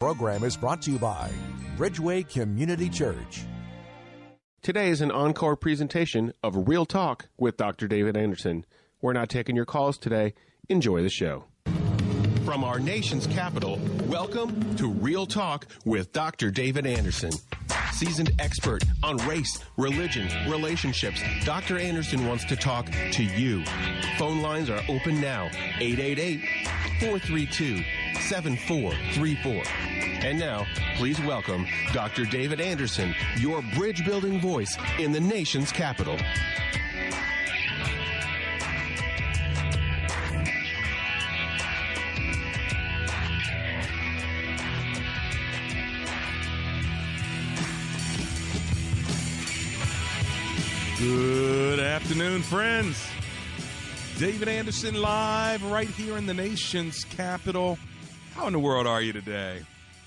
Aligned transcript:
Program 0.00 0.44
is 0.44 0.56
brought 0.56 0.80
to 0.80 0.90
you 0.90 0.98
by 0.98 1.30
Bridgeway 1.76 2.26
Community 2.26 2.88
Church. 2.88 3.44
Today 4.62 4.88
is 4.88 5.02
an 5.02 5.10
encore 5.10 5.56
presentation 5.56 6.32
of 6.42 6.66
Real 6.66 6.86
Talk 6.86 7.28
with 7.36 7.58
Dr. 7.58 7.86
David 7.86 8.16
Anderson. 8.16 8.64
We're 9.02 9.12
not 9.12 9.28
taking 9.28 9.56
your 9.56 9.66
calls 9.66 9.98
today. 9.98 10.32
Enjoy 10.70 11.02
the 11.02 11.10
show. 11.10 11.44
From 12.46 12.64
our 12.64 12.80
nation's 12.80 13.26
capital, 13.26 13.78
welcome 14.06 14.74
to 14.76 14.88
Real 14.88 15.26
Talk 15.26 15.66
with 15.84 16.14
Dr. 16.14 16.50
David 16.50 16.86
Anderson. 16.86 17.32
Seasoned 17.92 18.30
expert 18.38 18.82
on 19.02 19.18
race, 19.28 19.62
religion, 19.76 20.30
relationships, 20.50 21.20
Dr. 21.44 21.76
Anderson 21.76 22.26
wants 22.26 22.46
to 22.46 22.56
talk 22.56 22.90
to 23.12 23.22
you. 23.22 23.62
Phone 24.16 24.40
lines 24.40 24.70
are 24.70 24.80
open 24.88 25.20
now 25.20 25.50
888 25.78 26.40
432 27.00 27.82
7434. 28.18 29.62
And 30.22 30.38
now, 30.38 30.66
please 30.96 31.20
welcome 31.22 31.66
Dr. 31.92 32.24
David 32.24 32.60
Anderson, 32.60 33.14
your 33.38 33.62
bridge 33.74 34.04
building 34.04 34.40
voice 34.40 34.76
in 34.98 35.12
the 35.12 35.20
nation's 35.20 35.72
capital. 35.72 36.18
Good 51.00 51.80
afternoon, 51.80 52.42
friends. 52.42 53.08
David 54.18 54.48
Anderson 54.48 55.00
live 55.00 55.64
right 55.64 55.88
here 55.88 56.18
in 56.18 56.26
the 56.26 56.34
nation's 56.34 57.04
capital. 57.04 57.78
How 58.34 58.46
in 58.46 58.52
the 58.52 58.58
world 58.58 58.86
are 58.86 59.02
you 59.02 59.12
today? 59.12 59.62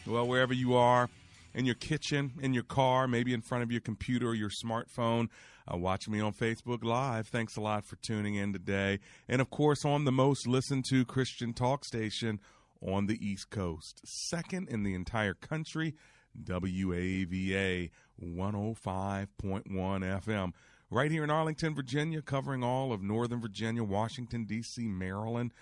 Well, 0.08 0.28
wherever 0.28 0.54
you 0.54 0.76
are, 0.76 1.10
in 1.54 1.66
your 1.66 1.76
kitchen, 1.76 2.34
in 2.42 2.54
your 2.54 2.64
car, 2.64 3.08
maybe 3.08 3.34
in 3.34 3.42
front 3.42 3.64
of 3.64 3.72
your 3.72 3.82
computer 3.82 4.30
or 4.30 4.34
your 4.34 4.50
smartphone, 4.50 5.28
uh, 5.72 5.78
watch 5.78 6.08
me 6.08 6.20
on 6.20 6.34
Facebook 6.34 6.84
Live. 6.84 7.28
Thanks 7.28 7.56
a 7.58 7.62
lot 7.62 7.86
for 7.86 7.96
tuning 7.98 8.36
in 8.36 8.54
today. 8.54 9.00
And 9.28 9.42
of 9.42 9.50
course, 9.50 9.86
on 9.86 10.06
the 10.06 10.12
most 10.12 10.48
listened 10.48 10.86
to 10.90 11.06
Christian 11.06 11.54
talk 11.54 11.86
station 11.86 12.40
on 12.82 13.06
the 13.06 13.26
East 13.26 13.50
Coast, 13.50 14.02
second 14.04 14.68
in 14.70 14.84
the 14.84 14.94
entire 14.94 15.34
country, 15.34 15.94
WAVA 16.44 17.90
105.1 18.22 19.28
FM 19.68 20.54
right 20.90 21.12
here 21.12 21.24
in 21.24 21.30
Arlington, 21.30 21.76
Virginia, 21.76 22.22
covering 22.22 22.64
all 22.64 22.92
of 22.92 23.02
Northern 23.02 23.42
Virginia, 23.42 23.84
Washington, 23.84 24.46
D.C., 24.46 24.88
Maryland, 24.88 25.54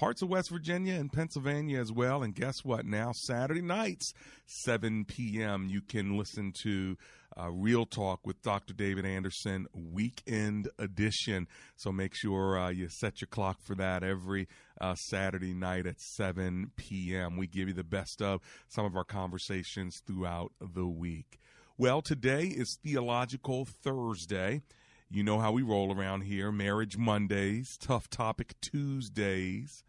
parts 0.00 0.22
of 0.22 0.30
West 0.30 0.48
Virginia 0.48 0.94
and 0.94 1.12
Pennsylvania 1.12 1.78
as 1.78 1.92
well. 1.92 2.22
And 2.22 2.34
guess 2.34 2.64
what? 2.64 2.86
Now, 2.86 3.12
Saturday 3.12 3.60
nights, 3.60 4.14
7 4.46 5.04
p.m., 5.04 5.68
you 5.68 5.82
can 5.82 6.16
listen 6.16 6.54
to 6.62 6.96
uh, 7.38 7.50
Real 7.50 7.84
Talk 7.84 8.26
with 8.26 8.40
Dr. 8.40 8.72
David 8.72 9.04
Anderson, 9.04 9.66
weekend 9.74 10.70
edition. 10.78 11.46
So 11.76 11.92
make 11.92 12.14
sure 12.14 12.58
uh, 12.58 12.70
you 12.70 12.88
set 12.88 13.20
your 13.20 13.28
clock 13.28 13.60
for 13.60 13.74
that 13.74 14.02
every 14.02 14.48
uh, 14.80 14.94
Saturday 14.94 15.52
night 15.52 15.86
at 15.86 16.00
7 16.00 16.70
p.m. 16.76 17.36
We 17.36 17.46
give 17.46 17.68
you 17.68 17.74
the 17.74 17.84
best 17.84 18.22
of 18.22 18.40
some 18.68 18.86
of 18.86 18.96
our 18.96 19.04
conversations 19.04 20.00
throughout 20.06 20.52
the 20.62 20.86
week. 20.86 21.38
Well, 21.76 22.00
today 22.00 22.46
is 22.46 22.78
Theological 22.82 23.66
Thursday. 23.66 24.62
You 25.10 25.24
know 25.24 25.40
how 25.40 25.52
we 25.52 25.60
roll 25.60 25.94
around 25.94 26.22
here 26.22 26.50
Marriage 26.50 26.96
Mondays, 26.96 27.76
Tough 27.76 28.08
Topic 28.08 28.54
Tuesdays, 28.62 29.84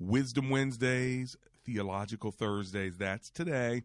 Wisdom 0.00 0.50
Wednesdays, 0.50 1.36
Theological 1.64 2.32
Thursdays. 2.32 2.96
That's 2.96 3.30
today. 3.30 3.82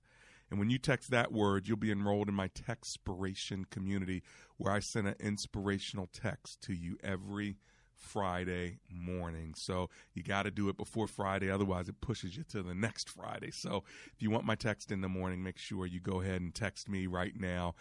And 0.50 0.59
when 0.60 0.71
you 0.71 0.78
text 0.78 1.10
that 1.10 1.32
word, 1.32 1.66
you'll 1.66 1.76
be 1.76 1.91
enrolled 1.91 2.28
in 2.28 2.34
my 2.34 2.49
Textspiration 2.49 3.69
community 3.71 4.22
where 4.59 4.72
I 4.72 4.78
send 4.81 5.09
an 5.09 5.16
inspirational 5.19 6.10
text 6.12 6.60
to 6.62 6.75
you 6.75 6.99
every 7.03 7.56
Friday 7.96 8.78
morning. 8.90 9.54
So 9.56 9.90
you 10.14 10.22
got 10.22 10.44
to 10.44 10.50
do 10.50 10.68
it 10.68 10.76
before 10.76 11.06
Friday, 11.06 11.50
otherwise, 11.50 11.88
it 11.88 12.00
pushes 12.00 12.36
you 12.36 12.44
to 12.44 12.62
the 12.62 12.74
next 12.74 13.08
Friday. 13.08 13.50
So 13.50 13.84
if 14.14 14.22
you 14.22 14.30
want 14.30 14.44
my 14.44 14.54
text 14.54 14.92
in 14.92 15.00
the 15.00 15.08
morning, 15.08 15.42
make 15.42 15.58
sure 15.58 15.86
you 15.86 16.00
go 16.00 16.20
ahead 16.20 16.40
and 16.40 16.54
text 16.54 16.88
me 16.88 17.06
right 17.06 17.38
now 17.38 17.74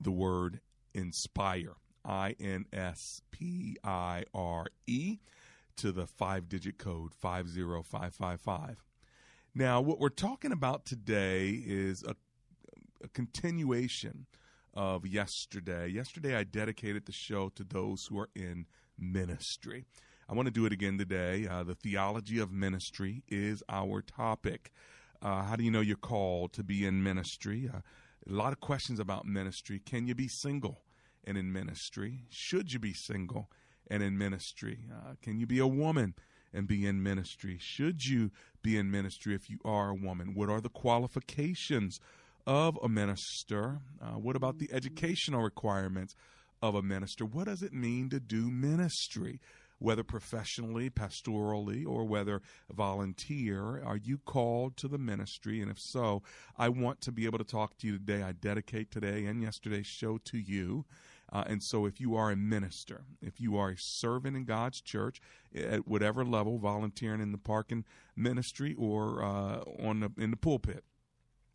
the 0.00 0.10
word 0.10 0.60
inspire, 0.94 1.76
I 2.04 2.34
N 2.40 2.66
S 2.72 3.22
P 3.30 3.76
I 3.84 4.24
R 4.34 4.66
E, 4.86 5.18
to 5.76 5.92
the 5.92 6.06
five 6.06 6.48
digit 6.48 6.78
code 6.78 7.14
50555. 7.14 8.82
Now, 9.54 9.80
what 9.80 10.00
we're 10.00 10.08
talking 10.08 10.52
about 10.52 10.86
today 10.86 11.50
is 11.50 12.02
a, 12.02 12.16
a, 13.04 13.08
continuation 13.08 14.26
of 14.72 15.06
yesterday. 15.06 15.88
Yesterday, 15.88 16.34
I 16.34 16.44
dedicated 16.44 17.04
the 17.04 17.12
show 17.12 17.50
to 17.50 17.64
those 17.64 18.06
who 18.06 18.18
are 18.18 18.30
in 18.34 18.66
ministry. 18.98 19.84
I 20.28 20.34
want 20.34 20.46
to 20.46 20.52
do 20.52 20.66
it 20.66 20.72
again 20.72 20.98
today. 20.98 21.46
Uh, 21.46 21.62
the 21.62 21.74
theology 21.74 22.38
of 22.38 22.50
ministry 22.50 23.22
is 23.28 23.62
our 23.68 24.02
topic. 24.02 24.72
Uh, 25.20 25.42
how 25.42 25.56
do 25.56 25.64
you 25.64 25.70
know 25.70 25.80
you're 25.80 25.96
called 25.96 26.52
to 26.54 26.64
be 26.64 26.86
in 26.86 27.02
ministry? 27.02 27.70
Uh, 27.72 27.78
a 28.28 28.32
lot 28.32 28.52
of 28.52 28.60
questions 28.60 28.98
about 28.98 29.26
ministry. 29.26 29.80
Can 29.84 30.06
you 30.06 30.14
be 30.14 30.28
single 30.28 30.82
and 31.24 31.36
in 31.36 31.52
ministry? 31.52 32.24
Should 32.30 32.72
you 32.72 32.78
be 32.78 32.92
single 32.92 33.50
and 33.90 34.02
in 34.02 34.16
ministry? 34.16 34.78
Uh, 34.92 35.14
can 35.22 35.38
you 35.38 35.46
be 35.46 35.58
a 35.58 35.66
woman? 35.66 36.14
and 36.52 36.66
be 36.66 36.86
in 36.86 37.02
ministry? 37.02 37.58
Should 37.60 38.04
you 38.04 38.30
be 38.62 38.76
in 38.76 38.90
ministry 38.90 39.34
if 39.34 39.48
you 39.48 39.58
are 39.64 39.90
a 39.90 39.94
woman? 39.94 40.34
What 40.34 40.50
are 40.50 40.60
the 40.60 40.68
qualifications 40.68 41.98
of 42.46 42.78
a 42.82 42.88
minister? 42.88 43.80
Uh, 44.00 44.18
what 44.18 44.36
about 44.36 44.58
the 44.58 44.70
educational 44.72 45.42
requirements 45.42 46.14
of 46.62 46.74
a 46.74 46.82
minister? 46.82 47.26
What 47.26 47.46
does 47.46 47.62
it 47.62 47.72
mean 47.72 48.08
to 48.10 48.20
do 48.20 48.50
ministry? 48.50 49.40
Whether 49.78 50.04
professionally, 50.04 50.90
pastorally, 50.90 51.84
or 51.84 52.04
whether 52.04 52.40
volunteer, 52.72 53.82
are 53.84 53.96
you 53.96 54.18
called 54.18 54.76
to 54.76 54.86
the 54.86 54.96
ministry? 54.96 55.60
And 55.60 55.68
if 55.68 55.80
so, 55.80 56.22
I 56.56 56.68
want 56.68 57.00
to 57.00 57.10
be 57.10 57.26
able 57.26 57.38
to 57.38 57.44
talk 57.44 57.78
to 57.78 57.88
you 57.88 57.98
today. 57.98 58.22
I 58.22 58.30
dedicate 58.30 58.92
today 58.92 59.26
and 59.26 59.42
yesterday's 59.42 59.88
show 59.88 60.18
to 60.26 60.38
you. 60.38 60.84
Uh, 61.32 61.42
and 61.46 61.62
so, 61.62 61.86
if 61.86 61.98
you 61.98 62.14
are 62.14 62.30
a 62.30 62.36
minister, 62.36 63.06
if 63.20 63.40
you 63.40 63.56
are 63.56 63.70
a 63.70 63.76
servant 63.76 64.36
in 64.36 64.44
God's 64.44 64.80
church 64.80 65.20
at 65.52 65.88
whatever 65.88 66.24
level, 66.24 66.58
volunteering 66.58 67.20
in 67.20 67.32
the 67.32 67.38
parking 67.38 67.84
ministry 68.14 68.76
or 68.78 69.24
uh, 69.24 69.62
on 69.82 70.00
the, 70.00 70.12
in 70.22 70.30
the 70.30 70.36
pulpit, 70.36 70.84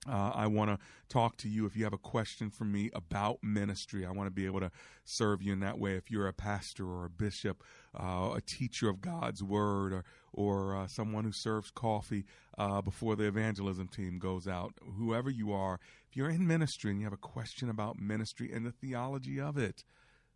uh, 0.10 0.32
I 0.34 0.48
want 0.48 0.72
to 0.72 0.80
talk 1.10 1.38
to 1.38 1.50
you 1.50 1.66
if 1.66 1.76
you 1.76 1.84
have 1.84 1.94
a 1.94 1.98
question 1.98 2.50
for 2.50 2.64
me 2.64 2.90
about 2.94 3.40
ministry. 3.44 4.06
I 4.06 4.12
want 4.12 4.28
to 4.28 4.32
be 4.32 4.46
able 4.46 4.60
to 4.62 4.72
serve 5.04 5.42
you 5.42 5.54
in 5.54 5.60
that 5.62 5.80
way. 5.80 5.96
If 5.96 6.10
you're 6.10 6.28
a 6.28 6.34
pastor 6.34 6.86
or 6.86 7.06
a 7.06 7.10
bishop, 7.10 7.64
uh, 7.98 8.34
a 8.36 8.42
teacher 8.42 8.90
of 8.90 9.02
God's 9.02 9.44
word, 9.44 9.94
or 9.94 10.06
or 10.34 10.76
uh, 10.76 10.88
someone 10.88 11.24
who 11.24 11.32
serves 11.32 11.72
coffee 11.72 12.26
uh, 12.58 12.82
before 12.82 13.16
the 13.16 13.26
evangelism 13.26 13.88
team 13.88 14.20
goes 14.20 14.48
out, 14.48 14.74
whoever 14.98 15.30
you 15.30 15.52
are, 15.52 15.80
if 16.10 16.16
you're 16.16 16.30
in 16.30 16.46
ministry 16.46 16.92
and 16.92 17.00
you 17.00 17.06
have 17.06 17.14
a 17.14 17.18
question 17.18 17.70
about 17.70 18.00
ministry 18.00 18.52
and 18.54 18.66
the 18.66 18.72
theology 18.72 19.40
of 19.42 19.58
it, 19.58 19.84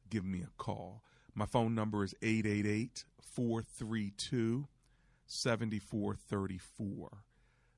give 0.09 0.25
me 0.25 0.41
a 0.41 0.49
call. 0.57 1.03
My 1.35 1.45
phone 1.45 1.75
number 1.75 2.03
is 2.03 2.15
888 2.21 3.05
432 3.21 4.67
7434. 5.27 7.23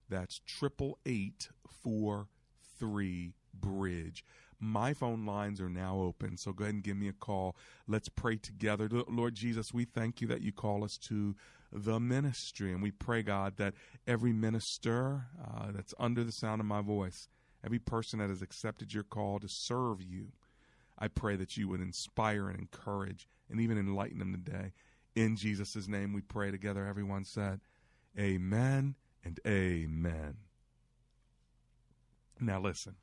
That's 0.09 0.39
triple 0.45 0.99
eight 1.05 1.49
four 1.67 2.27
three 2.79 3.33
bridge. 3.53 4.23
My 4.59 4.93
phone 4.93 5.25
lines 5.25 5.59
are 5.59 5.69
now 5.69 5.97
open, 5.99 6.37
so 6.37 6.53
go 6.53 6.63
ahead 6.63 6.75
and 6.75 6.83
give 6.83 6.95
me 6.95 7.09
a 7.09 7.13
call. 7.13 7.55
Let's 7.87 8.07
pray 8.07 8.37
together. 8.37 8.89
Lord 9.09 9.35
Jesus, 9.35 9.73
we 9.73 9.83
thank 9.83 10.21
you 10.21 10.27
that 10.27 10.41
you 10.41 10.53
call 10.53 10.83
us 10.85 10.97
to 10.99 11.35
the 11.71 11.99
ministry, 11.99 12.71
and 12.71 12.81
we 12.81 12.91
pray, 12.91 13.23
God, 13.23 13.57
that 13.57 13.73
every 14.07 14.31
minister 14.31 15.25
uh, 15.43 15.71
that's 15.71 15.93
under 15.99 16.23
the 16.23 16.31
sound 16.31 16.61
of 16.61 16.67
my 16.67 16.81
voice, 16.81 17.27
every 17.65 17.79
person 17.79 18.19
that 18.19 18.29
has 18.29 18.41
accepted 18.41 18.93
your 18.93 19.03
call 19.03 19.39
to 19.39 19.49
serve 19.49 20.01
you, 20.01 20.31
I 20.97 21.07
pray 21.09 21.35
that 21.35 21.57
you 21.57 21.67
would 21.67 21.81
inspire 21.81 22.47
and 22.47 22.59
encourage 22.59 23.27
and 23.49 23.59
even 23.59 23.77
enlighten 23.77 24.19
them 24.19 24.31
today. 24.31 24.71
In 25.15 25.35
Jesus' 25.35 25.87
name 25.87 26.13
we 26.13 26.21
pray 26.21 26.51
together. 26.51 26.85
Everyone 26.85 27.25
said, 27.25 27.59
Amen 28.17 28.95
and 29.23 29.39
Amen. 29.47 30.37
Now 32.39 32.59
listen 32.59 32.95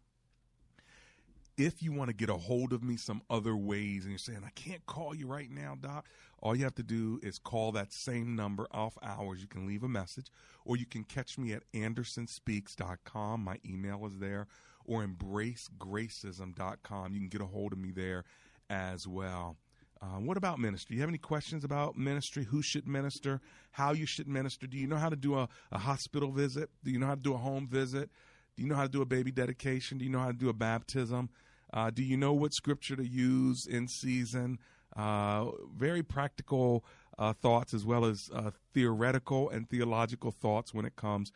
if 1.60 1.82
you 1.82 1.92
want 1.92 2.08
to 2.08 2.14
get 2.14 2.30
a 2.30 2.36
hold 2.36 2.72
of 2.72 2.82
me 2.82 2.96
some 2.96 3.20
other 3.28 3.54
ways 3.54 4.04
and 4.04 4.12
you're 4.12 4.18
saying, 4.18 4.40
I 4.46 4.50
can't 4.54 4.86
call 4.86 5.14
you 5.14 5.26
right 5.26 5.50
now, 5.50 5.76
Doc, 5.78 6.06
all 6.40 6.56
you 6.56 6.64
have 6.64 6.76
to 6.76 6.82
do 6.82 7.20
is 7.22 7.38
call 7.38 7.70
that 7.72 7.92
same 7.92 8.34
number 8.34 8.66
off 8.70 8.96
hours. 9.02 9.42
You 9.42 9.46
can 9.46 9.66
leave 9.66 9.82
a 9.82 9.88
message 9.88 10.28
or 10.64 10.78
you 10.78 10.86
can 10.86 11.04
catch 11.04 11.36
me 11.36 11.52
at 11.52 11.70
andersonspeaks.com. 11.72 13.44
My 13.44 13.58
email 13.68 14.06
is 14.06 14.18
there 14.18 14.46
or 14.86 15.04
embracegracism.com. 15.04 17.12
You 17.12 17.20
can 17.20 17.28
get 17.28 17.42
a 17.42 17.46
hold 17.46 17.72
of 17.72 17.78
me 17.78 17.90
there 17.90 18.24
as 18.70 19.06
well. 19.06 19.58
Uh, 20.02 20.18
what 20.18 20.38
about 20.38 20.58
ministry? 20.58 20.94
Do 20.94 20.96
You 20.96 21.02
have 21.02 21.10
any 21.10 21.18
questions 21.18 21.62
about 21.62 21.96
ministry? 21.96 22.44
Who 22.44 22.62
should 22.62 22.88
minister? 22.88 23.40
How 23.72 23.92
you 23.92 24.06
should 24.06 24.28
minister? 24.28 24.66
Do 24.66 24.78
you 24.78 24.86
know 24.86 24.96
how 24.96 25.10
to 25.10 25.16
do 25.16 25.36
a, 25.36 25.48
a 25.70 25.78
hospital 25.78 26.30
visit? 26.30 26.70
Do 26.82 26.90
you 26.90 26.98
know 26.98 27.06
how 27.06 27.16
to 27.16 27.20
do 27.20 27.34
a 27.34 27.38
home 27.38 27.66
visit? 27.66 28.08
Do 28.56 28.62
you 28.62 28.68
know 28.68 28.76
how 28.76 28.84
to 28.84 28.88
do 28.88 29.02
a 29.02 29.06
baby 29.06 29.30
dedication? 29.30 29.98
Do 29.98 30.04
you 30.04 30.10
know 30.10 30.20
how 30.20 30.28
to 30.28 30.32
do 30.32 30.48
a 30.48 30.54
baptism? 30.54 31.28
Uh, 31.72 31.90
do 31.90 32.02
you 32.02 32.16
know 32.16 32.32
what 32.32 32.54
scripture 32.54 32.96
to 32.96 33.06
use 33.06 33.66
in 33.66 33.88
season? 33.88 34.58
Uh, 34.96 35.50
very 35.76 36.02
practical 36.02 36.84
uh, 37.18 37.34
thoughts 37.34 37.74
as 37.74 37.84
well 37.84 38.04
as 38.06 38.30
uh, 38.34 38.50
theoretical 38.72 39.50
and 39.50 39.68
theological 39.68 40.30
thoughts 40.30 40.72
when 40.72 40.86
it 40.86 40.96
comes 40.96 41.30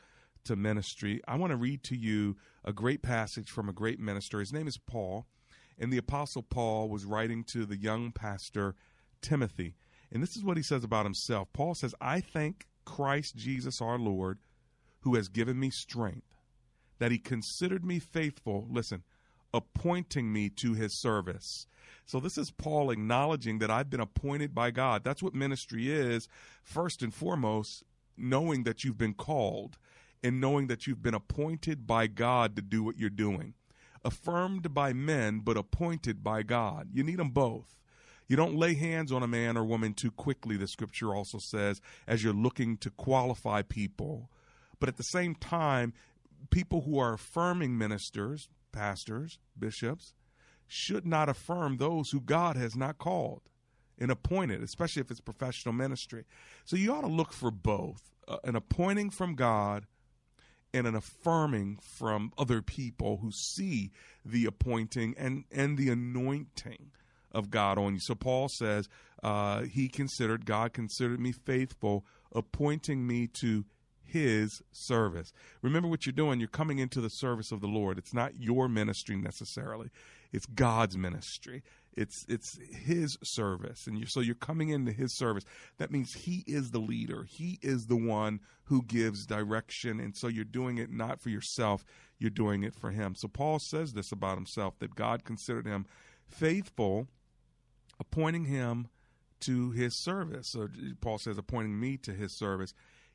to 0.45 0.57
ministry. 0.57 1.21
I 1.29 1.37
want 1.37 1.51
to 1.51 1.57
read 1.57 1.83
to 1.85 1.97
you 1.97 2.37
a 2.65 2.73
great 2.73 3.03
passage 3.03 3.51
from 3.51 3.69
a 3.69 3.73
great 3.73 4.01
minister. 4.01 4.41
His 4.41 4.53
name 4.53 4.67
is 4.67 4.79
Paul, 4.79 5.27
and 5.79 5.93
the 5.93 5.99
Apostle 5.99 6.43
Paul 6.43 6.89
was 6.89 7.05
writing 7.05 7.45
to 7.53 7.67
the 7.67 7.77
young 7.77 8.13
pastor 8.13 8.75
Timothy. 9.21 9.75
And 10.13 10.23
this 10.23 10.37
is 10.37 10.45
what 10.45 10.57
he 10.57 10.63
says 10.63 10.85
about 10.85 11.07
himself. 11.07 11.49
Paul 11.53 11.75
says, 11.75 11.95
I 12.01 12.21
thank 12.21 12.67
Christ 12.85 13.37
Jesus 13.37 13.81
our 13.81 13.99
Lord, 13.99 14.39
who 15.01 15.15
has 15.17 15.29
given 15.29 15.59
me 15.59 15.71
strength, 15.71 16.37
that 16.99 17.11
he 17.11 17.19
considered 17.19 17.85
me 17.85 17.99
faithful. 17.99 18.67
Listen, 18.71 19.03
appointing 19.53 20.33
me 20.33 20.51
to 20.51 20.75
his 20.75 21.01
service. 21.01 21.67
So 22.07 22.21
this 22.21 22.37
is 22.37 22.51
Paul 22.51 22.91
acknowledging 22.91 23.59
that 23.59 23.71
I've 23.71 23.91
been 23.91 24.01
appointed 24.01 24.55
by 24.55 24.71
God. 24.71 25.05
That's 25.05 25.23
what 25.23 25.35
ministry 25.35 25.91
is, 25.91 26.29
first 26.63 27.03
and 27.03 27.13
foremost, 27.13 27.83
knowing 28.17 28.65
that 28.65 28.85
you've 28.85 28.99
been 28.99 29.15
called 29.15 29.79
and 30.23 30.41
knowing 30.41 30.67
that 30.69 30.87
you've 30.87 31.03
been 31.03 31.15
appointed 31.15 31.87
by 31.87 32.07
God 32.07 32.57
to 32.57 32.63
do 32.63 32.83
what 32.83 32.99
you're 32.99 33.11
doing. 33.11 33.55
Affirmed 34.05 34.75
by 34.75 34.93
men, 34.93 35.41
but 35.41 35.57
appointed 35.57 36.23
by 36.23 36.43
God. 36.43 36.89
You 36.93 37.03
need 37.03 37.19
them 37.19 37.31
both. 37.31 37.79
You 38.29 38.37
don't 38.37 38.57
lay 38.57 38.75
hands 38.75 39.13
on 39.13 39.23
a 39.23 39.29
man 39.29 39.57
or 39.57 39.65
woman 39.65 39.95
too 39.95 40.11
quickly, 40.11 40.57
the 40.57 40.67
scripture 40.67 41.15
also 41.15 41.39
says, 41.39 41.81
as 42.07 42.25
you're 42.25 42.33
looking 42.33 42.77
to 42.79 42.91
qualify 42.91 43.63
people. 43.63 44.31
But 44.81 44.89
at 44.89 44.97
the 44.97 45.03
same 45.03 45.35
time, 45.35 45.93
people 46.51 46.83
who 46.83 46.99
are 46.99 47.15
affirming 47.15 47.77
ministers, 47.77 48.49
pastors, 48.73 49.39
bishops, 49.59 50.15
should 50.67 51.07
not 51.07 51.29
affirm 51.29 51.77
those 51.77 52.11
who 52.11 52.21
God 52.21 52.57
has 52.57 52.75
not 52.75 52.99
called 52.99 53.43
and 53.99 54.11
appointed, 54.11 54.63
especially 54.63 55.01
if 55.01 55.11
it's 55.11 55.21
professional 55.21 55.75
ministry. 55.75 56.25
So 56.65 56.77
you 56.77 56.95
ought 56.95 57.03
to 57.03 57.07
look 57.07 57.33
for 57.33 57.51
both 57.51 58.11
uh, 58.27 58.39
an 58.45 58.57
appointing 58.57 59.11
from 59.11 59.35
God 59.35 59.87
and 60.75 60.89
an 60.89 60.97
affirming 60.97 61.79
from 61.81 62.33
other 62.37 62.61
people 62.61 63.19
who 63.23 63.31
see 63.31 63.93
the 64.25 64.45
appointing 64.45 65.15
and, 65.17 65.45
and 65.53 65.79
the 65.79 65.89
anointing 65.89 66.91
of 67.33 67.49
God 67.49 67.79
on 67.79 67.95
you. 67.95 68.01
So 68.01 68.17
Paul 68.17 68.49
says 68.49 68.89
uh, 69.23 69.63
he 69.63 69.89
considered, 69.89 70.45
God 70.45 70.73
considered 70.73 71.21
me 71.21 71.31
faithful, 71.31 72.05
appointing 72.33 73.07
me 73.07 73.29
to 73.29 73.65
his 74.03 74.63
service. 74.73 75.33
Remember 75.63 75.89
what 75.89 76.07
you're 76.07 76.13
doing. 76.13 76.41
You're 76.41 76.49
coming 76.49 76.81
into 76.81 77.01
the 77.01 77.09
service 77.09 77.53
of 77.53 77.61
the 77.61 77.69
Lord. 77.69 77.97
It's 77.97 78.13
not 78.13 78.41
your 78.41 78.69
ministry 78.69 79.17
necessarily. 79.17 79.91
It's 80.33 80.47
God's 80.47 80.97
ministry. 80.97 81.63
It's 81.97 82.25
it's 82.29 82.59
his 82.73 83.17
service. 83.23 83.87
And 83.87 83.99
you 83.99 84.07
so 84.07 84.21
you're 84.21 84.35
coming 84.35 84.71
into 84.71 84.93
his 84.93 85.17
service. 85.17 85.45
That 85.79 85.91
means 85.91 86.13
he 86.13 86.45
is 86.47 86.71
the 86.71 86.79
leader. 86.79 87.27
He 87.29 87.59
is 87.63 87.87
the 87.87 87.97
one 87.97 88.41
who 88.65 88.83
gives 88.83 89.27
direction. 89.27 90.01
And 90.01 90.17
so 90.17 90.29
you're 90.29 90.45
doing 90.45 90.79
it 90.79 90.91
not 90.91 91.21
for 91.21 91.29
yourself, 91.29 91.85
you're 92.19 92.31
doing 92.31 92.65
it 92.65 92.75
for 92.75 92.91
him. 92.91 93.15
So 93.17 93.29
Paul 93.29 93.59
says 93.59 93.93
this 93.93 94.13
about 94.13 94.37
himself 94.37 94.79
that 94.79 94.95
God 94.95 95.25
considered 95.25 95.67
him 95.67 95.87
faithful, 96.27 97.07
appointing 98.01 98.47
him 98.47 98.89
to 99.41 99.71
his 99.73 100.03
service. 100.03 100.49
So 100.51 100.69
Paul 101.01 101.19
says, 101.19 101.37
appointing 101.37 101.79
me 101.79 101.99
to 101.99 102.13
his 102.13 102.37
service 102.39 102.73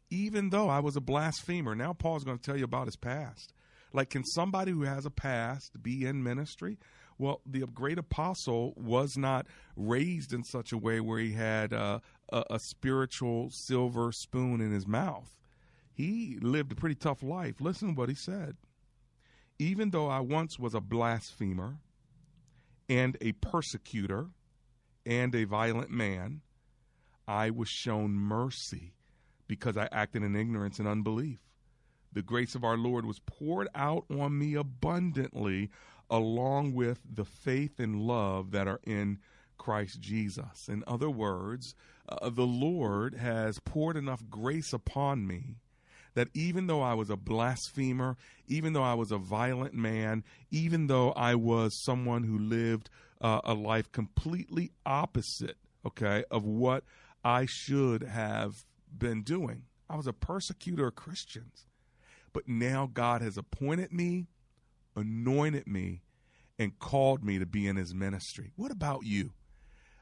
even 0.10 0.50
though 0.50 0.70
I 0.70 0.80
was 0.80 0.96
a 0.96 1.02
blasphemer. 1.02 1.76
Now 1.76 1.94
Paul's 1.94 2.24
going 2.24 2.38
to 2.38 2.44
tell 2.44 2.58
you 2.58 2.64
about 2.64 2.88
his 2.88 2.96
past. 2.96 3.54
Like, 3.94 4.10
can 4.10 4.24
somebody 4.24 4.72
who 4.72 4.84
has 4.84 5.06
a 5.06 5.12
past 5.12 5.82
be 5.82 6.06
in 6.06 6.24
ministry? 6.24 6.78
Well, 7.20 7.42
the 7.46 7.68
great 7.68 8.00
apostle 8.00 8.74
was 8.78 9.18
not 9.18 9.46
raised 9.76 10.32
in 10.34 10.44
such 10.44 10.72
a 10.72 10.78
way 10.78 11.02
where 11.02 11.20
he 11.20 11.34
had 11.34 11.74
uh, 11.74 12.00
a, 12.32 12.44
a 12.52 12.60
spiritual 12.60 13.50
silver 13.52 14.14
spoon 14.14 14.62
in 14.62 14.72
his 14.72 14.88
mouth. 14.88 15.38
He 15.94 16.38
lived 16.42 16.72
a 16.72 16.76
pretty 16.76 16.96
tough 16.96 17.22
life. 17.22 17.60
Listen 17.60 17.90
to 17.90 17.94
what 17.94 18.08
he 18.08 18.16
said. 18.16 18.56
Even 19.60 19.90
though 19.90 20.08
I 20.08 20.22
once 20.22 20.58
was 20.58 20.74
a 20.74 20.80
blasphemer 20.80 21.80
and 22.88 23.18
a 23.20 23.34
persecutor 23.34 24.30
and 25.06 25.36
a 25.36 25.44
violent 25.44 25.92
man, 25.92 26.40
I 27.28 27.50
was 27.50 27.68
shown 27.68 28.14
mercy 28.14 28.94
because 29.46 29.76
I 29.76 29.90
acted 29.92 30.24
in 30.24 30.38
ignorance 30.38 30.80
and 30.80 30.88
unbelief. 30.88 31.40
The 32.14 32.22
grace 32.22 32.56
of 32.56 32.64
our 32.64 32.78
Lord 32.78 33.06
was 33.06 33.20
poured 33.20 33.68
out 33.76 34.06
on 34.10 34.40
me 34.40 34.56
abundantly, 34.56 35.70
along 36.10 36.74
with 36.74 37.00
the 37.12 37.26
faith 37.26 37.80
and 37.80 38.02
love 38.02 38.52
that 38.52 38.68
are 38.68 38.82
in 38.86 39.20
Christ 39.58 40.00
Jesus. 40.00 40.68
In 40.68 40.84
other 40.88 41.10
words, 41.10 41.76
uh, 42.08 42.30
the 42.30 42.48
Lord 42.48 43.16
has 43.16 43.60
poured 43.60 43.98
enough 43.98 44.24
grace 44.30 44.74
upon 44.74 45.28
me 45.28 45.58
that 46.16 46.30
even 46.34 46.68
though 46.68 46.82
I 46.82 46.96
was 46.96 47.10
a 47.10 47.16
blasphemer, 47.16 48.18
even 48.48 48.74
though 48.74 48.84
I 48.84 48.96
was 48.96 49.12
a 49.12 49.18
violent 49.18 49.74
man, 49.74 50.24
even 50.50 50.88
though 50.88 51.12
I 51.12 51.36
was 51.36 51.84
someone 51.84 52.24
who 52.24 52.38
lived 52.38 52.90
uh, 53.22 53.42
a 53.44 53.54
life 53.54 53.92
completely 53.92 54.72
opposite, 54.86 55.58
okay, 55.86 56.24
of 56.32 56.44
what 56.44 56.84
I 57.24 57.46
should 57.46 58.04
have 58.04 58.66
been 58.98 59.24
doing. 59.24 59.64
I 59.90 59.96
was 59.96 60.08
a 60.08 60.14
persecutor 60.14 60.88
of 60.88 60.96
Christians. 60.96 61.66
But 62.34 62.48
now 62.48 62.90
God 62.92 63.22
has 63.22 63.38
appointed 63.38 63.92
me, 63.92 64.28
anointed 64.96 65.68
me, 65.68 66.02
and 66.60 66.78
called 66.78 67.24
me 67.24 67.40
to 67.40 67.46
be 67.46 67.68
in 67.68 67.78
his 67.78 67.96
ministry. 67.96 68.52
What 68.58 68.72
about 68.72 69.06
you? 69.06 69.32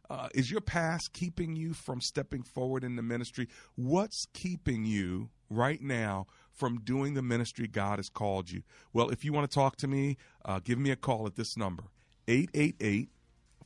Uh, 0.10 0.30
is 0.34 0.50
your 0.50 0.62
past 0.62 1.14
keeping 1.14 1.56
you 1.56 1.74
from 1.74 2.02
stepping 2.02 2.42
forward 2.42 2.84
in 2.84 2.96
the 2.96 3.02
ministry? 3.02 3.48
What's 3.76 4.26
keeping 4.34 4.86
you 4.86 5.30
right 5.50 5.82
now 5.82 6.28
from 6.52 6.80
doing 6.80 7.14
the 7.14 7.22
ministry 7.22 7.68
God 7.68 8.00
has 8.00 8.10
called 8.10 8.50
you? 8.50 8.64
Well, 8.94 9.10
if 9.10 9.24
you 9.24 9.34
want 9.34 9.50
to 9.50 9.54
talk 9.54 9.76
to 9.78 9.88
me, 9.88 10.18
uh, 10.44 10.60
give 10.64 10.80
me 10.80 10.92
a 10.92 10.96
call 10.96 11.28
at 11.28 11.36
this 11.36 11.56
number 11.56 11.84
888 12.28 13.10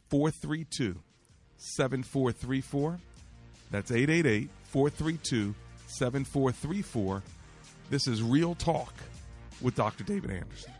432 0.10 1.00
7434. 1.58 3.00
That's 3.70 3.92
888 3.92 4.50
432 4.64 5.56
7434. 5.88 7.24
This 7.90 8.08
is 8.08 8.24
Real 8.24 8.56
Talk 8.56 8.94
with 9.62 9.76
Dr. 9.76 10.04
David 10.04 10.32
Anderson. 10.32 10.74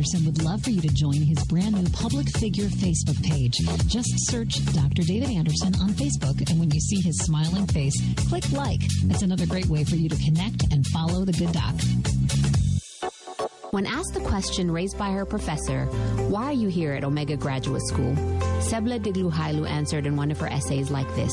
Anderson 0.00 0.24
would 0.24 0.42
love 0.42 0.62
for 0.62 0.70
you 0.70 0.80
to 0.80 0.88
join 0.94 1.20
his 1.20 1.44
brand 1.44 1.74
new 1.74 1.86
public 1.90 2.26
figure 2.38 2.64
Facebook 2.64 3.22
page. 3.22 3.54
Just 3.86 4.08
search 4.30 4.64
Dr. 4.72 5.02
David 5.02 5.28
Anderson 5.28 5.74
on 5.78 5.90
Facebook, 5.90 6.48
and 6.48 6.58
when 6.58 6.70
you 6.70 6.80
see 6.80 7.02
his 7.02 7.18
smiling 7.18 7.66
face, 7.66 7.92
click 8.16 8.50
like. 8.52 8.80
It's 9.10 9.20
another 9.20 9.44
great 9.44 9.66
way 9.66 9.84
for 9.84 9.96
you 9.96 10.08
to 10.08 10.16
connect 10.16 10.72
and 10.72 10.86
follow 10.86 11.26
the 11.26 11.34
good 11.34 11.52
doc. 11.52 11.74
When 13.72 13.84
asked 13.84 14.14
the 14.14 14.20
question 14.20 14.70
raised 14.70 14.96
by 14.96 15.10
her 15.10 15.26
professor, 15.26 15.84
Why 16.30 16.44
are 16.44 16.52
you 16.52 16.68
here 16.68 16.94
at 16.94 17.04
Omega 17.04 17.36
Graduate 17.36 17.82
School? 17.82 18.14
Sebla 18.70 19.00
Digluhailu 19.00 19.68
answered 19.68 20.06
in 20.06 20.16
one 20.16 20.30
of 20.30 20.38
her 20.38 20.48
essays 20.48 20.90
like 20.90 21.14
this 21.14 21.32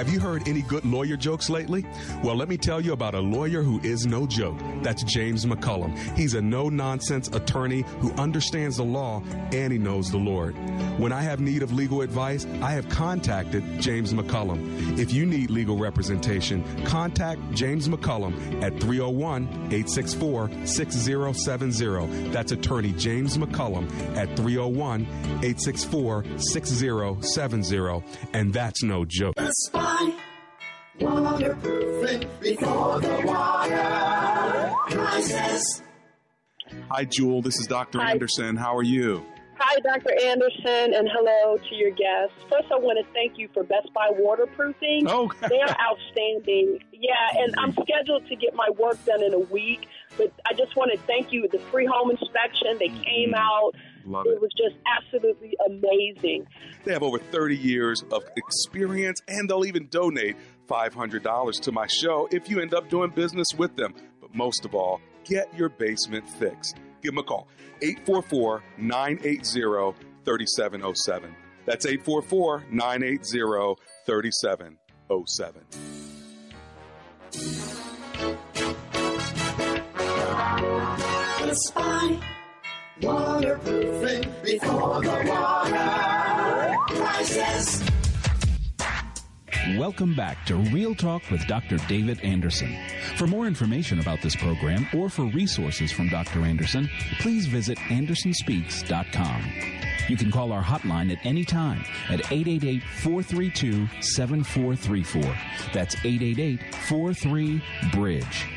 Have 0.00 0.08
you 0.08 0.18
heard 0.18 0.48
any 0.48 0.62
good 0.62 0.86
lawyer 0.86 1.14
jokes 1.14 1.50
lately? 1.50 1.84
Well, 2.24 2.34
let 2.34 2.48
me 2.48 2.56
tell 2.56 2.80
you 2.80 2.94
about 2.94 3.14
a 3.14 3.20
lawyer 3.20 3.62
who 3.62 3.80
is 3.80 4.06
no 4.06 4.26
joke. 4.26 4.58
That's 4.82 5.02
James 5.04 5.44
McCullum. 5.44 5.94
He's 6.16 6.32
a 6.32 6.40
no 6.40 6.70
nonsense 6.70 7.28
attorney 7.28 7.82
who 7.98 8.10
understands 8.12 8.78
the 8.78 8.82
law 8.82 9.22
and 9.52 9.70
he 9.70 9.78
knows 9.78 10.10
the 10.10 10.16
Lord. 10.16 10.56
When 10.98 11.12
I 11.12 11.20
have 11.20 11.40
need 11.40 11.62
of 11.62 11.74
legal 11.74 12.00
advice, 12.00 12.46
I 12.62 12.70
have 12.70 12.88
contacted 12.88 13.62
James 13.78 14.14
McCullum. 14.14 14.98
If 14.98 15.12
you 15.12 15.26
need 15.26 15.50
legal 15.50 15.76
representation, 15.76 16.64
contact 16.86 17.42
James 17.52 17.86
McCullum 17.86 18.62
at 18.62 18.80
301 18.80 19.48
864 19.70 20.50
6070. 20.64 22.30
That's 22.30 22.52
attorney 22.52 22.92
James 22.92 23.36
McCullum 23.36 23.86
at 24.16 24.34
301 24.34 25.02
864 25.42 26.24
6070. 26.38 28.02
And 28.32 28.54
that's 28.54 28.82
no 28.82 29.04
joke. 29.04 29.34
Waterproofing 31.00 32.28
before 32.40 33.00
the 33.00 33.22
water 33.24 34.72
rises. 34.96 35.82
Hi, 36.90 37.04
Jewel. 37.04 37.42
This 37.42 37.58
is 37.58 37.66
Dr. 37.66 37.98
Hi. 37.98 38.12
Anderson. 38.12 38.56
How 38.56 38.76
are 38.76 38.82
you? 38.82 39.24
Hi, 39.62 39.78
Dr. 39.80 40.14
Anderson, 40.24 40.94
and 40.94 41.06
hello 41.12 41.58
to 41.58 41.74
your 41.74 41.90
guests. 41.90 42.34
First, 42.50 42.72
I 42.72 42.78
want 42.78 42.98
to 43.04 43.12
thank 43.12 43.36
you 43.36 43.48
for 43.52 43.62
Best 43.62 43.92
Buy 43.92 44.08
waterproofing. 44.10 45.06
Oh. 45.06 45.30
they 45.48 45.60
are 45.60 45.76
outstanding. 45.78 46.78
Yeah, 46.92 47.42
and 47.42 47.54
I'm 47.58 47.72
scheduled 47.72 48.26
to 48.28 48.36
get 48.36 48.54
my 48.54 48.68
work 48.78 49.04
done 49.04 49.22
in 49.22 49.34
a 49.34 49.38
week, 49.38 49.86
but 50.16 50.32
I 50.46 50.54
just 50.54 50.76
want 50.76 50.92
to 50.92 50.98
thank 51.06 51.32
you. 51.32 51.46
The 51.52 51.58
free 51.70 51.84
home 51.84 52.10
inspection, 52.10 52.78
they 52.78 52.88
came 52.88 53.30
hmm. 53.30 53.34
out. 53.34 53.72
Love 54.06 54.26
It 54.26 54.30
it. 54.30 54.40
was 54.40 54.50
just 54.56 54.76
absolutely 54.96 55.54
amazing. 55.66 56.46
They 56.84 56.92
have 56.92 57.02
over 57.02 57.18
30 57.18 57.56
years 57.56 58.02
of 58.12 58.22
experience 58.36 59.20
and 59.28 59.48
they'll 59.48 59.64
even 59.66 59.86
donate 59.88 60.36
$500 60.68 61.60
to 61.62 61.72
my 61.72 61.86
show 61.86 62.28
if 62.30 62.48
you 62.48 62.60
end 62.60 62.74
up 62.74 62.88
doing 62.88 63.10
business 63.10 63.48
with 63.56 63.76
them. 63.76 63.94
But 64.20 64.34
most 64.34 64.64
of 64.64 64.74
all, 64.74 65.00
get 65.24 65.52
your 65.56 65.68
basement 65.68 66.28
fixed. 66.28 66.76
Give 67.02 67.12
them 67.12 67.18
a 67.18 67.22
call 67.22 67.48
844 67.82 68.62
980 68.78 69.96
3707. 70.24 71.34
That's 71.66 71.86
844 71.86 72.64
980 72.70 73.76
3707. 74.06 75.66
The 80.20 81.54
spy. 81.54 82.18
Waterproofing 83.02 84.32
before 84.44 85.02
the 85.02 85.24
water 85.26 87.00
rises. 87.00 87.82
Welcome 89.78 90.14
back 90.14 90.44
to 90.46 90.56
Real 90.56 90.94
Talk 90.94 91.22
with 91.30 91.46
Dr. 91.46 91.78
David 91.88 92.20
Anderson. 92.20 92.76
For 93.16 93.26
more 93.26 93.46
information 93.46 94.00
about 94.00 94.20
this 94.22 94.36
program 94.36 94.86
or 94.94 95.08
for 95.08 95.24
resources 95.26 95.92
from 95.92 96.08
Dr. 96.08 96.40
Anderson, 96.40 96.88
please 97.20 97.46
visit 97.46 97.78
andersonspeaks.com. 97.78 99.42
You 100.10 100.16
can 100.16 100.32
call 100.32 100.50
our 100.50 100.60
hotline 100.62 101.12
at 101.12 101.24
any 101.24 101.44
time 101.44 101.84
at 102.08 102.32
888 102.32 102.82
432 102.82 103.86
7434. 104.02 105.22
That's 105.72 105.94
888 106.04 106.74
43 106.88 107.62
Bridge. 107.92 108.48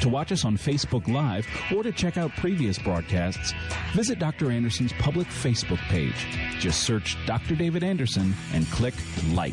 To 0.00 0.08
watch 0.08 0.32
us 0.32 0.46
on 0.46 0.56
Facebook 0.56 1.06
Live 1.08 1.46
or 1.76 1.82
to 1.82 1.92
check 1.92 2.16
out 2.16 2.34
previous 2.36 2.78
broadcasts, 2.78 3.52
visit 3.92 4.18
Dr. 4.18 4.50
Anderson's 4.50 4.94
public 4.94 5.26
Facebook 5.26 5.80
page. 5.90 6.26
Just 6.58 6.84
search 6.84 7.18
Dr. 7.26 7.56
David 7.56 7.84
Anderson 7.84 8.32
and 8.54 8.66
click 8.68 8.94
like. 9.34 9.52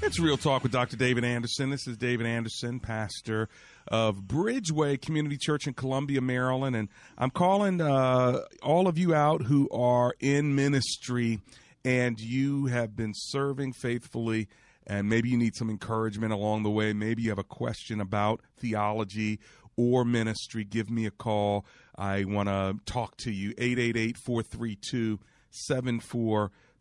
It's 0.00 0.20
Real 0.20 0.36
Talk 0.36 0.62
with 0.62 0.70
Dr. 0.70 0.96
David 0.96 1.24
Anderson. 1.24 1.70
This 1.70 1.88
is 1.88 1.96
David 1.96 2.24
Anderson, 2.24 2.78
pastor 2.78 3.48
of 3.88 4.22
Bridgeway 4.22 5.00
Community 5.00 5.36
Church 5.36 5.66
in 5.66 5.74
Columbia, 5.74 6.20
Maryland. 6.20 6.76
And 6.76 6.88
I'm 7.18 7.30
calling 7.30 7.80
uh, 7.80 8.42
all 8.62 8.86
of 8.86 8.96
you 8.96 9.12
out 9.12 9.42
who 9.42 9.68
are 9.70 10.14
in 10.20 10.54
ministry 10.54 11.40
and 11.84 12.18
you 12.20 12.66
have 12.66 12.94
been 12.94 13.12
serving 13.12 13.72
faithfully. 13.72 14.48
And 14.86 15.08
maybe 15.08 15.30
you 15.30 15.36
need 15.36 15.56
some 15.56 15.68
encouragement 15.68 16.32
along 16.32 16.62
the 16.62 16.70
way. 16.70 16.92
Maybe 16.92 17.22
you 17.22 17.30
have 17.30 17.38
a 17.38 17.44
question 17.44 18.00
about 18.00 18.40
theology 18.56 19.40
or 19.76 20.04
ministry. 20.04 20.62
Give 20.64 20.88
me 20.88 21.06
a 21.06 21.10
call. 21.10 21.66
I 21.96 22.24
want 22.24 22.48
to 22.48 22.76
talk 22.86 23.16
to 23.18 23.32
you. 23.32 23.50
888 23.58 24.16
432 24.16 25.18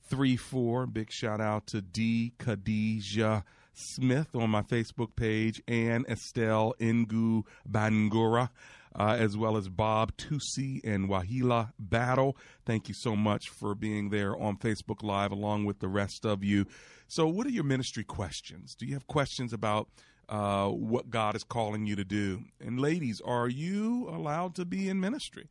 7434. 0.10 0.88
Big 0.88 1.12
shout 1.12 1.42
out 1.42 1.68
to 1.68 1.82
D. 1.82 2.32
Khadijah 2.40 3.44
Smith 3.74 4.36
on 4.36 4.50
my 4.50 4.62
Facebook 4.62 5.16
page 5.18 5.62
and 5.68 6.06
Estelle 6.08 6.74
Ingu 6.80 7.44
Bangura. 7.70 8.50
Uh, 8.96 9.16
as 9.20 9.38
well 9.38 9.58
as 9.58 9.70
Bob 9.70 10.12
Tusi 10.18 10.82
and 10.84 11.08
Wahila 11.08 11.72
Battle. 11.78 12.36
Thank 12.66 12.88
you 12.88 12.96
so 12.96 13.16
much 13.16 13.50
for 13.50 13.76
being 13.76 14.10
there 14.10 14.36
on 14.36 14.58
Facebook 14.58 15.04
Live 15.04 15.32
along 15.32 15.66
with 15.66 15.80
the 15.80 15.88
rest 15.88 16.26
of 16.26 16.44
you. 16.44 16.66
So, 17.08 17.28
what 17.28 17.46
are 17.46 17.52
your 17.52 17.64
ministry 17.64 18.04
questions? 18.04 18.74
Do 18.74 18.88
you 18.88 18.94
have 18.96 19.06
questions 19.06 19.54
about 19.54 19.88
uh, 20.30 20.70
what 20.70 21.12
God 21.12 21.36
is 21.36 21.44
calling 21.44 21.86
you 21.86 21.96
to 21.96 22.04
do? 22.04 22.46
And, 22.60 22.80
ladies, 22.80 23.22
are 23.24 23.48
you 23.48 24.10
allowed 24.10 24.56
to 24.56 24.66
be 24.66 24.90
in 24.90 25.00
ministry? 25.00 25.48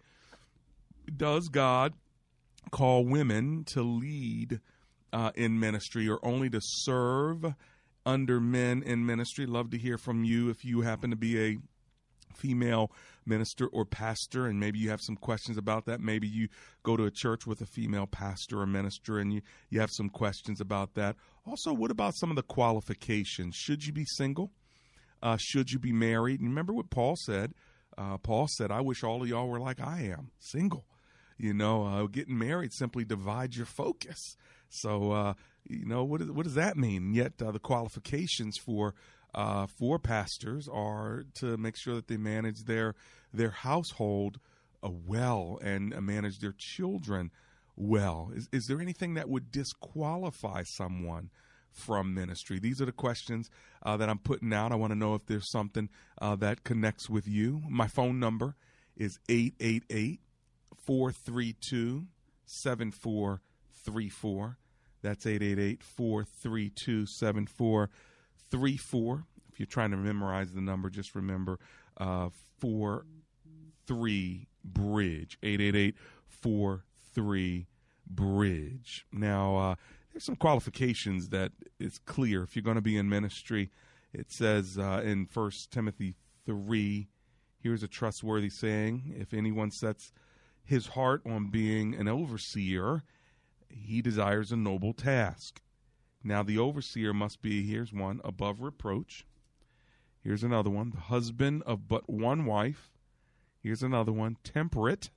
Does 1.16 1.48
God 1.48 1.92
call 2.70 3.04
women 3.04 3.64
to 3.64 3.82
lead 3.82 4.61
uh, 5.12 5.30
in 5.35 5.58
ministry 5.58 6.08
or 6.08 6.18
only 6.23 6.50
to 6.50 6.61
serve 6.61 7.54
under 8.04 8.40
men 8.40 8.82
in 8.82 9.04
ministry? 9.06 9.46
Love 9.46 9.70
to 9.70 9.78
hear 9.78 9.99
from 9.99 10.25
you 10.25 10.50
if 10.50 10.64
you 10.64 10.82
happen 10.82 11.11
to 11.11 11.16
be 11.16 11.40
a 11.40 11.56
female 12.37 12.92
minister 13.25 13.66
or 13.68 13.85
pastor 13.85 14.46
and 14.46 14.61
maybe 14.61 14.78
you 14.78 14.90
have 14.90 15.00
some 15.00 15.16
questions 15.16 15.56
about 15.56 15.87
that. 15.87 16.00
Maybe 16.00 16.28
you 16.28 16.49
go 16.82 16.96
to 16.96 17.04
a 17.04 17.11
church 17.11 17.46
with 17.46 17.61
a 17.61 17.66
female 17.66 18.06
pastor 18.06 18.61
or 18.61 18.66
minister 18.66 19.18
and 19.18 19.32
you, 19.32 19.42
you 19.70 19.80
have 19.80 19.90
some 19.90 20.08
questions 20.08 20.61
about 20.61 20.94
that. 20.94 21.16
Also 21.46 21.73
what 21.73 21.90
about 21.90 22.14
some 22.16 22.30
of 22.30 22.37
the 22.37 22.42
qualifications? 22.42 23.56
Should 23.56 23.85
you 23.85 23.92
be 23.92 24.04
single? 24.04 24.52
Uh, 25.23 25.37
should 25.40 25.70
you 25.70 25.78
be 25.78 25.92
married? 25.92 26.40
And 26.40 26.50
remember 26.50 26.73
what 26.73 26.90
paul 26.90 27.16
said. 27.16 27.52
Uh, 27.99 28.18
paul 28.18 28.46
said 28.46 28.70
i 28.70 28.80
wish 28.82 29.02
all 29.02 29.23
of 29.23 29.28
y'all 29.28 29.49
were 29.49 29.58
like 29.58 29.80
i 29.80 30.02
am 30.02 30.30
single 30.38 30.85
you 31.38 31.52
know 31.52 31.87
uh, 31.87 32.07
getting 32.07 32.38
married 32.38 32.73
simply 32.73 33.05
divides 33.05 33.57
your 33.57 33.66
focus 33.66 34.37
so 34.69 35.12
uh, 35.12 35.35
You 35.69 35.87
know 35.87 36.05
what? 36.05 36.23
Is, 36.23 36.31
what 36.31 36.45
does 36.45 36.55
that 36.55 36.76
mean? 36.76 37.14
Yet 37.14 37.40
uh, 37.43 37.50
the 37.50 37.59
qualifications 37.59 38.57
for 38.59 38.95
uh, 39.35 39.66
for 39.66 39.99
pastors 39.99 40.69
are 40.69 41.25
to 41.35 41.57
make 41.57 41.76
sure 41.76 41.95
that 41.95 42.09
they 42.09 42.16
manage 42.16 42.64
their 42.64 42.95
their 43.33 43.50
household 43.50 44.38
uh, 44.83 44.90
well 44.90 45.59
and 45.62 45.95
uh, 45.95 46.00
manage 46.00 46.38
their 46.38 46.55
children 46.57 47.31
well. 47.76 48.31
Is, 48.35 48.49
is 48.52 48.66
there 48.66 48.81
anything 48.81 49.14
that 49.14 49.28
would 49.28 49.50
disqualify 49.50 50.62
someone 50.64 51.31
from 51.71 52.14
ministry? 52.14 52.59
These 52.59 52.81
are 52.81 52.87
the 52.87 52.93
questions 52.93 53.50
uh, 53.83 53.97
that 53.99 54.09
I'm 54.09 54.19
putting 54.19 54.52
out. 54.52 54.73
I 54.73 54.76
want 54.76 54.93
to 54.93 54.99
know 54.99 55.14
if 55.14 55.26
there's 55.26 55.50
something 55.50 55.90
uh, 56.21 56.37
that 56.37 56.64
connects 56.64 57.11
with 57.11 57.28
you. 57.28 57.62
My 57.69 57.87
phone 57.87 58.19
number 58.19 58.57
is 58.97 59.19
888 59.28 60.21
432 60.75 62.06
7434. 62.44 64.58
That's 65.02 65.26
888 65.26 65.82
432 65.82 67.06
7434. 67.06 69.25
If 69.52 69.61
you're 69.61 69.66
trying 69.66 69.90
to 69.90 69.96
memorize 69.96 70.52
the 70.52 70.61
number, 70.61 70.90
just 70.90 71.14
remember 71.14 71.58
uh, 71.96 72.28
43 72.58 74.49
Bridge. 74.64 75.38
888 75.42 75.94
43 76.28 77.66
Bridge. 78.06 79.06
Now, 79.12 79.56
uh, 79.56 79.75
there's 80.12 80.25
some 80.25 80.37
qualifications 80.37 81.30
that 81.30 81.52
it's 81.78 81.99
clear 81.99 82.42
if 82.42 82.56
you're 82.56 82.62
going 82.62 82.76
to 82.76 82.82
be 82.82 82.96
in 82.96 83.08
ministry. 83.08 83.70
It 84.12 84.30
says 84.30 84.78
uh, 84.78 85.02
in 85.04 85.26
First 85.26 85.70
Timothy 85.70 86.16
3 86.46 87.08
here's 87.66 87.82
a 87.82 87.88
trustworthy 87.88 88.49
saying 88.49 89.12
if 89.18 89.35
anyone 89.35 89.73
sets 89.73 90.12
his 90.66 90.88
heart 90.88 91.23
on 91.25 91.50
being 91.50 91.94
an 91.94 92.08
overseer, 92.08 93.04
he 93.68 94.02
desires 94.02 94.50
a 94.50 94.56
noble 94.56 94.92
task. 94.92 95.61
Now, 96.25 96.42
the 96.42 96.58
overseer 96.58 97.14
must 97.14 97.40
be, 97.40 97.64
here's 97.64 97.92
one, 97.92 98.20
above 98.25 98.61
reproach. 98.61 99.25
Here's 100.20 100.42
another 100.42 100.70
one, 100.70 100.90
the 100.90 101.00
husband 101.02 101.62
of 101.66 101.87
but 101.87 102.11
one 102.11 102.44
wife. 102.46 102.90
Here's 103.62 103.85
another 103.85 104.11
one, 104.11 104.38
temperate. 104.42 105.11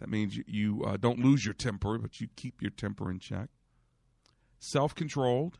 That 0.00 0.08
means 0.08 0.34
you, 0.34 0.44
you 0.46 0.84
uh, 0.84 0.96
don't 0.96 1.18
lose 1.18 1.44
your 1.44 1.52
temper, 1.52 1.98
but 1.98 2.22
you 2.22 2.28
keep 2.36 2.62
your 2.62 2.70
temper 2.70 3.10
in 3.10 3.18
check. 3.18 3.50
Self 4.58 4.94
controlled, 4.94 5.58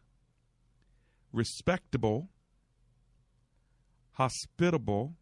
respectable, 1.30 2.30
hospitable, 4.12 5.14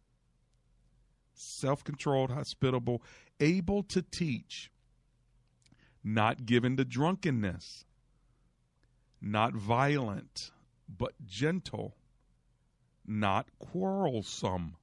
self 1.33 1.83
controlled, 1.83 2.31
hospitable, 2.31 3.03
able 3.39 3.83
to 3.83 4.01
teach, 4.01 4.71
not 6.03 6.45
given 6.45 6.77
to 6.77 6.85
drunkenness, 6.85 7.85
not 9.21 9.53
violent, 9.53 10.51
but 10.87 11.13
gentle, 11.25 11.95
not 13.05 13.47
quarrelsome, 13.59 14.75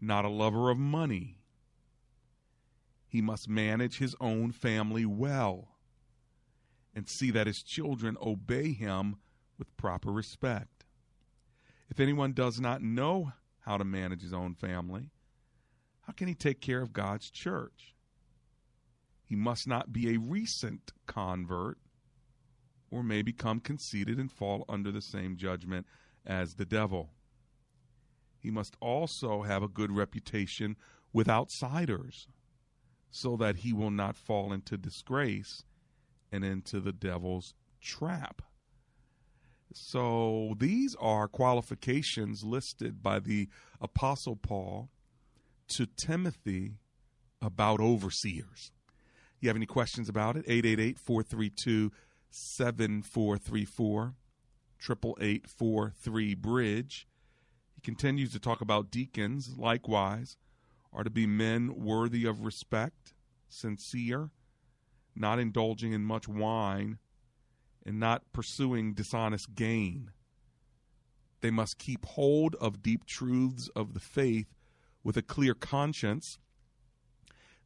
not 0.00 0.24
a 0.24 0.28
lover 0.28 0.70
of 0.70 0.78
money. 0.78 1.38
He 3.06 3.20
must 3.20 3.48
manage 3.48 3.98
his 3.98 4.14
own 4.20 4.52
family 4.52 5.06
well 5.06 5.68
and 6.94 7.08
see 7.08 7.30
that 7.30 7.46
his 7.46 7.62
children 7.62 8.16
obey 8.20 8.72
him 8.72 9.16
with 9.58 9.76
proper 9.76 10.12
respect. 10.12 10.84
If 11.90 12.00
anyone 12.00 12.32
does 12.32 12.60
not 12.60 12.82
know 12.82 13.32
how 13.60 13.76
to 13.78 13.84
manage 13.84 14.22
his 14.22 14.32
own 14.32 14.54
family, 14.54 15.10
how 16.08 16.12
can 16.12 16.26
he 16.26 16.34
take 16.34 16.62
care 16.62 16.80
of 16.80 16.94
God's 16.94 17.30
church? 17.30 17.94
He 19.26 19.36
must 19.36 19.68
not 19.68 19.92
be 19.92 20.14
a 20.14 20.18
recent 20.18 20.90
convert 21.06 21.76
or 22.90 23.02
may 23.02 23.20
become 23.20 23.60
conceited 23.60 24.18
and 24.18 24.32
fall 24.32 24.64
under 24.70 24.90
the 24.90 25.02
same 25.02 25.36
judgment 25.36 25.86
as 26.24 26.54
the 26.54 26.64
devil. 26.64 27.10
He 28.38 28.50
must 28.50 28.74
also 28.80 29.42
have 29.42 29.62
a 29.62 29.68
good 29.68 29.92
reputation 29.92 30.76
with 31.12 31.28
outsiders 31.28 32.26
so 33.10 33.36
that 33.36 33.56
he 33.56 33.74
will 33.74 33.90
not 33.90 34.16
fall 34.16 34.50
into 34.50 34.78
disgrace 34.78 35.62
and 36.32 36.42
into 36.42 36.80
the 36.80 36.92
devil's 36.92 37.52
trap. 37.82 38.40
So 39.74 40.54
these 40.56 40.96
are 40.98 41.28
qualifications 41.28 42.44
listed 42.44 43.02
by 43.02 43.18
the 43.18 43.50
Apostle 43.78 44.36
Paul 44.36 44.88
to 45.68 45.86
Timothy 45.86 46.78
about 47.40 47.80
overseers. 47.80 48.72
You 49.40 49.48
have 49.48 49.56
any 49.56 49.66
questions 49.66 50.08
about 50.08 50.36
it? 50.36 50.44
888 50.46 50.98
432 50.98 51.92
7434, 52.30 54.14
888 54.80 56.42
Bridge. 56.42 57.06
He 57.74 57.80
continues 57.80 58.32
to 58.32 58.40
talk 58.40 58.60
about 58.60 58.90
deacons, 58.90 59.56
likewise, 59.56 60.36
are 60.92 61.04
to 61.04 61.10
be 61.10 61.26
men 61.26 61.74
worthy 61.76 62.24
of 62.26 62.44
respect, 62.44 63.14
sincere, 63.48 64.30
not 65.14 65.38
indulging 65.38 65.92
in 65.92 66.02
much 66.02 66.28
wine 66.28 66.98
and 67.86 68.00
not 68.00 68.32
pursuing 68.32 68.94
dishonest 68.94 69.54
gain. 69.54 70.10
They 71.40 71.50
must 71.50 71.78
keep 71.78 72.04
hold 72.04 72.56
of 72.56 72.82
deep 72.82 73.06
truths 73.06 73.70
of 73.76 73.94
the 73.94 74.00
faith 74.00 74.48
with 75.08 75.16
a 75.16 75.22
clear 75.22 75.54
conscience. 75.54 76.36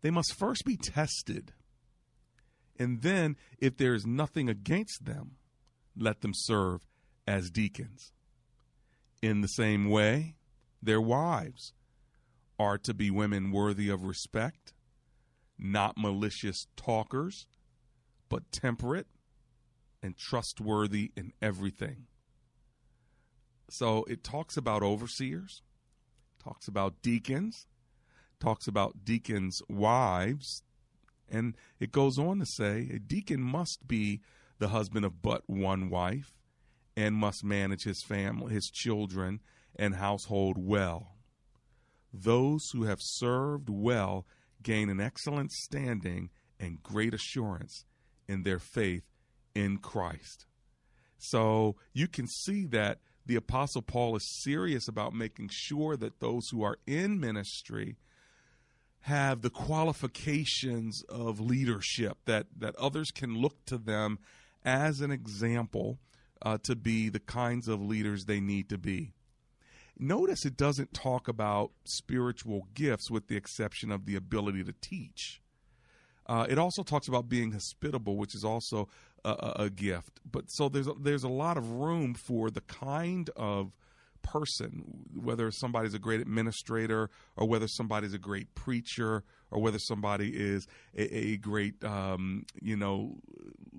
They 0.00 0.12
must 0.12 0.32
first 0.32 0.64
be 0.64 0.76
tested. 0.76 1.52
And 2.78 3.02
then, 3.02 3.36
if 3.58 3.76
there 3.76 3.94
is 3.94 4.06
nothing 4.06 4.48
against 4.48 5.06
them, 5.06 5.32
let 5.98 6.20
them 6.20 6.30
serve 6.32 6.86
as 7.26 7.50
deacons. 7.50 8.12
In 9.22 9.40
the 9.40 9.48
same 9.48 9.90
way, 9.90 10.36
their 10.80 11.00
wives 11.00 11.72
are 12.60 12.78
to 12.78 12.94
be 12.94 13.10
women 13.10 13.50
worthy 13.50 13.88
of 13.88 14.04
respect, 14.04 14.72
not 15.58 15.96
malicious 15.98 16.68
talkers, 16.76 17.48
but 18.28 18.52
temperate 18.52 19.08
and 20.00 20.16
trustworthy 20.16 21.10
in 21.16 21.32
everything. 21.42 22.06
So 23.68 24.04
it 24.04 24.22
talks 24.22 24.56
about 24.56 24.84
overseers, 24.84 25.60
talks 26.42 26.68
about 26.68 27.02
deacons, 27.02 27.66
talks 28.40 28.66
about 28.66 29.04
deacons' 29.04 29.60
wives, 29.68 30.62
and 31.30 31.56
it 31.80 31.92
goes 31.92 32.18
on 32.18 32.38
to 32.38 32.46
say 32.46 32.88
a 32.92 32.98
deacon 32.98 33.40
must 33.40 33.86
be 33.86 34.20
the 34.58 34.68
husband 34.68 35.04
of 35.04 35.22
but 35.22 35.42
one 35.46 35.88
wife 35.88 36.34
and 36.96 37.14
must 37.14 37.44
manage 37.44 37.84
his 37.84 38.02
family, 38.02 38.52
his 38.52 38.70
children, 38.72 39.40
and 39.76 39.94
household 39.94 40.56
well. 40.58 41.16
Those 42.12 42.68
who 42.72 42.84
have 42.84 42.98
served 43.00 43.68
well 43.70 44.26
gain 44.62 44.90
an 44.90 45.00
excellent 45.00 45.50
standing 45.50 46.30
and 46.60 46.82
great 46.82 47.14
assurance 47.14 47.84
in 48.28 48.42
their 48.42 48.58
faith 48.58 49.04
in 49.54 49.78
Christ. 49.78 50.46
So 51.18 51.76
you 51.92 52.08
can 52.08 52.26
see 52.26 52.66
that 52.66 52.98
the 53.26 53.36
Apostle 53.36 53.82
Paul 53.82 54.16
is 54.16 54.24
serious 54.24 54.88
about 54.88 55.14
making 55.14 55.48
sure 55.50 55.96
that 55.96 56.20
those 56.20 56.50
who 56.50 56.62
are 56.62 56.78
in 56.86 57.20
ministry 57.20 57.96
have 59.02 59.42
the 59.42 59.50
qualifications 59.50 61.02
of 61.08 61.40
leadership, 61.40 62.18
that, 62.24 62.46
that 62.56 62.76
others 62.76 63.10
can 63.10 63.36
look 63.36 63.64
to 63.66 63.76
them 63.76 64.18
as 64.64 65.00
an 65.00 65.10
example 65.10 65.98
uh, 66.40 66.58
to 66.62 66.76
be 66.76 67.08
the 67.08 67.20
kinds 67.20 67.68
of 67.68 67.80
leaders 67.82 68.24
they 68.24 68.40
need 68.40 68.68
to 68.68 68.78
be. 68.78 69.12
Notice 69.98 70.44
it 70.44 70.56
doesn't 70.56 70.94
talk 70.94 71.28
about 71.28 71.72
spiritual 71.84 72.66
gifts 72.74 73.10
with 73.10 73.28
the 73.28 73.36
exception 73.36 73.90
of 73.92 74.06
the 74.06 74.16
ability 74.16 74.64
to 74.64 74.74
teach. 74.80 75.41
Uh, 76.26 76.46
it 76.48 76.58
also 76.58 76.82
talks 76.82 77.08
about 77.08 77.28
being 77.28 77.52
hospitable, 77.52 78.16
which 78.16 78.34
is 78.34 78.44
also 78.44 78.88
a, 79.24 79.52
a 79.56 79.70
gift. 79.70 80.20
But 80.30 80.50
so 80.50 80.68
there's 80.68 80.86
a, 80.86 80.94
there's 80.98 81.24
a 81.24 81.28
lot 81.28 81.56
of 81.56 81.70
room 81.70 82.14
for 82.14 82.50
the 82.50 82.60
kind 82.62 83.28
of 83.36 83.72
person, 84.22 84.84
whether 85.14 85.50
somebody's 85.50 85.94
a 85.94 85.98
great 85.98 86.20
administrator 86.20 87.10
or 87.36 87.48
whether 87.48 87.68
somebody's 87.68 88.14
a 88.14 88.18
great 88.18 88.54
preacher 88.54 89.24
or 89.50 89.60
whether 89.60 89.78
somebody 89.78 90.28
is 90.28 90.66
a, 90.96 91.16
a 91.16 91.36
great, 91.36 91.82
um, 91.84 92.46
you 92.60 92.76
know, 92.76 93.16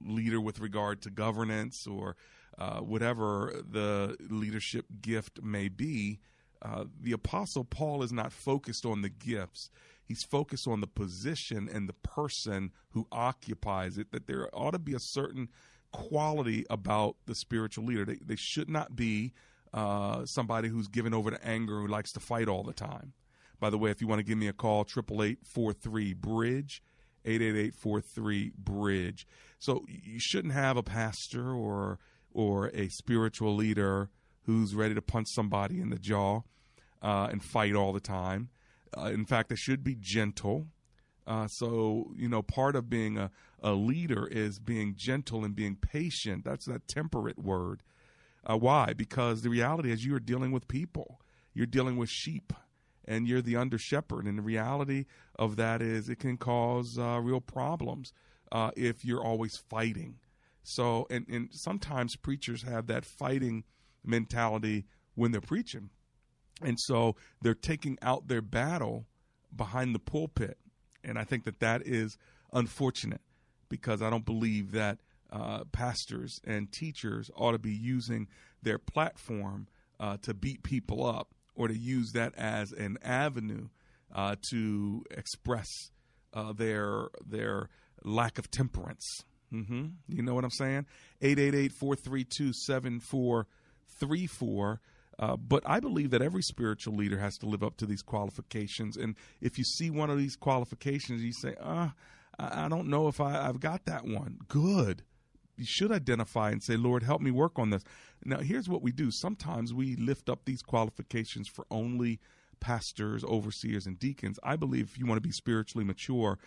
leader 0.06 0.40
with 0.42 0.60
regard 0.60 1.02
to 1.02 1.10
governance 1.10 1.88
or 1.88 2.16
uh, 2.58 2.80
whatever 2.80 3.54
the 3.70 4.16
leadership 4.30 4.86
gift 5.02 5.42
may 5.42 5.70
be. 5.70 6.20
Uh, 6.62 6.86
the 7.02 7.12
Apostle 7.12 7.64
Paul 7.64 8.04
is 8.04 8.12
not 8.14 8.32
focused 8.32 8.86
on 8.86 9.02
the 9.02 9.10
gifts. 9.10 9.70
He's 10.14 10.24
focused 10.24 10.68
on 10.68 10.80
the 10.80 10.86
position 10.86 11.68
and 11.74 11.90
the 11.90 11.94
person 11.94 12.72
who 12.92 13.08
occupies 13.12 13.98
it, 13.98 14.12
that 14.12 14.28
there 14.28 14.48
ought 14.54 14.72
to 14.72 14.80
be 14.80 14.94
a 14.94 15.00
certain 15.00 15.50
quality 15.92 16.68
about 16.70 17.16
the 17.26 17.34
spiritual 17.34 17.86
leader. 17.86 18.06
They, 18.06 18.20
they 18.24 18.36
should 18.36 18.70
not 18.70 18.96
be 18.96 19.34
uh, 19.74 20.26
somebody 20.26 20.70
who's 20.70 20.88
given 20.88 21.16
over 21.16 21.32
to 21.32 21.44
anger, 21.44 21.80
who 21.80 21.88
likes 21.88 22.12
to 22.12 22.20
fight 22.20 22.48
all 22.48 22.62
the 22.62 22.74
time. 22.74 23.14
By 23.60 23.72
the 23.72 23.78
way, 23.80 23.90
if 23.90 24.02
you 24.02 24.08
want 24.08 24.20
to 24.20 24.24
give 24.24 24.38
me 24.38 24.48
a 24.48 24.54
call, 24.54 24.82
888 24.82 25.40
43 25.48 26.14
Bridge, 26.14 26.84
888-43-BRIDGE. 27.26 29.26
So 29.58 29.84
you 29.88 30.20
shouldn't 30.20 30.54
have 30.54 30.78
a 30.78 30.84
pastor 30.84 31.52
or 31.52 31.98
or 32.32 32.68
a 32.68 32.90
spiritual 32.90 33.56
leader 33.56 34.12
who's 34.44 34.76
ready 34.76 34.94
to 34.94 35.02
punch 35.02 35.30
somebody 35.32 35.82
in 35.82 35.90
the 35.90 35.98
jaw 35.98 36.42
uh, 37.02 37.30
and 37.32 37.44
fight 37.44 37.74
all 37.74 37.94
the 37.94 38.00
time. 38.00 38.50
Uh, 38.98 39.06
in 39.08 39.26
fact, 39.26 39.50
they 39.50 39.56
should 39.56 39.84
be 39.84 39.96
gentle. 39.96 40.68
Uh, 41.26 41.48
so, 41.48 42.12
you 42.16 42.28
know, 42.28 42.42
part 42.42 42.76
of 42.76 42.90
being 42.90 43.18
a, 43.18 43.32
a 43.62 43.72
leader 43.74 44.28
is 44.28 44.60
being 44.60 44.94
gentle 44.96 45.46
and 45.46 45.56
being 45.56 45.76
patient. 45.76 46.44
That's 46.44 46.66
that 46.66 46.88
temperate 46.88 47.40
word. 47.40 47.82
Uh, 48.46 48.58
why? 48.58 48.94
Because 48.94 49.42
the 49.42 49.50
reality 49.50 49.92
is 49.92 50.06
you 50.06 50.16
are 50.16 50.20
dealing 50.20 50.52
with 50.52 50.68
people, 50.68 51.22
you're 51.54 51.66
dealing 51.66 51.96
with 51.96 52.10
sheep, 52.10 52.52
and 53.06 53.28
you're 53.28 53.42
the 53.42 53.56
under 53.56 53.78
shepherd. 53.78 54.26
And 54.26 54.38
the 54.38 54.42
reality 54.44 55.06
of 55.40 55.56
that 55.56 55.82
is 55.82 56.10
it 56.10 56.20
can 56.20 56.38
cause 56.38 56.98
uh, 56.98 57.20
real 57.22 57.42
problems 57.42 58.12
uh, 58.52 58.72
if 58.76 59.06
you're 59.06 59.24
always 59.24 59.58
fighting. 59.58 60.20
So, 60.64 61.08
and, 61.10 61.26
and 61.30 61.50
sometimes 61.52 62.16
preachers 62.16 62.64
have 62.64 62.88
that 62.88 63.06
fighting 63.06 63.64
mentality 64.04 64.86
when 65.16 65.32
they're 65.32 65.42
preaching. 65.42 65.90
And 66.62 66.80
so 66.80 67.16
they're 67.42 67.54
taking 67.54 67.98
out 68.02 68.28
their 68.28 68.42
battle 68.42 69.06
behind 69.56 69.94
the 69.94 70.00
pulpit. 70.00 70.58
And 71.04 71.18
I 71.18 71.24
think 71.24 71.44
that 71.46 71.60
that 71.60 71.86
is 71.86 72.18
unfortunate 72.54 73.22
because 73.70 74.02
I 74.02 74.10
don't 74.10 74.26
believe 74.26 74.72
that 74.72 75.00
uh, 75.32 75.64
pastors 75.72 76.40
and 76.46 76.72
teachers 76.72 77.32
ought 77.36 77.54
to 77.54 77.60
be 77.60 77.74
using 77.74 78.28
their 78.62 78.78
platform 78.78 79.68
uh, 80.00 80.18
to 80.22 80.34
beat 80.34 80.64
people 80.64 81.06
up 81.06 81.30
or 81.56 81.68
to 81.68 81.78
use 81.78 82.14
that 82.14 82.34
as 82.36 82.72
an 82.72 82.98
avenue 83.04 83.68
uh, 84.14 84.36
to 84.50 85.04
express 85.12 85.68
uh, 86.34 86.54
their 86.54 87.10
their 87.26 87.70
lack 88.04 88.38
of 88.38 88.52
temperance. 88.52 89.24
Mm-hmm. 89.52 89.86
You 90.08 90.24
know 90.24 90.36
what 90.36 90.44
I'm 90.44 90.52
saying? 90.52 90.86
888 91.22 91.72
432 91.72 92.54
7434. 92.54 94.82
Uh, 95.20 95.38
but 95.38 95.64
I 95.66 95.80
believe 95.80 96.10
that 96.12 96.22
every 96.22 96.42
spiritual 96.42 96.96
leader 96.96 97.20
has 97.20 97.38
to 97.40 97.46
live 97.46 97.64
up 97.64 97.78
to 97.78 97.86
these 97.86 98.02
qualifications. 98.02 98.98
And 98.98 99.16
if 99.42 99.58
you 99.58 99.64
see 99.64 99.90
one 99.90 100.10
of 100.10 100.18
these 100.18 100.36
qualifications, 100.36 101.22
you 101.22 101.34
say, 101.34 101.56
uh, 101.62 101.90
I 102.40 102.68
don't 102.68 102.88
know 102.88 103.08
if 103.08 103.22
I, 103.22 103.48
I've 103.48 103.60
got 103.60 103.86
that 103.86 104.06
one. 104.06 104.40
Good. 104.48 105.04
You 105.56 105.66
should 105.66 105.92
identify 105.92 106.50
and 106.50 106.64
say, 106.64 106.78
Lord, 106.78 107.04
help 107.04 107.22
me 107.22 107.30
work 107.30 107.60
on 107.60 107.70
this. 107.70 107.84
Now, 108.26 108.40
here's 108.40 108.68
what 108.68 108.82
we 108.82 108.92
do. 108.92 109.12
Sometimes 109.12 109.74
we 109.74 109.96
lift 109.96 110.30
up 110.30 110.46
these 110.46 110.64
qualifications 110.64 111.48
for 111.48 111.68
only 111.70 112.20
pastors, 112.60 113.24
overseers, 113.24 113.86
and 113.86 114.00
deacons. 114.00 114.40
I 114.42 114.56
believe 114.56 114.86
if 114.86 114.98
you 114.98 115.06
want 115.06 115.18
to 115.18 115.28
be 115.28 115.34
spiritually 115.34 115.86
mature, 115.86 116.40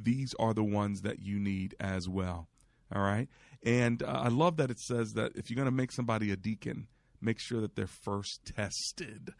these 0.00 0.34
are 0.38 0.54
the 0.54 0.62
ones 0.62 1.02
that 1.02 1.20
you 1.20 1.40
need 1.40 1.74
as 1.80 2.08
well. 2.08 2.48
All 2.94 3.02
right. 3.02 3.28
And 3.64 4.02
uh, 4.02 4.20
I 4.24 4.28
love 4.28 4.56
that 4.58 4.70
it 4.70 4.78
says 4.78 5.14
that 5.14 5.32
if 5.34 5.50
you're 5.50 5.56
going 5.56 5.66
to 5.66 5.72
make 5.72 5.90
somebody 5.90 6.30
a 6.30 6.36
deacon, 6.36 6.86
make 7.24 7.38
sure 7.38 7.60
that 7.60 7.74
they're 7.74 7.86
first 7.86 8.52
tested. 8.56 9.30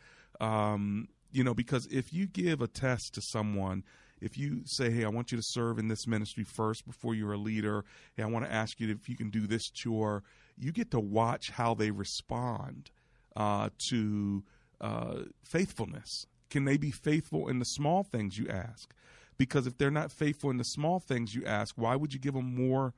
Um, 0.40 1.08
you 1.32 1.44
know, 1.44 1.54
because 1.54 1.86
if 1.86 2.12
you 2.12 2.26
give 2.26 2.60
a 2.60 2.68
test 2.68 3.14
to 3.14 3.20
someone, 3.20 3.84
if 4.20 4.38
you 4.38 4.62
say, 4.64 4.90
"Hey, 4.90 5.04
I 5.04 5.08
want 5.08 5.32
you 5.32 5.36
to 5.36 5.44
serve 5.44 5.78
in 5.78 5.88
this 5.88 6.06
ministry 6.06 6.44
first 6.44 6.86
before 6.86 7.14
you're 7.14 7.32
a 7.32 7.38
leader," 7.38 7.84
hey, 8.16 8.22
I 8.22 8.26
want 8.26 8.44
to 8.44 8.52
ask 8.52 8.80
you 8.80 8.90
if 8.90 9.08
you 9.08 9.16
can 9.16 9.30
do 9.30 9.46
this 9.46 9.68
chore. 9.70 10.22
You 10.56 10.72
get 10.72 10.90
to 10.92 11.00
watch 11.00 11.50
how 11.50 11.74
they 11.74 11.90
respond 11.90 12.90
uh, 13.36 13.70
to 13.90 14.44
uh, 14.80 15.22
faithfulness. 15.42 16.26
Can 16.50 16.64
they 16.64 16.76
be 16.76 16.90
faithful 16.90 17.48
in 17.48 17.58
the 17.58 17.64
small 17.64 18.04
things 18.04 18.38
you 18.38 18.48
ask? 18.48 18.94
Because 19.36 19.66
if 19.66 19.76
they're 19.76 19.90
not 19.90 20.12
faithful 20.12 20.50
in 20.50 20.58
the 20.58 20.64
small 20.64 21.00
things 21.00 21.34
you 21.34 21.44
ask, 21.44 21.74
why 21.76 21.96
would 21.96 22.14
you 22.14 22.20
give 22.20 22.34
them 22.34 22.54
more 22.54 22.94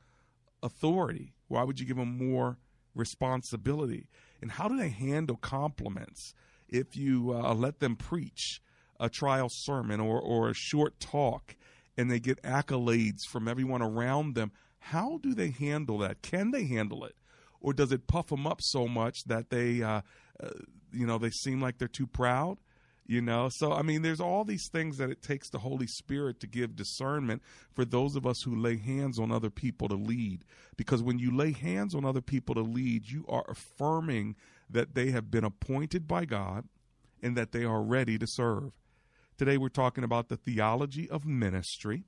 authority? 0.63 1.33
Why 1.49 1.63
would 1.63 1.81
you 1.81 1.87
give 1.87 1.97
them 1.97 2.19
more 2.19 2.59
responsibility? 2.95 4.09
And 4.41 4.53
how 4.53 4.69
do 4.69 4.77
they 4.77 4.89
handle 4.89 5.37
compliments 5.37 6.35
if 6.69 6.97
you 6.97 7.33
uh, 7.33 7.55
let 7.55 7.81
them 7.81 7.97
preach 7.97 8.61
a 8.99 9.09
trial 9.09 9.49
sermon 9.51 10.01
or, 10.01 10.21
or 10.21 10.49
a 10.49 10.55
short 10.55 10.99
talk 11.01 11.57
and 11.97 12.11
they 12.11 12.21
get 12.21 12.43
accolades 12.43 13.21
from 13.31 13.49
everyone 13.49 13.83
around 13.83 14.35
them? 14.35 14.53
How 14.79 15.19
do 15.23 15.35
they 15.35 15.51
handle 15.51 15.99
that? 15.99 16.23
Can 16.23 16.51
they 16.51 16.65
handle 16.65 17.05
it? 17.05 17.17
Or 17.61 17.73
does 17.73 17.91
it 17.91 18.07
puff 18.07 18.29
them 18.29 18.47
up 18.47 18.61
so 18.63 18.87
much 18.87 19.25
that 19.25 19.51
they, 19.51 19.83
uh, 19.83 20.03
uh, 20.41 20.51
you 20.93 21.07
know, 21.07 21.19
they 21.19 21.31
seem 21.31 21.61
like 21.61 21.79
they're 21.79 21.89
too 21.89 22.07
proud? 22.07 22.59
You 23.09 23.21
know? 23.21 23.49
So 23.49 23.73
i 23.73 23.83
mean 23.83 24.03
there's 24.03 24.21
all 24.21 24.45
these 24.45 24.69
things 24.69 24.99
that 24.99 25.11
it 25.11 25.23
takes 25.23 25.51
the 25.51 25.59
holy 25.59 25.87
spirit 25.87 26.41
to 26.41 26.47
give 26.47 26.77
discernment 26.77 27.43
for 27.73 27.85
those 27.85 28.17
of 28.17 28.27
us 28.27 28.43
who 28.43 28.55
lay 28.55 28.77
hands 28.77 29.19
on 29.19 29.31
other 29.31 29.51
people 29.51 29.89
to 29.89 29.95
lead. 29.95 30.45
Because 30.77 31.03
when 31.03 31.19
you 31.19 31.35
lay 31.35 31.53
hands 31.53 31.95
on 31.95 32.05
other 32.05 32.21
people 32.21 32.55
to 32.55 32.63
lead 32.63 33.11
you 33.11 33.25
are 33.29 33.45
affirming 33.49 34.37
that 34.69 34.95
they 34.95 35.11
have 35.11 35.31
been 35.31 35.45
appointed 35.45 36.07
by 36.07 36.25
god 36.25 36.69
and 37.23 37.37
that 37.37 37.53
they 37.53 37.65
are 37.65 37.83
ready 37.83 38.19
to 38.19 38.27
serve. 38.27 38.73
Today 39.39 39.57
we're 39.57 39.69
talking 39.69 40.05
about 40.05 40.29
the 40.29 40.37
theology 40.37 41.09
of 41.11 41.27
ministry. 41.27 42.05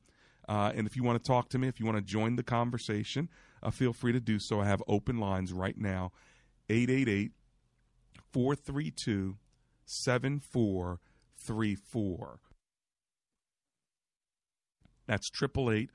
Uh, 0.48 0.72
and 0.74 0.86
if 0.86 0.96
you 0.96 1.02
want 1.02 1.22
to 1.22 1.28
talk 1.28 1.50
to 1.50 1.58
me 1.58 1.68
if 1.68 1.78
you 1.78 1.86
want 1.86 1.98
to 1.98 2.02
join 2.02 2.36
the 2.36 2.42
conversation 2.42 3.28
uh, 3.62 3.70
feel 3.70 3.92
free 3.92 4.12
to 4.12 4.20
do 4.20 4.38
so. 4.38 4.60
I 4.60 4.66
have 4.66 4.82
open 4.86 5.18
lines 5.18 5.52
right 5.52 5.76
now. 5.76 6.12
888 6.68 7.32
432 8.32 9.36
7434. 9.88 12.40
That's 15.06 15.30
888 15.42 15.90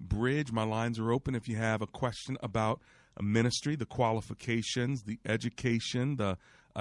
Bridge. 0.00 0.50
My 0.52 0.64
lines 0.64 0.98
are 0.98 1.12
open 1.12 1.34
if 1.34 1.48
you 1.48 1.56
have 1.56 1.82
a 1.82 1.86
question 1.86 2.38
about 2.42 2.80
a 3.16 3.22
ministry, 3.22 3.76
the 3.76 3.86
qualifications, 3.86 5.04
the 5.04 5.18
education, 5.24 6.16
the 6.16 6.36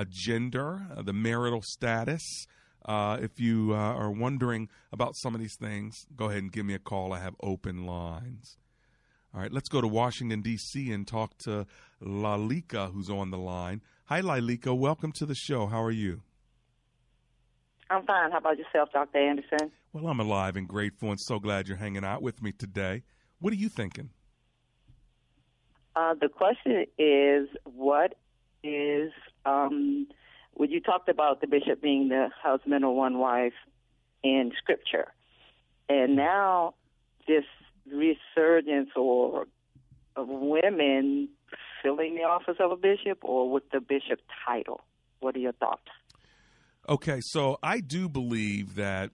gender, 0.10 0.88
uh, 0.96 1.04
the 1.04 1.14
marital 1.14 1.62
status. 1.62 2.48
Uh, 2.86 3.18
if 3.22 3.40
you 3.40 3.74
uh, 3.74 3.78
are 3.78 4.12
wondering 4.12 4.68
about 4.92 5.16
some 5.16 5.36
of 5.36 5.42
these 5.42 5.56
things, 5.56 6.06
go 6.16 6.26
ahead 6.26 6.42
and 6.42 6.52
give 6.52 6.66
me 6.66 6.74
a 6.74 6.80
call. 6.80 7.14
I 7.14 7.20
have 7.20 7.36
open 7.42 7.86
lines. 7.86 8.58
All 9.34 9.42
right, 9.42 9.52
let's 9.52 9.70
go 9.70 9.82
to 9.82 9.88
Washington, 9.88 10.42
D.C. 10.42 10.92
and 10.92 11.08
talk 11.08 11.38
to 11.40 11.66
Lalika, 12.04 12.92
who's 12.92 13.10
on 13.10 13.32
the 13.32 13.38
line. 13.38 13.82
Hi, 14.08 14.22
Lalika. 14.22 14.78
Welcome 14.78 15.14
to 15.14 15.26
the 15.26 15.34
show. 15.34 15.66
How 15.68 15.82
are 15.82 15.92
you? 15.92 16.22
I'm 17.90 18.06
fine. 18.06 18.32
How 18.32 18.40
about 18.40 18.58
yourself, 18.58 18.90
Dr. 18.92 19.18
Anderson? 19.18 19.72
Well, 19.94 20.08
I'm 20.08 20.20
alive 20.20 20.58
and 20.58 20.68
grateful 20.68 21.10
and 21.12 21.20
so 21.20 21.40
glad 21.40 21.70
you're 21.70 21.78
hanging 21.78 22.04
out 22.04 22.22
with 22.22 22.42
me 22.42 22.52
today. 22.52 23.04
What 23.40 23.54
are 23.54 23.56
you 23.58 23.70
thinking? 23.70 24.10
Uh, 25.96 26.16
the 26.20 26.28
question 26.28 26.86
is 26.98 27.48
what 27.64 28.16
is, 28.62 29.12
um, 29.46 30.08
when 30.54 30.70
you 30.70 30.82
talked 30.82 31.08
about 31.08 31.40
the 31.40 31.48
bishop 31.48 31.82
being 31.82 32.10
the 32.10 32.30
husband 32.42 32.84
of 32.84 32.92
one 32.92 33.20
wife 33.20 33.54
in 34.22 34.52
Scripture, 34.58 35.08
and 35.88 36.18
now 36.18 36.74
this 37.28 37.46
resurgence 37.90 38.90
or 38.98 39.48
of 40.16 40.28
women 40.28 41.30
filling 41.84 42.16
the 42.16 42.24
office 42.24 42.56
of 42.60 42.72
a 42.72 42.76
bishop 42.76 43.20
or 43.22 43.52
with 43.52 43.70
the 43.72 43.80
bishop 43.80 44.20
title? 44.48 44.82
What 45.20 45.36
are 45.36 45.40
your 45.40 45.52
thoughts? 45.52 45.90
Okay, 46.90 47.20
so 47.22 47.60
I 47.62 47.80
do 47.80 48.10
believe 48.10 48.76
that 48.76 49.12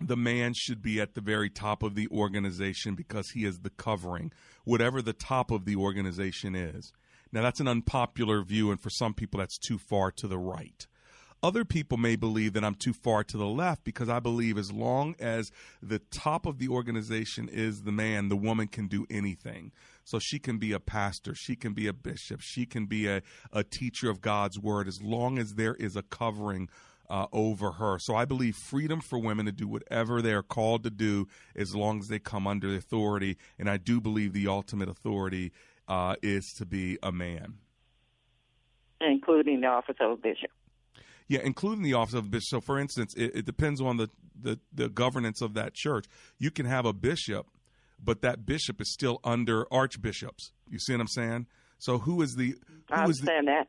the 0.00 0.16
man 0.16 0.54
should 0.54 0.82
be 0.82 1.00
at 1.00 1.14
the 1.14 1.20
very 1.20 1.50
top 1.50 1.82
of 1.82 1.94
the 1.94 2.08
organization 2.08 2.94
because 2.94 3.30
he 3.30 3.44
is 3.44 3.60
the 3.60 3.70
covering, 3.70 4.32
whatever 4.64 5.02
the 5.02 5.12
top 5.12 5.50
of 5.50 5.66
the 5.66 5.76
organization 5.76 6.54
is. 6.54 6.92
Now, 7.32 7.42
that's 7.42 7.60
an 7.60 7.68
unpopular 7.68 8.42
view, 8.42 8.70
and 8.70 8.80
for 8.80 8.90
some 8.90 9.14
people, 9.14 9.38
that's 9.38 9.58
too 9.58 9.78
far 9.78 10.10
to 10.12 10.26
the 10.26 10.38
right. 10.38 10.86
Other 11.42 11.64
people 11.64 11.96
may 11.96 12.16
believe 12.16 12.52
that 12.52 12.64
I'm 12.64 12.74
too 12.74 12.92
far 12.92 13.24
to 13.24 13.36
the 13.36 13.46
left 13.46 13.84
because 13.84 14.08
I 14.08 14.20
believe 14.20 14.58
as 14.58 14.72
long 14.72 15.14
as 15.18 15.50
the 15.82 16.00
top 16.10 16.44
of 16.44 16.58
the 16.58 16.68
organization 16.68 17.48
is 17.48 17.82
the 17.82 17.92
man, 17.92 18.28
the 18.28 18.36
woman 18.36 18.66
can 18.66 18.88
do 18.88 19.06
anything. 19.08 19.72
So 20.10 20.18
she 20.18 20.40
can 20.40 20.58
be 20.58 20.72
a 20.72 20.80
pastor, 20.80 21.36
she 21.36 21.54
can 21.54 21.72
be 21.72 21.86
a 21.86 21.92
bishop, 21.92 22.40
she 22.40 22.66
can 22.66 22.86
be 22.86 23.06
a, 23.06 23.22
a 23.52 23.62
teacher 23.62 24.10
of 24.10 24.20
God's 24.20 24.58
word 24.58 24.88
as 24.88 25.00
long 25.00 25.38
as 25.38 25.54
there 25.54 25.76
is 25.76 25.94
a 25.94 26.02
covering 26.02 26.68
uh, 27.08 27.26
over 27.32 27.70
her. 27.70 28.00
So 28.00 28.16
I 28.16 28.24
believe 28.24 28.56
freedom 28.56 29.00
for 29.00 29.20
women 29.20 29.46
to 29.46 29.52
do 29.52 29.68
whatever 29.68 30.20
they 30.20 30.32
are 30.32 30.42
called 30.42 30.82
to 30.82 30.90
do 30.90 31.28
as 31.54 31.76
long 31.76 32.00
as 32.00 32.08
they 32.08 32.18
come 32.18 32.48
under 32.48 32.72
the 32.72 32.78
authority. 32.78 33.36
And 33.56 33.70
I 33.70 33.76
do 33.76 34.00
believe 34.00 34.32
the 34.32 34.48
ultimate 34.48 34.88
authority 34.88 35.52
uh, 35.86 36.16
is 36.24 36.52
to 36.58 36.66
be 36.66 36.98
a 37.04 37.12
man. 37.12 37.58
Including 39.00 39.60
the 39.60 39.68
office 39.68 39.96
of 40.00 40.10
a 40.10 40.16
bishop. 40.16 40.50
Yeah, 41.28 41.40
including 41.44 41.84
the 41.84 41.94
office 41.94 42.14
of 42.14 42.26
a 42.26 42.28
bishop. 42.28 42.48
So, 42.48 42.60
for 42.60 42.80
instance, 42.80 43.14
it, 43.16 43.36
it 43.36 43.46
depends 43.46 43.80
on 43.80 43.96
the, 43.96 44.10
the, 44.40 44.58
the 44.74 44.88
governance 44.88 45.40
of 45.40 45.54
that 45.54 45.74
church. 45.74 46.06
You 46.40 46.50
can 46.50 46.66
have 46.66 46.84
a 46.84 46.92
bishop, 46.92 47.46
but 48.02 48.22
that 48.22 48.46
bishop 48.46 48.80
is 48.80 48.92
still 48.92 49.20
under 49.24 49.66
archbishops. 49.72 50.52
You 50.68 50.78
see 50.78 50.92
what 50.92 51.00
I'm 51.00 51.08
saying? 51.08 51.46
So, 51.78 51.98
who 51.98 52.22
is 52.22 52.34
the? 52.34 52.50
Who 52.50 52.94
I 52.94 53.04
understand 53.04 53.46
the, 53.48 53.52
that. 53.52 53.68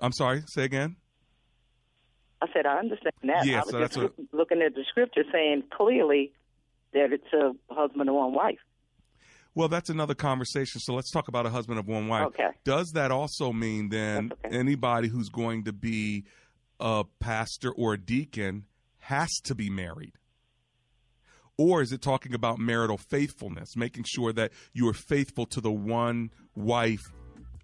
I'm 0.00 0.12
sorry. 0.12 0.42
Say 0.46 0.64
again. 0.64 0.96
I 2.40 2.46
said 2.52 2.66
I 2.66 2.78
understand 2.78 3.14
that. 3.24 3.46
Yeah, 3.46 3.60
I 3.60 3.60
was 3.60 3.70
so 3.70 3.78
just 3.86 3.98
looking 4.32 4.62
at 4.62 4.74
the 4.74 4.84
scripture 4.88 5.22
saying 5.32 5.62
clearly 5.72 6.32
that 6.92 7.12
it's 7.12 7.32
a 7.32 7.52
husband 7.72 8.08
and 8.08 8.16
one 8.16 8.34
wife. 8.34 8.58
Well, 9.54 9.68
that's 9.68 9.90
another 9.90 10.14
conversation. 10.14 10.80
So 10.80 10.94
let's 10.94 11.10
talk 11.10 11.28
about 11.28 11.46
a 11.46 11.50
husband 11.50 11.78
of 11.78 11.86
one 11.86 12.08
wife. 12.08 12.26
Okay. 12.28 12.48
Does 12.64 12.92
that 12.94 13.10
also 13.10 13.52
mean 13.52 13.90
then 13.90 14.32
anybody 14.50 15.08
who's 15.08 15.28
going 15.28 15.64
to 15.64 15.72
be 15.72 16.24
a 16.80 17.04
pastor 17.20 17.70
or 17.70 17.94
a 17.94 17.98
deacon 17.98 18.64
has 18.98 19.30
to 19.44 19.54
be 19.54 19.68
married? 19.68 20.14
Or 21.62 21.80
is 21.80 21.92
it 21.92 22.02
talking 22.02 22.34
about 22.34 22.58
marital 22.58 22.98
faithfulness, 22.98 23.76
making 23.76 24.02
sure 24.02 24.32
that 24.32 24.50
you 24.72 24.88
are 24.88 24.92
faithful 24.92 25.46
to 25.46 25.60
the 25.60 25.70
one 25.70 26.32
wife 26.56 27.12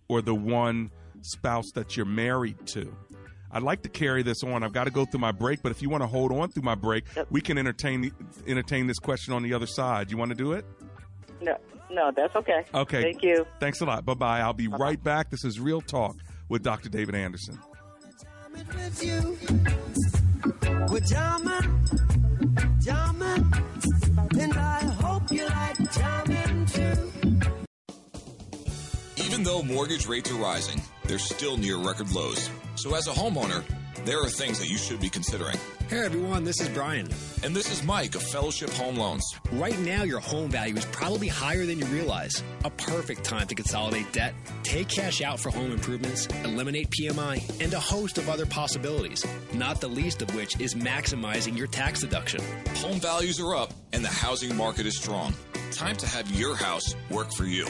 or 0.08 0.22
the 0.22 0.36
one 0.36 0.92
spouse 1.22 1.72
that 1.74 1.96
you're 1.96 2.06
married 2.06 2.64
to? 2.68 2.96
I'd 3.50 3.64
like 3.64 3.82
to 3.82 3.88
carry 3.88 4.22
this 4.22 4.44
on. 4.44 4.62
I've 4.62 4.72
got 4.72 4.84
to 4.84 4.92
go 4.92 5.04
through 5.04 5.18
my 5.18 5.32
break, 5.32 5.64
but 5.64 5.72
if 5.72 5.82
you 5.82 5.90
want 5.90 6.04
to 6.04 6.06
hold 6.06 6.30
on 6.30 6.48
through 6.52 6.62
my 6.62 6.76
break, 6.76 7.06
we 7.28 7.40
can 7.40 7.58
entertain 7.58 8.12
entertain 8.46 8.86
this 8.86 9.00
question 9.00 9.34
on 9.34 9.42
the 9.42 9.52
other 9.52 9.66
side. 9.66 10.12
You 10.12 10.16
want 10.16 10.28
to 10.28 10.36
do 10.36 10.52
it? 10.52 10.64
No, 11.40 11.56
no, 11.90 12.12
that's 12.14 12.36
okay. 12.36 12.62
Okay. 12.72 13.02
Thank 13.02 13.24
you. 13.24 13.48
Thanks 13.58 13.80
a 13.80 13.84
lot. 13.84 14.04
Bye 14.04 14.14
bye. 14.14 14.38
I'll 14.38 14.52
be 14.52 14.68
right 14.68 15.02
back. 15.02 15.30
This 15.30 15.44
is 15.44 15.58
Real 15.58 15.80
Talk 15.80 16.14
with 16.48 16.62
Dr. 16.62 16.88
David 16.88 17.16
Anderson. 17.16 17.58
with 18.52 19.02
you. 19.02 19.38
We're 20.88 21.00
Even 29.38 29.52
though 29.52 29.62
mortgage 29.62 30.08
rates 30.08 30.32
are 30.32 30.34
rising, 30.34 30.82
they're 31.04 31.16
still 31.16 31.56
near 31.56 31.76
record 31.76 32.10
lows. 32.10 32.50
So 32.74 32.96
as 32.96 33.06
a 33.06 33.12
homeowner, 33.12 33.62
there 34.04 34.20
are 34.20 34.28
things 34.28 34.58
that 34.58 34.68
you 34.68 34.76
should 34.76 35.00
be 35.00 35.08
considering. 35.08 35.56
Hey 35.88 36.00
everyone, 36.00 36.42
this 36.42 36.60
is 36.60 36.68
Brian. 36.70 37.08
And 37.44 37.54
this 37.54 37.70
is 37.70 37.84
Mike 37.84 38.16
of 38.16 38.22
Fellowship 38.22 38.68
Home 38.70 38.96
Loans. 38.96 39.24
Right 39.52 39.78
now, 39.78 40.02
your 40.02 40.18
home 40.18 40.50
value 40.50 40.74
is 40.74 40.84
probably 40.86 41.28
higher 41.28 41.66
than 41.66 41.78
you 41.78 41.84
realize. 41.84 42.42
A 42.64 42.70
perfect 42.70 43.22
time 43.22 43.46
to 43.46 43.54
consolidate 43.54 44.12
debt, 44.12 44.34
take 44.64 44.88
cash 44.88 45.22
out 45.22 45.38
for 45.38 45.50
home 45.50 45.70
improvements, 45.70 46.26
eliminate 46.42 46.90
PMI, 46.90 47.62
and 47.62 47.72
a 47.72 47.80
host 47.80 48.18
of 48.18 48.28
other 48.28 48.44
possibilities, 48.44 49.24
not 49.54 49.80
the 49.80 49.86
least 49.86 50.20
of 50.20 50.34
which 50.34 50.58
is 50.60 50.74
maximizing 50.74 51.56
your 51.56 51.68
tax 51.68 52.00
deduction. 52.00 52.40
Home 52.78 52.98
values 52.98 53.38
are 53.38 53.54
up 53.54 53.72
and 53.92 54.04
the 54.04 54.08
housing 54.08 54.56
market 54.56 54.84
is 54.84 54.96
strong. 54.96 55.32
Time 55.70 55.94
to 55.94 56.08
have 56.08 56.28
your 56.32 56.56
house 56.56 56.96
work 57.08 57.32
for 57.32 57.44
you. 57.44 57.68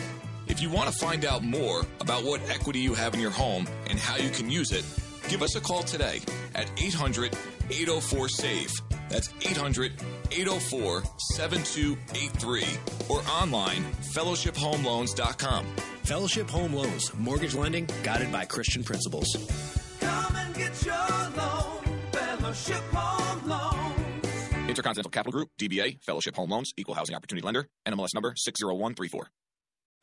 If 0.49 0.63
you 0.63 0.71
want 0.71 0.91
to 0.91 0.99
find 0.99 1.25
out 1.25 1.43
more 1.45 1.83
about 2.01 2.25
what 2.25 2.41
equity 2.49 2.81
you 2.81 2.95
have 2.95 3.15
in 3.15 3.21
your 3.21 3.31
home 3.31 3.69
and 3.89 3.99
how 3.99 4.17
you 4.17 4.31
can 4.31 4.51
use 4.51 4.73
it, 4.73 4.85
give 5.29 5.43
us 5.43 5.55
a 5.57 5.61
call 5.61 5.83
today 5.83 6.21
at 6.55 6.71
800 6.81 7.37
804 7.71 8.29
SAVE. 8.29 8.73
That's 9.09 9.29
800 9.43 9.93
804 10.31 11.03
7283 11.19 12.65
or 13.09 13.21
online 13.31 13.85
fellowshiphomeloans.com. 14.15 15.67
Fellowship 16.05 16.49
Home 16.49 16.73
Loans, 16.73 17.15
mortgage 17.15 17.55
lending 17.55 17.87
guided 18.03 18.33
by 18.33 18.45
Christian 18.47 18.83
principles. 18.83 19.29
Come 20.01 20.37
and 20.37 20.55
get 20.55 20.85
your 20.85 20.95
loan, 21.37 21.85
Fellowship 22.13 22.83
Home 22.93 23.49
Loans. 23.49 24.69
Intercontinental 24.69 25.11
Capital 25.11 25.33
Group, 25.33 25.51
DBA, 25.61 26.03
Fellowship 26.03 26.37
Home 26.37 26.51
Loans, 26.51 26.73
Equal 26.79 26.95
Housing 26.95 27.15
Opportunity 27.15 27.45
Lender, 27.45 27.67
NMLS 27.87 28.15
number 28.15 28.33
60134. 28.37 29.29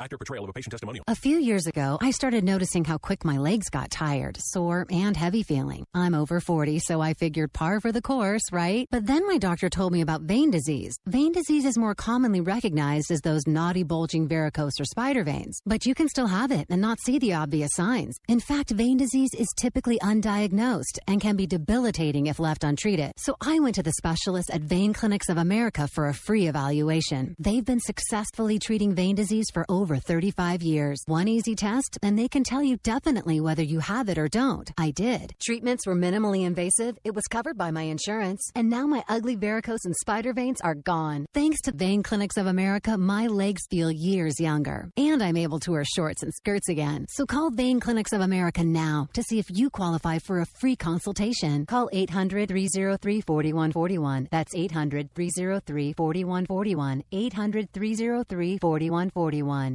Accurate 0.02 0.20
portrayal 0.20 0.44
of 0.44 0.50
a 0.50 0.54
patient 0.54 0.72
testimonial. 0.72 1.06
A 1.08 1.16
few 1.16 1.38
years 1.38 1.68
ago, 1.68 1.98
I 2.02 2.12
started 2.12 2.44
noticing 2.44 2.84
how 2.84 2.98
quick 2.98 3.24
my 3.24 3.38
legs 3.38 3.70
got 3.70 3.90
tired, 3.92 4.38
sore, 4.42 4.86
and 4.92 5.16
heavy 5.16 5.42
feeling. 5.42 5.86
I'm 5.94 6.14
over 6.14 6.42
40, 6.42 6.80
so 6.80 7.00
I 7.00 7.14
figured 7.14 7.54
par 7.54 7.80
for 7.80 7.94
the 7.94 8.02
course, 8.02 8.42
right? 8.52 8.90
But 8.92 9.06
then 9.06 9.26
my 9.26 9.38
doctor 9.38 9.70
told 9.70 9.94
me 9.94 10.02
about 10.02 10.24
vein 10.24 10.52
disease. 10.52 10.98
Vein 11.08 11.32
disease 11.32 11.64
is 11.64 11.78
more 11.78 11.96
commonly 11.96 12.42
recognized 12.42 13.10
as 13.10 13.22
those 13.22 13.48
naughty, 13.48 13.84
bulging 13.84 14.28
varicose 14.28 14.82
or 14.82 14.84
spider 14.84 15.24
veins, 15.24 15.62
but 15.66 15.86
you 15.86 15.96
can 15.96 16.10
still 16.10 16.28
have 16.28 16.52
it 16.52 16.66
and 16.70 16.82
not 16.82 17.00
see 17.00 17.18
the 17.18 17.34
obvious 17.34 17.72
signs. 17.74 18.18
In 18.28 18.42
fact, 18.42 18.72
vein 18.72 18.98
disease 18.98 19.34
is 19.34 19.48
typically 19.56 19.98
undiagnosed 20.00 21.00
and 21.08 21.22
can 21.22 21.38
be 21.38 21.48
debilitating 21.48 22.28
if 22.28 22.38
left 22.38 22.66
untreated. 22.66 23.14
So 23.16 23.38
I 23.40 23.60
went 23.60 23.76
to 23.76 23.84
the 23.84 23.94
specialists 23.94 24.54
at 24.54 24.60
Vein 24.60 24.92
Clinics 24.92 25.30
of 25.30 25.38
America 25.38 25.88
for 25.88 26.10
a 26.10 26.14
free 26.14 26.48
evaluation. 26.48 27.34
They've 27.40 27.64
been 27.64 27.80
successfully 27.80 28.60
treating 28.60 28.94
vein 28.94 29.16
disease 29.16 29.46
for 29.54 29.66
over 29.70 29.85
35 29.94 30.64
years. 30.64 31.04
One 31.06 31.28
easy 31.28 31.56
test, 31.56 32.00
and 32.02 32.18
they 32.18 32.28
can 32.28 32.44
tell 32.44 32.64
you 32.64 32.78
definitely 32.78 33.40
whether 33.40 33.62
you 33.62 33.80
have 33.80 34.10
it 34.10 34.18
or 34.18 34.28
don't. 34.28 34.72
I 34.78 34.90
did. 34.92 35.36
Treatments 35.40 35.86
were 35.86 35.96
minimally 35.96 36.46
invasive, 36.46 36.98
it 37.04 37.14
was 37.14 37.26
covered 37.30 37.58
by 37.58 37.70
my 37.70 37.84
insurance, 37.84 38.42
and 38.56 38.70
now 38.70 38.88
my 38.88 39.04
ugly 39.08 39.36
varicose 39.36 39.86
and 39.86 39.96
spider 39.96 40.34
veins 40.34 40.62
are 40.62 40.74
gone. 40.74 41.28
Thanks 41.34 41.62
to 41.62 41.72
Vein 41.72 42.02
Clinics 42.02 42.38
of 42.38 42.48
America, 42.48 42.98
my 42.98 43.28
legs 43.28 43.62
feel 43.70 43.92
years 43.92 44.40
younger, 44.40 44.90
and 44.98 45.22
I'm 45.22 45.38
able 45.38 45.60
to 45.60 45.72
wear 45.72 45.86
shorts 45.86 46.24
and 46.24 46.34
skirts 46.34 46.70
again. 46.70 47.06
So 47.10 47.26
call 47.26 47.52
Vein 47.52 47.80
Clinics 47.80 48.14
of 48.14 48.22
America 48.22 48.64
now 48.64 49.08
to 49.14 49.22
see 49.22 49.38
if 49.38 49.46
you 49.50 49.70
qualify 49.70 50.18
for 50.18 50.40
a 50.40 50.48
free 50.60 50.76
consultation. 50.76 51.66
Call 51.68 51.90
800 51.94 52.48
303 52.48 53.22
4141. 53.22 54.28
That's 54.32 54.56
800 54.56 55.14
303 55.14 55.94
4141. 55.94 57.04
800 57.12 57.74
303 57.74 58.58
4141. 58.58 59.75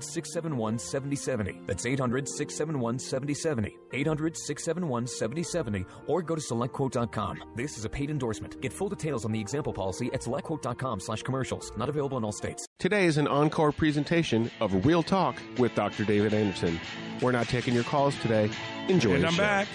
671 0.03 0.77
7070. 0.79 1.61
That's 1.65 1.85
800 1.85 2.27
671 2.27 2.99
7070. 2.99 3.75
800 3.93 4.37
671 4.37 5.07
7070 5.07 5.85
or 6.07 6.21
go 6.21 6.35
to 6.35 6.41
selectquote.com. 6.41 7.41
This 7.55 7.77
is 7.77 7.85
a 7.85 7.89
paid 7.89 8.09
endorsement. 8.09 8.59
Get 8.61 8.73
full 8.73 8.89
details 8.89 9.25
on 9.25 9.31
the 9.31 9.39
example 9.39 9.73
policy 9.73 10.09
at 10.13 10.21
selectquote.com 10.21 10.99
slash 10.99 11.21
commercials. 11.23 11.71
Not 11.77 11.89
available 11.89 12.17
in 12.17 12.23
all 12.23 12.31
states. 12.31 12.65
Today 12.79 13.05
is 13.05 13.17
an 13.17 13.27
encore 13.27 13.71
presentation 13.71 14.49
of 14.59 14.85
Real 14.85 15.03
Talk 15.03 15.35
with 15.57 15.75
Dr. 15.75 16.03
David 16.05 16.33
Anderson. 16.33 16.79
We're 17.21 17.31
not 17.31 17.47
taking 17.47 17.73
your 17.73 17.83
calls 17.83 18.15
today. 18.19 18.49
Enjoy 18.87 19.13
And 19.13 19.23
the 19.23 19.27
I'm 19.27 19.33
show. 19.33 19.41
back. 19.43 19.67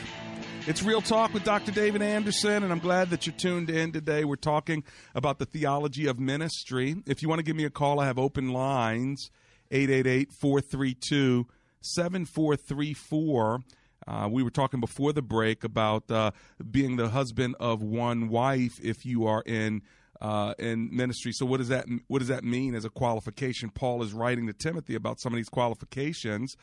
It's 0.66 0.82
Real 0.82 1.00
Talk 1.00 1.32
with 1.32 1.44
Dr. 1.44 1.70
David 1.70 2.02
Anderson, 2.02 2.64
and 2.64 2.72
I'm 2.72 2.80
glad 2.80 3.10
that 3.10 3.24
you're 3.24 3.36
tuned 3.36 3.70
in 3.70 3.92
today. 3.92 4.24
We're 4.24 4.34
talking 4.34 4.82
about 5.14 5.38
the 5.38 5.46
theology 5.46 6.08
of 6.08 6.18
ministry. 6.18 6.96
If 7.06 7.22
you 7.22 7.28
want 7.28 7.38
to 7.38 7.44
give 7.44 7.54
me 7.54 7.64
a 7.64 7.70
call, 7.70 8.00
I 8.00 8.06
have 8.06 8.18
open 8.18 8.48
lines 8.48 9.30
888 9.70 10.32
432 10.32 11.46
7434. 11.80 13.60
Uh, 14.06 14.28
we 14.30 14.42
were 14.42 14.50
talking 14.50 14.80
before 14.80 15.12
the 15.12 15.22
break 15.22 15.64
about 15.64 16.10
uh, 16.10 16.30
being 16.70 16.96
the 16.96 17.08
husband 17.08 17.56
of 17.58 17.82
one 17.82 18.28
wife 18.28 18.78
if 18.82 19.04
you 19.04 19.26
are 19.26 19.42
in 19.46 19.82
uh, 20.20 20.54
in 20.58 20.88
ministry. 20.94 21.32
So 21.32 21.44
what 21.44 21.58
does 21.58 21.68
that 21.68 21.86
what 22.08 22.20
does 22.20 22.28
that 22.28 22.44
mean 22.44 22.74
as 22.74 22.84
a 22.84 22.90
qualification? 22.90 23.70
Paul 23.70 24.02
is 24.02 24.12
writing 24.12 24.46
to 24.46 24.52
Timothy 24.52 24.94
about 24.94 25.20
some 25.20 25.32
of 25.32 25.36
these 25.36 25.48
qualifications. 25.48 26.56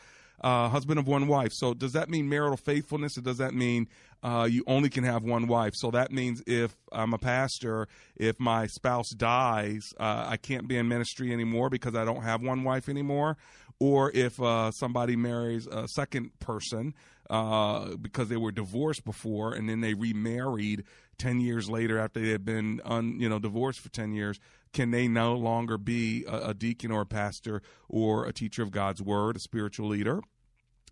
Uh, 0.44 0.68
husband 0.68 1.00
of 1.00 1.08
one 1.08 1.28
wife. 1.28 1.54
So 1.54 1.74
does 1.74 1.94
that 1.94 2.10
mean 2.10 2.28
marital 2.28 2.58
faithfulness, 2.58 3.18
or 3.18 3.22
does 3.22 3.38
that 3.38 3.54
mean 3.54 3.88
uh, 4.22 4.48
you 4.50 4.64
only 4.68 4.90
can 4.90 5.06
have 5.06 5.24
one 5.24 5.48
wife? 5.48 5.74
So 5.74 5.92
that 5.92 6.12
means 6.12 6.44
if 6.46 6.76
I'm 6.92 7.14
a 7.14 7.18
pastor, 7.18 7.88
if 8.18 8.40
my 8.40 8.68
spouse 8.68 9.10
dies, 9.12 9.94
uh, 9.98 10.26
I 10.28 10.38
can't 10.38 10.68
be 10.68 10.78
in 10.78 10.90
ministry 10.90 11.32
anymore 11.32 11.70
because 11.70 11.96
I 11.96 12.04
don't 12.04 12.24
have 12.24 12.42
one 12.42 12.64
wife 12.64 12.90
anymore. 12.90 13.38
Or 13.80 14.12
if 14.12 14.42
uh, 14.42 14.72
somebody 14.72 15.16
marries 15.16 15.66
a 15.68 15.88
second 15.88 16.38
person 16.40 16.94
uh, 17.30 17.96
because 17.96 18.28
they 18.28 18.38
were 18.38 18.52
divorced 18.52 19.06
before 19.06 19.54
and 19.54 19.70
then 19.70 19.82
they 19.82 19.94
remarried 19.94 20.84
10 21.20 21.40
years 21.40 21.70
later 21.70 22.00
after 22.00 22.20
they 22.20 22.32
had 22.32 22.44
been 22.44 22.82
un, 22.86 23.20
you 23.20 23.30
know 23.30 23.40
divorced 23.40 23.80
for 23.80 23.90
10 23.90 24.12
years 24.12 24.40
can 24.74 24.90
they 24.92 25.08
no 25.08 25.36
longer 25.36 25.78
be 25.78 26.26
a, 26.28 26.50
a 26.50 26.54
deacon 26.54 26.92
or 26.92 27.02
a 27.02 27.06
pastor 27.06 27.62
or 27.88 28.26
a 28.26 28.34
teacher 28.34 28.64
of 28.64 28.72
God's 28.72 29.02
word, 29.02 29.38
a 29.38 29.40
spiritual 29.40 29.88
leader? 29.88 30.22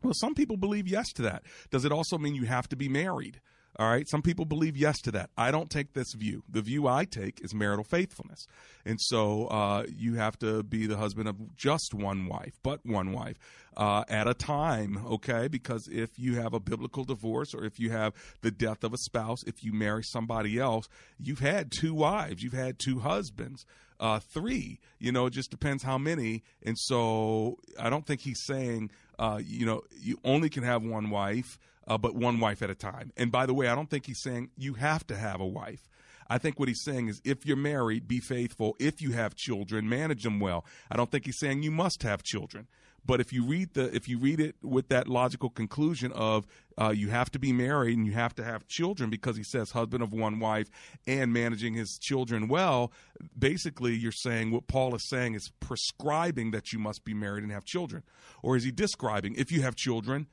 Well, 0.03 0.13
some 0.13 0.35
people 0.35 0.57
believe 0.57 0.87
yes 0.87 1.11
to 1.13 1.21
that. 1.23 1.43
Does 1.69 1.85
it 1.85 1.91
also 1.91 2.17
mean 2.17 2.35
you 2.35 2.45
have 2.45 2.67
to 2.69 2.75
be 2.75 2.89
married? 2.89 3.39
All 3.79 3.89
right. 3.89 4.07
Some 4.09 4.21
people 4.21 4.43
believe 4.43 4.75
yes 4.75 4.99
to 5.03 5.11
that. 5.11 5.29
I 5.37 5.49
don't 5.49 5.69
take 5.69 5.93
this 5.93 6.13
view. 6.13 6.43
The 6.49 6.61
view 6.61 6.87
I 6.87 7.05
take 7.05 7.39
is 7.41 7.53
marital 7.53 7.85
faithfulness. 7.85 8.45
And 8.85 8.99
so 8.99 9.47
uh, 9.47 9.85
you 9.87 10.15
have 10.15 10.37
to 10.39 10.61
be 10.63 10.87
the 10.87 10.97
husband 10.97 11.29
of 11.29 11.55
just 11.55 11.93
one 11.93 12.27
wife, 12.27 12.59
but 12.63 12.85
one 12.85 13.13
wife 13.13 13.37
uh, 13.77 14.03
at 14.09 14.27
a 14.27 14.33
time, 14.33 15.05
okay? 15.05 15.47
Because 15.47 15.87
if 15.87 16.19
you 16.19 16.35
have 16.35 16.53
a 16.53 16.59
biblical 16.59 17.05
divorce 17.05 17.53
or 17.53 17.63
if 17.63 17.79
you 17.79 17.91
have 17.91 18.13
the 18.41 18.51
death 18.51 18.83
of 18.83 18.93
a 18.93 18.97
spouse, 18.97 19.41
if 19.43 19.63
you 19.63 19.71
marry 19.71 20.03
somebody 20.03 20.59
else, 20.59 20.89
you've 21.17 21.39
had 21.39 21.71
two 21.71 21.93
wives, 21.93 22.43
you've 22.43 22.51
had 22.51 22.77
two 22.77 22.99
husbands. 22.99 23.65
Uh, 24.01 24.19
three, 24.19 24.79
you 24.99 25.11
know, 25.11 25.27
it 25.27 25.31
just 25.31 25.51
depends 25.51 25.83
how 25.83 25.97
many. 25.97 26.43
And 26.63 26.77
so 26.77 27.59
I 27.79 27.89
don't 27.89 28.05
think 28.05 28.21
he's 28.21 28.43
saying, 28.43 28.89
uh, 29.19 29.39
you 29.45 29.65
know, 29.65 29.83
you 30.01 30.19
only 30.25 30.49
can 30.49 30.63
have 30.63 30.83
one 30.83 31.11
wife 31.11 31.57
uh, 31.87 31.97
but 31.97 32.15
one 32.15 32.39
wife 32.39 32.61
at 32.61 32.69
a 32.69 32.75
time. 32.75 33.11
And 33.17 33.31
by 33.31 33.45
the 33.45 33.53
way, 33.53 33.67
I 33.67 33.75
don't 33.75 33.89
think 33.89 34.05
he's 34.05 34.21
saying 34.21 34.49
you 34.57 34.75
have 34.75 35.05
to 35.07 35.17
have 35.17 35.41
a 35.41 35.45
wife. 35.45 35.89
I 36.29 36.37
think 36.37 36.59
what 36.59 36.69
he's 36.69 36.83
saying 36.83 37.09
is 37.09 37.21
if 37.25 37.45
you're 37.45 37.57
married, 37.57 38.07
be 38.07 38.19
faithful. 38.19 38.75
If 38.79 39.01
you 39.01 39.11
have 39.11 39.35
children, 39.35 39.89
manage 39.89 40.23
them 40.23 40.39
well. 40.39 40.65
I 40.89 40.95
don't 40.95 41.11
think 41.11 41.25
he's 41.25 41.39
saying 41.39 41.63
you 41.63 41.71
must 41.71 42.03
have 42.03 42.23
children. 42.23 42.67
But 43.05 43.19
if 43.19 43.33
you 43.33 43.43
read 43.43 43.73
the 43.73 43.93
if 43.95 44.07
you 44.07 44.19
read 44.19 44.39
it 44.39 44.55
with 44.61 44.89
that 44.89 45.07
logical 45.07 45.49
conclusion 45.49 46.11
of 46.11 46.45
uh, 46.79 46.89
you 46.89 47.09
have 47.09 47.31
to 47.31 47.39
be 47.39 47.51
married 47.51 47.97
and 47.97 48.05
you 48.05 48.13
have 48.13 48.35
to 48.35 48.43
have 48.43 48.67
children 48.67 49.09
because 49.09 49.35
he 49.35 49.43
says 49.43 49.71
husband 49.71 50.03
of 50.03 50.13
one 50.13 50.39
wife 50.39 50.69
and 51.07 51.33
managing 51.33 51.73
his 51.73 51.97
children 51.97 52.47
well, 52.47 52.91
basically 53.37 53.93
you're 53.93 54.11
saying 54.11 54.51
what 54.51 54.67
Paul 54.67 54.93
is 54.95 55.07
saying 55.07 55.33
is 55.33 55.51
prescribing 55.59 56.51
that 56.51 56.71
you 56.71 56.79
must 56.79 57.03
be 57.03 57.13
married 57.13 57.43
and 57.43 57.51
have 57.51 57.65
children, 57.65 58.03
or 58.43 58.55
is 58.55 58.63
he 58.63 58.71
describing 58.71 59.33
if 59.35 59.51
you 59.51 59.61
have 59.61 59.75
children, 59.75 60.27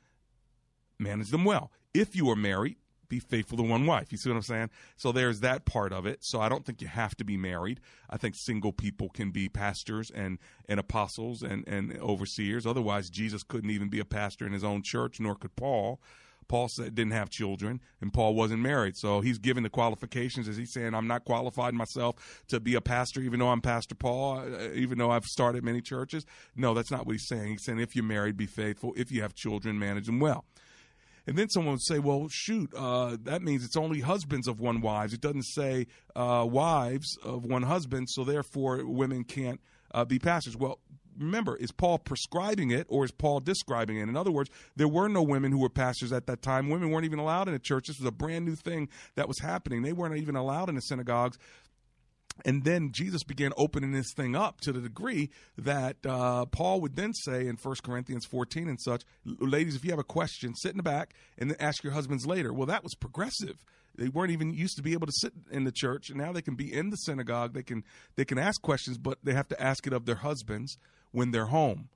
manage 0.98 1.31
them 1.31 1.44
well. 1.44 1.70
If 1.94 2.14
you 2.14 2.28
are 2.31 2.37
married, 2.37 2.76
be 3.08 3.18
faithful 3.20 3.56
to 3.58 3.64
one 3.64 3.86
wife. 3.86 4.12
You 4.12 4.18
see 4.18 4.30
what 4.30 4.36
I'm 4.36 4.42
saying? 4.42 4.70
So 4.96 5.12
there's 5.12 5.40
that 5.40 5.64
part 5.64 5.92
of 5.92 6.06
it. 6.06 6.18
So 6.22 6.40
I 6.40 6.48
don't 6.48 6.64
think 6.64 6.80
you 6.80 6.88
have 6.88 7.16
to 7.16 7.24
be 7.24 7.36
married. 7.36 7.80
I 8.10 8.16
think 8.16 8.34
single 8.36 8.72
people 8.72 9.08
can 9.08 9.30
be 9.30 9.48
pastors 9.48 10.10
and, 10.10 10.38
and 10.68 10.78
apostles 10.78 11.42
and, 11.42 11.66
and 11.66 11.96
overseers. 11.98 12.66
Otherwise, 12.66 13.10
Jesus 13.10 13.42
couldn't 13.42 13.70
even 13.70 13.88
be 13.88 14.00
a 14.00 14.04
pastor 14.04 14.46
in 14.46 14.52
his 14.52 14.64
own 14.64 14.82
church, 14.82 15.20
nor 15.20 15.34
could 15.34 15.56
Paul. 15.56 16.00
Paul 16.48 16.68
said 16.68 16.94
didn't 16.94 17.12
have 17.12 17.28
children, 17.28 17.80
and 18.00 18.12
Paul 18.12 18.34
wasn't 18.34 18.62
married. 18.62 18.96
So 18.96 19.20
he's 19.20 19.38
giving 19.38 19.62
the 19.62 19.70
qualifications. 19.70 20.48
Is 20.48 20.56
he 20.56 20.64
saying 20.64 20.94
I'm 20.94 21.06
not 21.06 21.24
qualified 21.24 21.74
myself 21.74 22.42
to 22.48 22.58
be 22.58 22.74
a 22.74 22.80
pastor, 22.80 23.20
even 23.20 23.38
though 23.38 23.50
I'm 23.50 23.60
Pastor 23.60 23.94
Paul, 23.94 24.38
uh, 24.38 24.70
even 24.72 24.98
though 24.98 25.10
I've 25.10 25.26
started 25.26 25.62
many 25.62 25.82
churches? 25.82 26.24
No, 26.56 26.72
that's 26.72 26.90
not 26.90 27.06
what 27.06 27.12
he's 27.12 27.28
saying. 27.28 27.48
He's 27.48 27.64
saying 27.64 27.80
if 27.80 27.94
you're 27.94 28.04
married, 28.04 28.36
be 28.36 28.46
faithful. 28.46 28.94
If 28.96 29.12
you 29.12 29.20
have 29.22 29.34
children, 29.34 29.78
manage 29.78 30.06
them 30.06 30.20
well. 30.20 30.46
And 31.28 31.36
then 31.36 31.50
someone 31.50 31.74
would 31.74 31.82
say, 31.82 31.98
well, 31.98 32.26
shoot, 32.30 32.72
uh, 32.74 33.18
that 33.24 33.42
means 33.42 33.62
it's 33.62 33.76
only 33.76 34.00
husbands 34.00 34.48
of 34.48 34.60
one 34.60 34.80
wives. 34.80 35.12
It 35.12 35.20
doesn't 35.20 35.44
say 35.44 35.86
uh, 36.16 36.46
wives 36.48 37.18
of 37.22 37.44
one 37.44 37.64
husband, 37.64 38.08
so 38.08 38.24
therefore 38.24 38.82
women 38.82 39.24
can't 39.24 39.60
uh, 39.92 40.06
be 40.06 40.18
pastors. 40.18 40.56
Well, 40.56 40.78
remember, 41.18 41.54
is 41.56 41.70
Paul 41.70 41.98
prescribing 41.98 42.70
it 42.70 42.86
or 42.88 43.04
is 43.04 43.10
Paul 43.10 43.40
describing 43.40 43.98
it? 43.98 44.08
In 44.08 44.16
other 44.16 44.30
words, 44.30 44.48
there 44.74 44.88
were 44.88 45.06
no 45.06 45.22
women 45.22 45.52
who 45.52 45.58
were 45.58 45.68
pastors 45.68 46.14
at 46.14 46.26
that 46.28 46.40
time. 46.40 46.70
Women 46.70 46.88
weren't 46.88 47.04
even 47.04 47.18
allowed 47.18 47.46
in 47.48 47.52
the 47.52 47.60
church. 47.60 47.88
This 47.88 47.98
was 47.98 48.08
a 48.08 48.12
brand 48.12 48.46
new 48.46 48.56
thing 48.56 48.88
that 49.16 49.28
was 49.28 49.38
happening. 49.38 49.82
They 49.82 49.92
weren't 49.92 50.16
even 50.16 50.34
allowed 50.34 50.70
in 50.70 50.76
the 50.76 50.80
synagogues. 50.80 51.36
And 52.44 52.64
then 52.64 52.92
Jesus 52.92 53.24
began 53.24 53.53
opening 53.57 53.92
this 53.92 54.12
thing 54.14 54.37
up 54.37 54.61
to 54.62 54.72
the 54.72 54.81
degree 54.81 55.31
that 55.57 55.96
uh, 56.07 56.46
Paul 56.46 56.81
would 56.81 56.96
then 56.96 57.12
say 57.12 57.46
in 57.46 57.57
1 57.57 57.77
Corinthians 57.83 58.27
14 58.27 58.68
and 58.68 58.81
such, 58.81 59.03
ladies, 59.24 59.74
if 59.74 59.85
you 59.85 59.90
have 59.90 59.98
a 59.98 60.05
question, 60.05 60.55
sit 60.55 60.70
in 60.70 60.77
the 60.77 60.83
back 60.83 61.14
and 61.37 61.51
then 61.51 61.57
ask 61.61 61.83
your 61.83 61.92
husbands 61.92 62.27
later. 62.27 62.53
Well, 62.53 62.66
that 62.66 62.83
was 62.83 62.94
progressive. 62.94 63.64
They 63.96 64.09
weren't 64.09 64.31
even 64.31 64.53
used 64.53 64.77
to 64.77 64.83
be 64.83 64.92
able 64.92 65.09
to 65.09 65.12
sit 65.12 65.33
in 65.51 65.64
the 65.64 65.72
church, 65.72 66.09
and 66.09 66.18
now 66.18 66.33
they 66.33 66.42
can 66.42 66.55
be 66.55 66.72
in 66.72 66.90
the 66.90 66.96
synagogue. 66.96 67.53
They 67.53 67.64
can 67.64 67.83
they 68.14 68.24
can 68.24 68.38
ask 68.38 68.62
questions, 68.62 68.96
but 68.96 69.18
they 69.24 69.35
have 69.35 69.48
to 69.48 69.61
ask 69.61 69.88
it 69.88 69.92
of 69.92 70.07
their 70.07 70.16
husbands 70.16 70.79
when 71.11 71.33
they're 71.33 71.46
home. 71.46 71.88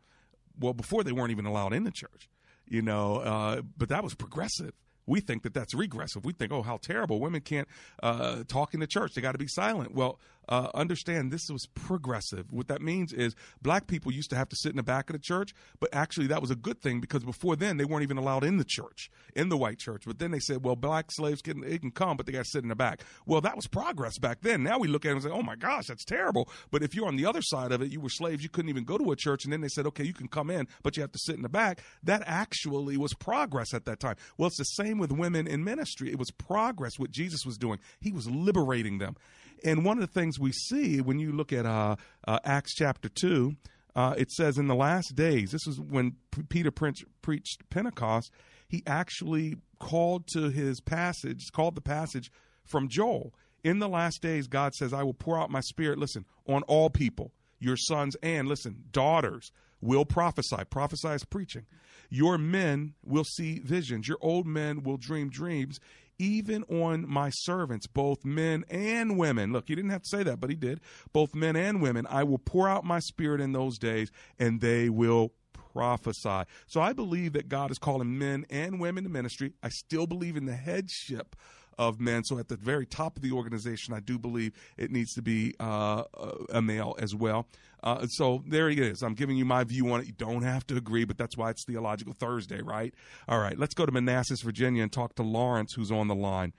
Well, 0.59 0.73
before 0.73 1.05
they 1.05 1.13
weren't 1.13 1.31
even 1.31 1.47
allowed 1.47 1.73
in 1.73 1.85
the 1.85 1.93
church, 1.93 2.29
you 2.67 2.83
know. 2.83 3.19
Uh, 3.19 3.63
but 3.79 3.89
that 3.91 4.03
was 4.03 4.17
progressive 4.17 4.73
we 5.07 5.21
think 5.21 5.43
that 5.43 5.55
that's 5.55 5.75
regressive. 5.75 6.25
We 6.25 6.33
think, 6.33 6.53
oh, 6.53 6.63
how 6.63 6.77
terrible. 6.77 7.21
Women 7.21 7.41
can't 7.41 7.69
uh, 8.03 8.45
talk 8.47 8.75
in 8.75 8.81
the 8.81 8.87
church. 8.87 9.15
They 9.15 9.21
got 9.21 9.33
to 9.33 9.39
be 9.39 9.49
silent. 9.49 9.95
Well, 9.95 10.19
uh, 10.49 10.69
understand 10.75 11.31
this 11.31 11.49
was 11.49 11.67
progressive. 11.75 12.47
What 12.51 12.69
that 12.69 12.83
means 12.83 13.13
is 13.13 13.35
black 13.61 13.87
people 13.87 14.13
used 14.13 14.31
to 14.31 14.37
have 14.37 14.49
to 14.51 14.57
sit 14.57 14.71
in 14.71 14.77
the 14.77 14.83
back 14.83 15.09
of 15.09 15.15
the 15.15 15.21
church, 15.21 15.55
but 15.81 15.91
actually 15.93 16.27
that 16.29 16.41
was 16.41 16.51
a 16.51 16.57
good 16.57 16.81
thing 16.81 17.01
because 17.01 17.25
before 17.25 17.57
then 17.57 17.77
they 17.77 17.85
weren't 17.85 18.03
even 18.03 18.19
allowed 18.19 18.45
in 18.45 18.57
the 18.57 18.65
church, 18.65 19.11
in 19.35 19.49
the 19.49 19.57
white 19.57 19.79
church. 19.79 20.03
But 20.07 20.19
then 20.19 20.31
they 20.31 20.39
said, 20.39 20.65
well, 20.65 20.77
black 20.77 21.11
slaves 21.11 21.43
can 21.43 21.61
they 21.61 21.79
can 21.79 21.91
come, 21.91 22.17
but 22.17 22.27
they 22.27 22.33
got 22.33 22.45
to 22.45 22.51
sit 22.51 22.63
in 22.63 22.69
the 22.69 22.75
back. 22.75 23.03
Well, 23.27 23.41
that 23.41 23.57
was 23.57 23.67
progress 23.67 24.19
back 24.19 24.41
then. 24.43 24.63
Now 24.63 24.79
we 24.79 24.89
look 24.89 25.05
at 25.05 25.11
it 25.11 25.15
and 25.15 25.23
say, 25.23 25.31
oh 25.31 25.43
my 25.43 25.57
gosh, 25.57 25.87
that's 25.87 26.05
terrible. 26.05 26.49
But 26.71 26.83
if 26.83 26.95
you're 26.95 27.09
on 27.09 27.17
the 27.17 27.27
other 27.27 27.43
side 27.43 27.73
of 27.73 27.83
it, 27.83 27.91
you 27.91 28.01
were 28.01 28.09
slaves, 28.09 28.43
you 28.43 28.49
couldn't 28.49 28.71
even 28.71 28.85
go 28.85 28.99
to 28.99 29.13
a 29.13 29.17
church, 29.17 29.45
and 29.45 29.53
then 29.53 29.61
they 29.61 29.69
said, 29.69 29.87
okay, 29.87 30.05
you 30.05 30.15
can 30.15 30.29
come 30.29 30.51
in, 30.51 30.67
but 30.83 30.97
you 30.97 31.03
have 31.03 31.13
to 31.13 31.19
sit 31.19 31.37
in 31.37 31.43
the 31.43 31.49
back. 31.49 31.81
That 32.03 32.23
actually 32.27 32.97
was 32.97 33.15
progress 33.15 33.75
at 33.75 33.85
that 33.85 34.01
time. 34.01 34.17
Well, 34.37 34.49
it's 34.49 34.59
the 34.59 34.65
same 34.65 34.99
with 34.99 35.13
women 35.13 35.47
in 35.47 35.65
ministry. 35.65 36.11
It 36.11 36.19
was 36.19 36.31
progress 36.31 36.99
what 36.99 37.11
Jesus 37.11 37.47
was 37.47 37.59
doing. 37.59 37.79
He 38.01 38.13
was 38.13 38.29
liberating 38.29 38.99
them. 38.99 39.17
And 39.65 39.85
one 39.85 39.99
of 39.99 40.03
the 40.03 40.21
things 40.21 40.39
we 40.39 40.53
see 40.53 41.01
when 41.01 41.19
you 41.19 41.33
look 41.33 41.53
at 41.53 41.67
uh, 41.67 41.97
uh, 42.27 42.39
Acts 42.45 42.75
chapter 42.75 43.09
2, 43.09 43.55
uh, 43.95 44.15
it 44.17 44.31
says 44.31 44.59
in 44.59 44.69
the 44.69 44.75
last 44.75 45.15
days, 45.15 45.51
this 45.53 45.67
is 45.67 45.81
when 45.81 46.17
P- 46.31 46.43
Peter 46.43 46.71
pre- 46.71 46.93
preached 47.21 47.69
Pentecost, 47.71 48.31
he 48.69 48.83
actually 48.87 49.57
called 49.79 50.27
to 50.29 50.51
his 50.51 50.81
passage, 50.81 51.51
called 51.53 51.75
the 51.75 51.81
passage 51.81 52.31
from 52.65 52.89
Joel. 52.89 53.35
In 53.63 53.79
the 53.79 53.89
last 53.89 54.23
days, 54.23 54.47
God 54.47 54.75
says, 54.75 54.93
I 54.93 55.03
will 55.03 55.15
pour 55.15 55.39
out 55.39 55.51
my 55.51 55.61
spirit, 55.61 55.99
listen, 55.99 56.25
on 56.47 56.63
all 56.65 56.91
people, 56.91 57.33
your 57.61 57.77
sons 57.77 58.17
and, 58.23 58.49
listen, 58.49 58.85
daughters 58.91 59.53
will 59.81 60.05
prophesy. 60.05 60.65
Prophesy 60.71 61.09
is 61.09 61.25
preaching. 61.25 61.67
Your 62.09 62.39
men 62.39 62.95
will 63.05 63.25
see 63.25 63.59
visions. 63.61 64.09
Your 64.09 64.19
old 64.21 64.47
men 64.47 64.83
will 64.83 64.97
dream 64.97 65.29
dreams 65.29 65.79
even 66.19 66.63
on 66.65 67.09
my 67.09 67.31
servants, 67.31 67.87
both 67.87 68.25
men 68.25 68.65
and 68.71 69.19
women. 69.19 69.53
Look, 69.53 69.69
he 69.69 69.75
didn't 69.75 69.91
have 69.91 70.03
to 70.03 70.09
say 70.09 70.23
that, 70.23 70.41
but 70.41 70.51
he 70.51 70.57
did. 70.57 70.81
Both 71.13 71.35
men 71.35 71.57
and 71.57 71.83
women, 71.83 72.07
I 72.09 72.25
will 72.25 72.39
pour 72.39 72.69
out 72.69 72.85
my 72.85 73.01
spirit 73.01 73.41
in 73.41 73.53
those 73.53 73.79
days, 73.79 74.11
and 74.39 74.61
they 74.61 74.89
will 74.89 75.33
prophesy. 75.73 76.43
So 76.67 76.81
I 76.81 76.93
believe 76.93 77.33
that 77.33 77.49
God 77.49 77.71
is 77.71 77.79
calling 77.79 78.19
men 78.19 78.45
and 78.51 78.81
women 78.81 79.05
to 79.05 79.11
ministry. 79.11 79.55
I 79.63 79.69
still 79.71 80.07
believe 80.07 80.37
in 80.37 80.47
the 80.47 80.57
headship 80.57 81.35
of 81.79 82.01
men. 82.01 82.25
So 82.25 82.39
at 82.39 82.49
the 82.49 82.57
very 82.57 82.87
top 82.87 83.17
of 83.17 83.23
the 83.23 83.33
organization, 83.33 83.95
I 83.95 84.01
do 84.01 84.19
believe 84.19 84.53
it 84.77 84.91
needs 84.91 85.15
to 85.15 85.23
be 85.23 85.55
uh, 85.61 86.05
a 86.51 86.63
male 86.63 86.97
as 86.99 87.15
well. 87.15 87.47
Uh, 87.83 88.07
so 88.07 88.43
there 88.47 88.71
it 88.71 88.79
is. 88.79 89.03
I'm 89.03 89.15
giving 89.15 89.37
you 89.37 89.45
my 89.45 89.65
view 89.65 89.93
on 89.93 90.01
it. 90.01 90.07
You 90.07 90.13
don't 90.13 90.43
have 90.43 90.67
to 90.69 90.77
agree, 90.77 91.05
but 91.05 91.19
that's 91.19 91.37
why 91.37 91.51
it's 91.51 91.65
Theological 91.65 92.15
Thursday, 92.19 92.63
right? 92.63 92.95
All 93.29 93.41
right, 93.41 93.59
let's 93.59 93.75
go 93.75 93.85
to 93.85 93.93
Manassas, 93.93 94.41
Virginia, 94.43 94.83
and 94.83 94.93
talk 94.93 95.17
to 95.17 95.23
Lawrence, 95.23 95.73
who's 95.75 95.91
on 95.91 96.09
the 96.09 96.15
line. 96.15 96.53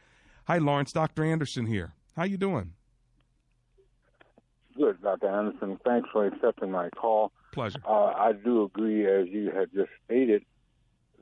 Hi, 0.46 0.58
Lawrence. 0.58 0.92
Dr. 0.92 1.24
Anderson 1.24 1.66
here. 1.66 1.94
How 2.18 2.26
you 2.26 2.38
doing? 2.38 2.74
Good, 4.76 5.02
Dr. 5.02 5.30
Anderson. 5.30 5.80
Thanks 5.86 6.10
for 6.12 6.26
accepting 6.26 6.72
my 6.72 6.90
call. 6.90 7.32
Pleasure. 7.54 7.80
Uh, 7.88 8.06
I 8.06 8.34
do 8.34 8.64
agree, 8.64 9.06
as 9.06 9.28
you 9.30 9.52
had 9.52 9.72
just 9.74 9.92
stated, 10.06 10.44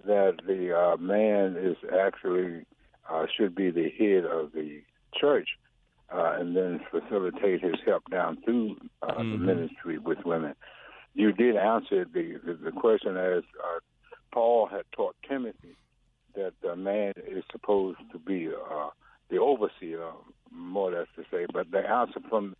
that 0.05 0.37
the 0.47 0.75
uh, 0.75 0.97
man 0.97 1.57
is 1.57 1.75
actually 1.93 2.65
uh, 3.09 3.25
should 3.37 3.55
be 3.55 3.71
the 3.71 3.89
head 3.97 4.25
of 4.25 4.51
the 4.53 4.81
church 5.19 5.49
uh, 6.13 6.35
and 6.39 6.55
then 6.55 6.79
facilitate 6.89 7.61
his 7.61 7.75
help 7.85 8.03
down 8.09 8.37
through 8.43 8.75
uh, 9.01 9.13
mm-hmm. 9.13 9.31
the 9.31 9.37
ministry 9.37 9.97
with 9.97 10.19
women. 10.25 10.53
You 11.13 11.31
did 11.31 11.55
answer 11.55 12.05
the, 12.05 12.39
the, 12.45 12.53
the 12.53 12.71
question 12.71 13.17
as 13.17 13.43
uh, 13.63 13.79
Paul 14.33 14.67
had 14.67 14.83
taught 14.95 15.15
Timothy 15.27 15.75
that 16.35 16.53
the 16.61 16.75
man 16.75 17.13
is 17.27 17.43
supposed 17.51 17.99
to 18.11 18.19
be 18.19 18.49
uh, 18.49 18.89
the 19.29 19.37
overseer, 19.37 20.11
more 20.51 20.93
or 20.93 20.99
less 20.99 21.07
to 21.15 21.23
say. 21.31 21.45
But 21.51 21.71
the 21.71 21.79
answer 21.79 22.19
from 22.29 22.55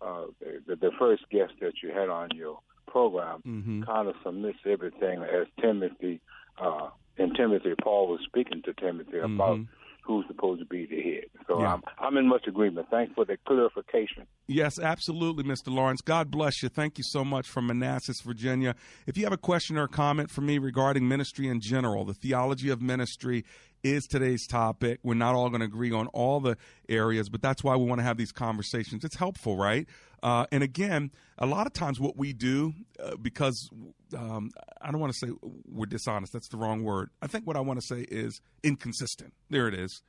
uh, 0.00 0.26
the, 0.66 0.76
the 0.76 0.90
first 0.98 1.22
guest 1.30 1.52
that 1.60 1.74
you 1.82 1.90
had 1.90 2.08
on 2.08 2.30
your 2.34 2.58
program 2.88 3.42
mm-hmm. 3.46 3.82
kind 3.82 4.08
of 4.08 4.14
submits 4.24 4.58
everything 4.66 5.22
as 5.22 5.46
Timothy. 5.60 6.20
Uh, 6.60 6.88
in 7.16 7.34
Timothy, 7.34 7.74
Paul 7.80 8.08
was 8.08 8.20
speaking 8.26 8.62
to 8.62 8.72
Timothy 8.74 9.18
about 9.18 9.58
mm-hmm 9.58 9.81
who's 10.02 10.26
supposed 10.26 10.60
to 10.60 10.66
be 10.66 10.84
the 10.86 11.00
head. 11.00 11.24
So 11.46 11.60
Yeah. 11.60 11.74
I'm, 11.74 11.82
I'm 11.98 12.16
in 12.16 12.28
much 12.28 12.46
agreement. 12.46 12.88
Thanks 12.90 13.12
for 13.14 13.24
the 13.24 13.36
clarification. 13.46 14.26
Yes, 14.46 14.78
absolutely, 14.78 15.44
Mr. 15.44 15.72
Lawrence. 15.72 16.00
God 16.00 16.30
bless 16.30 16.62
you. 16.62 16.68
Thank 16.68 16.98
you 16.98 17.04
so 17.04 17.24
much 17.24 17.48
from 17.48 17.68
Manassas, 17.68 18.20
Virginia. 18.20 18.74
If 19.06 19.16
you 19.16 19.24
have 19.24 19.32
a 19.32 19.38
question 19.38 19.78
or 19.78 19.84
a 19.84 19.88
comment 19.88 20.30
for 20.30 20.40
me 20.40 20.58
regarding 20.58 21.06
ministry 21.08 21.48
in 21.48 21.60
general, 21.60 22.04
the 22.04 22.14
theology 22.14 22.68
of 22.68 22.82
ministry 22.82 23.44
is 23.82 24.06
today's 24.06 24.46
topic. 24.46 25.00
We're 25.02 25.14
not 25.14 25.34
all 25.34 25.48
going 25.48 25.60
to 25.60 25.66
agree 25.66 25.92
on 25.92 26.06
all 26.08 26.40
the 26.40 26.56
areas, 26.88 27.28
but 27.28 27.42
that's 27.42 27.64
why 27.64 27.76
we 27.76 27.84
want 27.84 27.98
to 28.00 28.04
have 28.04 28.16
these 28.16 28.32
conversations. 28.32 29.04
It's 29.04 29.16
helpful, 29.16 29.56
right? 29.56 29.88
Uh, 30.22 30.46
and 30.52 30.62
again, 30.62 31.10
a 31.38 31.46
lot 31.46 31.66
of 31.66 31.72
times 31.72 31.98
what 31.98 32.16
we 32.16 32.32
do, 32.32 32.74
uh, 33.02 33.16
because 33.16 33.68
um, 34.16 34.50
I 34.80 34.90
don't 34.90 35.00
want 35.00 35.12
to 35.12 35.18
say 35.18 35.32
we're 35.66 35.86
dishonest, 35.86 36.32
that's 36.32 36.48
the 36.48 36.56
wrong 36.56 36.84
word. 36.84 37.10
I 37.20 37.26
think 37.26 37.46
what 37.46 37.56
I 37.56 37.60
want 37.60 37.80
to 37.80 37.86
say 37.86 38.02
is 38.02 38.40
inconsistent. 38.62 39.34
There 39.50 39.66
it 39.66 39.74
is. 39.74 40.02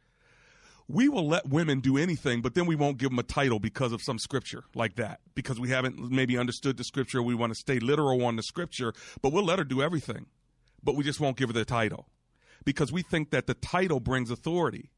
we 0.87 1.09
will 1.09 1.27
let 1.27 1.47
women 1.47 1.79
do 1.79 1.97
anything, 1.97 2.41
but 2.41 2.55
then 2.55 2.65
we 2.65 2.75
won't 2.75 2.97
give 2.97 3.09
them 3.09 3.19
a 3.19 3.23
title 3.23 3.59
because 3.59 3.91
of 3.91 4.01
some 4.01 4.19
scripture 4.19 4.63
like 4.75 4.95
that, 4.95 5.19
because 5.33 5.59
we 5.59 5.69
haven't 5.69 5.97
maybe 6.11 6.37
understood 6.37 6.77
the 6.77 6.83
scripture. 6.83 7.21
We 7.23 7.35
want 7.35 7.53
to 7.53 7.59
stay 7.59 7.79
literal 7.79 8.23
on 8.25 8.35
the 8.35 8.43
scripture, 8.43 8.93
but 9.21 9.31
we'll 9.31 9.45
let 9.45 9.59
her 9.59 9.65
do 9.65 9.81
everything, 9.81 10.27
but 10.83 10.95
we 10.95 11.03
just 11.03 11.19
won't 11.19 11.37
give 11.37 11.49
her 11.49 11.53
the 11.53 11.65
title 11.65 12.07
because 12.65 12.91
we 12.91 13.01
think 13.01 13.31
that 13.31 13.47
the 13.47 13.53
title 13.53 13.99
brings 13.99 14.31
authority. 14.31 14.89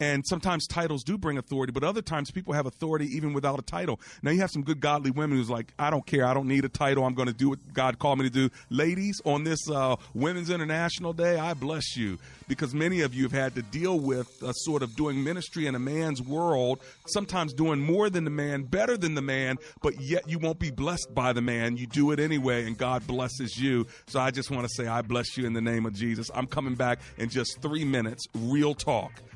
And 0.00 0.26
sometimes 0.26 0.66
titles 0.66 1.04
do 1.04 1.18
bring 1.18 1.36
authority, 1.36 1.72
but 1.72 1.84
other 1.84 2.00
times 2.00 2.30
people 2.30 2.54
have 2.54 2.64
authority 2.64 3.04
even 3.14 3.34
without 3.34 3.58
a 3.58 3.62
title. 3.62 4.00
Now 4.22 4.30
you 4.30 4.40
have 4.40 4.50
some 4.50 4.62
good 4.62 4.80
godly 4.80 5.10
women 5.10 5.36
who's 5.36 5.50
like, 5.50 5.74
I 5.78 5.90
don't 5.90 6.06
care, 6.06 6.26
I 6.26 6.32
don't 6.32 6.48
need 6.48 6.64
a 6.64 6.70
title, 6.70 7.04
I'm 7.04 7.12
going 7.12 7.28
to 7.28 7.34
do 7.34 7.50
what 7.50 7.58
God 7.74 7.98
called 7.98 8.18
me 8.18 8.24
to 8.24 8.30
do. 8.30 8.50
Ladies, 8.70 9.20
on 9.26 9.44
this 9.44 9.68
uh, 9.70 9.96
Women's 10.14 10.48
International 10.48 11.12
Day, 11.12 11.38
I 11.38 11.52
bless 11.52 11.98
you 11.98 12.18
because 12.48 12.74
many 12.74 13.02
of 13.02 13.14
you 13.14 13.24
have 13.24 13.32
had 13.32 13.54
to 13.56 13.62
deal 13.62 14.00
with 14.00 14.42
uh, 14.42 14.52
sort 14.52 14.82
of 14.82 14.96
doing 14.96 15.22
ministry 15.22 15.66
in 15.66 15.74
a 15.74 15.78
man's 15.78 16.22
world, 16.22 16.80
sometimes 17.06 17.52
doing 17.52 17.78
more 17.78 18.08
than 18.08 18.24
the 18.24 18.30
man, 18.30 18.62
better 18.62 18.96
than 18.96 19.14
the 19.14 19.22
man, 19.22 19.58
but 19.82 20.00
yet 20.00 20.26
you 20.26 20.38
won't 20.38 20.58
be 20.58 20.70
blessed 20.70 21.14
by 21.14 21.34
the 21.34 21.42
man. 21.42 21.76
You 21.76 21.86
do 21.86 22.10
it 22.10 22.18
anyway, 22.18 22.66
and 22.66 22.76
God 22.78 23.06
blesses 23.06 23.58
you. 23.60 23.86
So 24.06 24.18
I 24.18 24.30
just 24.30 24.50
want 24.50 24.66
to 24.66 24.74
say, 24.74 24.88
I 24.88 25.02
bless 25.02 25.36
you 25.36 25.46
in 25.46 25.52
the 25.52 25.60
name 25.60 25.84
of 25.84 25.92
Jesus. 25.92 26.30
I'm 26.34 26.46
coming 26.46 26.74
back 26.74 27.00
in 27.18 27.28
just 27.28 27.60
three 27.60 27.84
minutes, 27.84 28.24
real 28.34 28.74
talk 28.74 29.12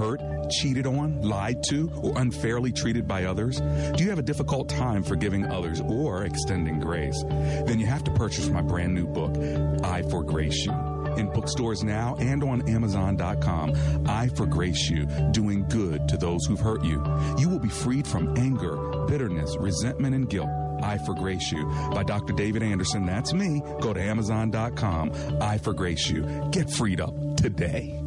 hurt, 0.00 0.22
cheated 0.50 0.86
on, 0.86 1.20
lied 1.20 1.62
to, 1.64 1.92
or 2.02 2.18
unfairly 2.18 2.72
treated 2.72 3.06
by 3.06 3.24
others? 3.24 3.60
Do 3.60 4.02
you 4.02 4.08
have 4.08 4.18
a 4.18 4.22
difficult 4.22 4.68
time 4.68 5.02
forgiving 5.02 5.44
others 5.44 5.82
or 5.82 6.24
extending 6.24 6.80
grace? 6.80 7.22
Then 7.66 7.78
you 7.78 7.86
have 7.86 8.02
to 8.04 8.10
purchase 8.12 8.48
my 8.48 8.62
brand 8.62 8.94
new 8.94 9.06
book, 9.06 9.36
I 9.84 10.02
Forgrace 10.02 10.64
You. 10.64 10.72
In 11.16 11.28
bookstores 11.28 11.82
now 11.82 12.16
and 12.18 12.42
on 12.42 12.66
Amazon.com, 12.68 14.06
I 14.06 14.28
Forgrace 14.28 14.88
You, 14.88 15.06
doing 15.32 15.66
good 15.68 16.08
to 16.08 16.16
those 16.16 16.46
who've 16.46 16.58
hurt 16.58 16.82
you. 16.82 17.04
You 17.38 17.50
will 17.50 17.58
be 17.58 17.68
freed 17.68 18.06
from 18.06 18.36
anger, 18.38 18.76
bitterness, 19.06 19.54
resentment, 19.58 20.14
and 20.14 20.30
guilt. 20.30 20.48
I 20.82 20.96
Forgrace 20.96 21.52
You 21.52 21.66
by 21.92 22.04
Dr. 22.04 22.32
David 22.32 22.62
Anderson. 22.62 23.04
That's 23.04 23.34
me. 23.34 23.60
Go 23.82 23.92
to 23.92 24.00
Amazon.com. 24.00 25.12
I 25.42 25.58
Forgrace 25.58 26.08
You. 26.08 26.48
Get 26.52 26.70
freed 26.70 27.02
up 27.02 27.14
today. 27.36 28.00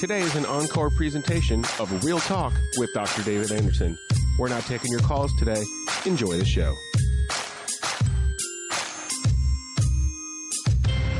Today 0.00 0.20
is 0.22 0.34
an 0.34 0.46
encore 0.46 0.88
presentation 0.88 1.62
of 1.78 2.02
Real 2.02 2.20
Talk 2.20 2.54
with 2.78 2.90
Dr. 2.94 3.22
David 3.22 3.52
Anderson. 3.52 3.98
We're 4.38 4.48
not 4.48 4.62
taking 4.62 4.90
your 4.90 5.00
calls 5.00 5.30
today. 5.38 5.62
Enjoy 6.06 6.38
the 6.38 6.44
show. 6.46 6.74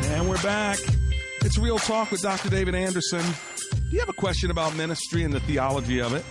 And 0.04 0.26
we're 0.26 0.40
back. 0.42 0.78
It's 1.42 1.58
Real 1.58 1.76
Talk 1.76 2.10
with 2.10 2.22
Dr. 2.22 2.48
David 2.48 2.74
Anderson. 2.74 3.20
Do 3.70 3.90
you 3.90 4.00
have 4.00 4.08
a 4.08 4.14
question 4.14 4.50
about 4.50 4.74
ministry 4.74 5.24
and 5.24 5.34
the 5.34 5.40
theology 5.40 6.00
of 6.00 6.14
it? 6.14 6.24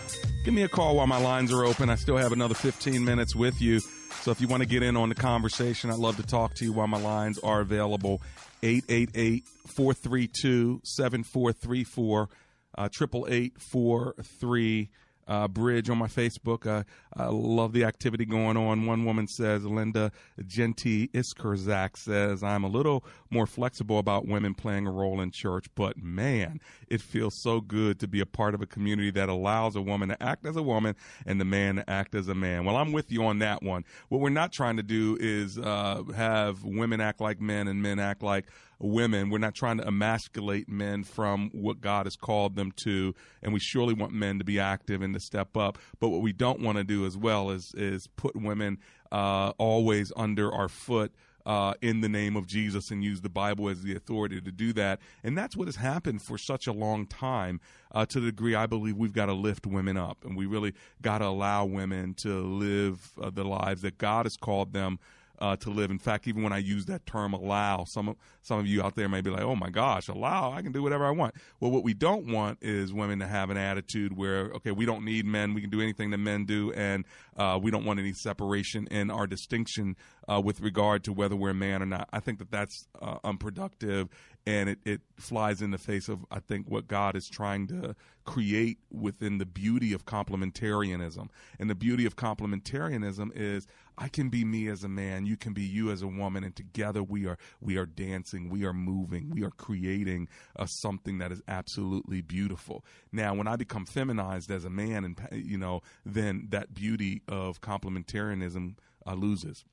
Give 0.43 0.55
me 0.55 0.63
a 0.63 0.69
call 0.69 0.95
while 0.95 1.05
my 1.05 1.21
lines 1.21 1.53
are 1.53 1.63
open. 1.63 1.91
I 1.91 1.95
still 1.97 2.17
have 2.17 2.31
another 2.31 2.55
15 2.55 3.05
minutes 3.05 3.35
with 3.35 3.61
you. 3.61 3.79
So 4.21 4.31
if 4.31 4.41
you 4.41 4.47
want 4.47 4.63
to 4.63 4.67
get 4.67 4.81
in 4.81 4.97
on 4.97 5.09
the 5.09 5.15
conversation, 5.15 5.91
I'd 5.91 5.99
love 5.99 6.15
to 6.15 6.23
talk 6.23 6.55
to 6.55 6.65
you 6.65 6.73
while 6.73 6.87
my 6.87 6.99
lines 6.99 7.37
are 7.37 7.61
available. 7.61 8.23
888 8.63 9.43
432 9.67 10.81
7434, 10.83 12.29
888 12.77 14.89
uh, 15.29 15.47
Bridge 15.47 15.89
on 15.89 15.97
my 15.97 16.07
Facebook. 16.07 16.65
Uh, 16.65 16.83
I 17.15 17.27
love 17.27 17.71
the 17.71 17.83
activity 17.83 18.25
going 18.25 18.57
on. 18.57 18.85
One 18.85 19.05
woman 19.05 19.27
says, 19.27 19.63
Linda 19.63 20.11
Genti 20.45 21.07
Iskerzak 21.09 21.97
says, 21.97 22.43
I'm 22.43 22.63
a 22.63 22.67
little 22.67 23.05
more 23.31 23.45
flexible 23.45 23.99
about 23.99 24.27
women 24.27 24.53
playing 24.53 24.87
a 24.87 24.91
role 24.91 25.21
in 25.21 25.31
church, 25.31 25.65
but 25.75 25.97
man, 25.97 26.59
it 26.87 27.01
feels 27.01 27.41
so 27.41 27.61
good 27.61 27.99
to 27.99 28.07
be 28.07 28.19
a 28.19 28.25
part 28.25 28.53
of 28.53 28.61
a 28.61 28.65
community 28.65 29.11
that 29.11 29.29
allows 29.29 29.75
a 29.75 29.81
woman 29.81 30.09
to 30.09 30.21
act 30.21 30.45
as 30.45 30.55
a 30.55 30.63
woman 30.63 30.95
and 31.25 31.39
the 31.39 31.45
man 31.45 31.75
to 31.75 31.89
act 31.89 32.15
as 32.15 32.27
a 32.27 32.35
man. 32.35 32.65
Well, 32.65 32.75
I'm 32.75 32.91
with 32.91 33.11
you 33.11 33.23
on 33.25 33.39
that 33.39 33.61
one. 33.63 33.85
What 34.09 34.21
we're 34.21 34.29
not 34.29 34.51
trying 34.51 34.77
to 34.77 34.83
do 34.83 35.17
is 35.19 35.57
uh, 35.57 36.03
have 36.15 36.63
women 36.63 37.01
act 37.01 37.21
like 37.21 37.39
men 37.39 37.67
and 37.67 37.81
men 37.81 37.99
act 37.99 38.23
like 38.23 38.45
women. 38.79 39.29
We're 39.29 39.39
not 39.39 39.55
trying 39.55 39.77
to 39.77 39.87
emasculate 39.87 40.69
men 40.69 41.03
from 41.03 41.49
what 41.53 41.81
God 41.81 42.05
has 42.05 42.15
called 42.15 42.55
them 42.55 42.71
to, 42.83 43.13
and 43.43 43.53
we 43.53 43.59
surely 43.59 43.93
want 43.93 44.13
men 44.13 44.39
to 44.39 44.45
be 44.45 44.59
active 44.59 45.01
and 45.01 45.13
to 45.13 45.19
step 45.19 45.55
up. 45.57 45.77
But 45.99 46.09
what 46.09 46.21
we 46.21 46.33
don't 46.33 46.61
want 46.61 46.77
to 46.77 46.83
do 46.83 47.05
as 47.05 47.17
well 47.17 47.51
is 47.51 47.73
is 47.75 48.07
put 48.07 48.35
women 48.35 48.79
uh, 49.11 49.53
always 49.57 50.11
under 50.15 50.51
our 50.53 50.69
foot. 50.69 51.13
Uh, 51.45 51.73
in 51.81 52.01
the 52.01 52.09
name 52.09 52.35
of 52.35 52.45
Jesus 52.45 52.91
and 52.91 53.03
use 53.03 53.21
the 53.21 53.29
Bible 53.29 53.69
as 53.69 53.81
the 53.81 53.95
authority 53.95 54.41
to 54.41 54.51
do 54.51 54.73
that. 54.73 54.99
And 55.23 55.37
that's 55.37 55.55
what 55.55 55.67
has 55.67 55.77
happened 55.77 56.21
for 56.21 56.37
such 56.37 56.67
a 56.67 56.73
long 56.73 57.07
time 57.07 57.59
uh, 57.91 58.05
to 58.07 58.19
the 58.19 58.27
degree 58.27 58.55
I 58.55 58.65
believe 58.67 58.97
we've 58.97 59.13
got 59.13 59.27
to 59.27 59.33
lift 59.33 59.65
women 59.65 59.97
up 59.97 60.23
and 60.25 60.35
we 60.35 60.45
really 60.45 60.73
got 61.01 61.19
to 61.19 61.25
allow 61.25 61.65
women 61.65 62.13
to 62.15 62.41
live 62.41 63.11
uh, 63.19 63.29
the 63.29 63.45
lives 63.45 63.81
that 63.81 63.97
God 63.97 64.25
has 64.25 64.37
called 64.37 64.73
them 64.73 64.99
uh, 65.39 65.55
to 65.57 65.69
live. 65.69 65.91
In 65.91 65.99
fact, 65.99 66.27
even 66.27 66.43
when 66.43 66.53
I 66.53 66.57
use 66.57 66.85
that 66.85 67.05
term 67.05 67.33
allow, 67.33 67.85
some 67.85 68.09
of, 68.09 68.17
some 68.41 68.59
of 68.59 68.67
you 68.67 68.83
out 68.83 68.95
there 68.95 69.09
may 69.09 69.21
be 69.21 69.29
like, 69.29 69.41
oh 69.41 69.55
my 69.55 69.69
gosh, 69.69 70.07
allow, 70.07 70.51
I 70.51 70.61
can 70.61 70.71
do 70.71 70.83
whatever 70.83 71.05
I 71.05 71.11
want. 71.11 71.35
Well, 71.59 71.71
what 71.71 71.83
we 71.83 71.93
don't 71.93 72.31
want 72.31 72.59
is 72.61 72.93
women 72.93 73.19
to 73.19 73.27
have 73.27 73.49
an 73.49 73.57
attitude 73.57 74.15
where, 74.15 74.51
okay, 74.55 74.71
we 74.71 74.85
don't 74.85 75.05
need 75.05 75.25
men, 75.25 75.53
we 75.53 75.61
can 75.61 75.69
do 75.69 75.81
anything 75.81 76.11
that 76.11 76.17
men 76.17 76.45
do, 76.45 76.71
and 76.73 77.05
uh, 77.37 77.59
we 77.61 77.71
don't 77.71 77.85
want 77.85 77.99
any 77.99 78.13
separation 78.13 78.87
in 78.87 79.09
our 79.09 79.27
distinction 79.27 79.95
uh, 80.27 80.39
with 80.39 80.61
regard 80.61 81.03
to 81.05 81.13
whether 81.13 81.35
we're 81.35 81.51
a 81.51 81.55
man 81.55 81.81
or 81.81 81.85
not. 81.85 82.07
I 82.11 82.19
think 82.19 82.39
that 82.39 82.51
that's 82.51 82.87
uh, 83.01 83.17
unproductive 83.23 84.09
and 84.49 84.67
it, 84.67 84.79
it 84.83 85.01
flies 85.15 85.61
in 85.61 85.69
the 85.69 85.77
face 85.77 86.09
of, 86.09 86.25
I 86.31 86.39
think, 86.39 86.67
what 86.67 86.87
God 86.87 87.15
is 87.15 87.29
trying 87.29 87.67
to 87.67 87.95
create 88.25 88.79
within 88.89 89.37
the 89.37 89.45
beauty 89.45 89.93
of 89.93 90.07
complementarianism. 90.07 91.29
And 91.59 91.69
the 91.69 91.75
beauty 91.75 92.07
of 92.07 92.15
complementarianism 92.15 93.29
is 93.35 93.67
I 93.95 94.07
can 94.07 94.29
be 94.29 94.43
me 94.43 94.67
as 94.67 94.83
a 94.83 94.89
man, 94.89 95.27
you 95.27 95.37
can 95.37 95.53
be 95.53 95.61
you 95.61 95.91
as 95.91 96.01
a 96.01 96.07
woman, 96.07 96.43
and 96.43 96.55
together 96.55 97.03
we 97.03 97.27
are 97.27 97.37
we 97.61 97.77
are 97.77 97.85
dancing, 97.85 98.49
we 98.49 98.65
are 98.65 98.73
moving, 98.73 99.29
we 99.29 99.43
are 99.43 99.51
creating 99.51 100.27
a, 100.55 100.67
something 100.67 101.19
that 101.19 101.31
is 101.31 101.43
absolutely 101.47 102.21
beautiful. 102.21 102.83
Now, 103.11 103.35
when 103.35 103.47
I 103.47 103.55
become 103.55 103.85
feminized 103.85 104.49
as 104.49 104.65
a 104.65 104.69
man, 104.71 105.05
and 105.05 105.19
you 105.31 105.59
know, 105.59 105.81
then 106.03 106.47
that 106.49 106.73
beauty 106.73 107.21
of 107.27 107.61
complementarianism 107.61 108.77
uh, 109.05 109.13
loses, 109.13 109.63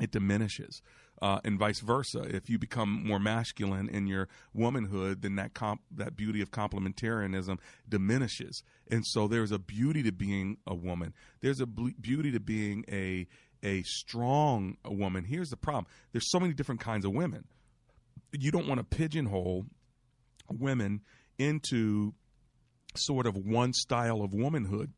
it 0.00 0.12
diminishes 0.12 0.80
uh, 1.20 1.40
and 1.44 1.58
vice 1.58 1.80
versa. 1.80 2.20
If 2.20 2.48
you 2.48 2.58
become 2.58 3.06
more 3.06 3.18
masculine 3.18 3.88
in 3.88 4.06
your 4.06 4.28
womanhood, 4.52 5.22
then 5.22 5.36
that 5.36 5.54
comp- 5.54 5.82
that 5.90 6.16
beauty 6.16 6.40
of 6.40 6.50
complementarianism 6.50 7.58
diminishes. 7.88 8.62
And 8.90 9.04
so 9.06 9.28
there's 9.28 9.52
a 9.52 9.58
beauty 9.58 10.02
to 10.04 10.12
being 10.12 10.58
a 10.66 10.74
woman. 10.74 11.14
There's 11.40 11.60
a 11.60 11.66
beauty 11.66 12.32
to 12.32 12.40
being 12.40 12.84
a 12.90 13.26
a 13.62 13.82
strong 13.82 14.76
woman. 14.84 15.24
Here's 15.24 15.50
the 15.50 15.56
problem: 15.56 15.86
there's 16.12 16.30
so 16.30 16.40
many 16.40 16.54
different 16.54 16.80
kinds 16.80 17.04
of 17.04 17.12
women. 17.12 17.44
You 18.32 18.50
don't 18.50 18.68
want 18.68 18.78
to 18.78 18.84
pigeonhole 18.84 19.66
women 20.50 21.00
into 21.38 22.14
sort 22.94 23.26
of 23.26 23.36
one 23.36 23.72
style 23.72 24.22
of 24.22 24.32
womanhood 24.32 24.92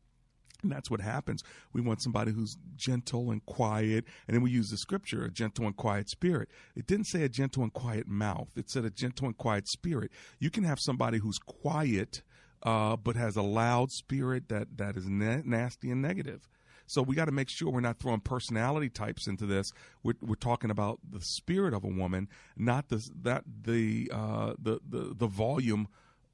and 0.63 0.71
that's 0.71 0.89
what 0.89 1.01
happens. 1.01 1.43
We 1.73 1.81
want 1.81 2.01
somebody 2.01 2.31
who's 2.31 2.57
gentle 2.75 3.31
and 3.31 3.45
quiet. 3.45 4.05
And 4.27 4.35
then 4.35 4.41
we 4.41 4.51
use 4.51 4.69
the 4.69 4.77
scripture, 4.77 5.25
a 5.25 5.31
gentle 5.31 5.65
and 5.65 5.75
quiet 5.75 6.09
spirit. 6.09 6.49
It 6.75 6.87
didn't 6.87 7.07
say 7.07 7.23
a 7.23 7.29
gentle 7.29 7.63
and 7.63 7.73
quiet 7.73 8.07
mouth, 8.07 8.49
it 8.55 8.69
said 8.69 8.85
a 8.85 8.89
gentle 8.89 9.27
and 9.27 9.37
quiet 9.37 9.67
spirit. 9.67 10.11
You 10.39 10.49
can 10.49 10.63
have 10.63 10.79
somebody 10.79 11.19
who's 11.19 11.39
quiet, 11.39 12.21
uh, 12.63 12.95
but 12.95 13.15
has 13.15 13.35
a 13.35 13.41
loud 13.41 13.91
spirit 13.91 14.49
that, 14.49 14.77
that 14.77 14.95
is 14.97 15.07
na- 15.07 15.41
nasty 15.43 15.91
and 15.91 16.01
negative. 16.01 16.47
So 16.91 17.01
we 17.01 17.15
got 17.15 17.25
to 17.25 17.31
make 17.31 17.47
sure 17.47 17.69
we're 17.69 17.79
not 17.79 17.99
throwing 17.99 18.19
personality 18.19 18.89
types 18.89 19.25
into 19.25 19.45
this. 19.45 19.71
We're, 20.03 20.15
we're 20.21 20.35
talking 20.35 20.69
about 20.69 20.99
the 21.09 21.21
spirit 21.21 21.73
of 21.73 21.85
a 21.85 21.87
woman, 21.87 22.27
not 22.57 22.89
the 22.89 23.07
that 23.21 23.45
the 23.63 24.11
uh, 24.13 24.55
the, 24.61 24.81
the 24.85 25.13
the 25.15 25.27
volume 25.27 25.87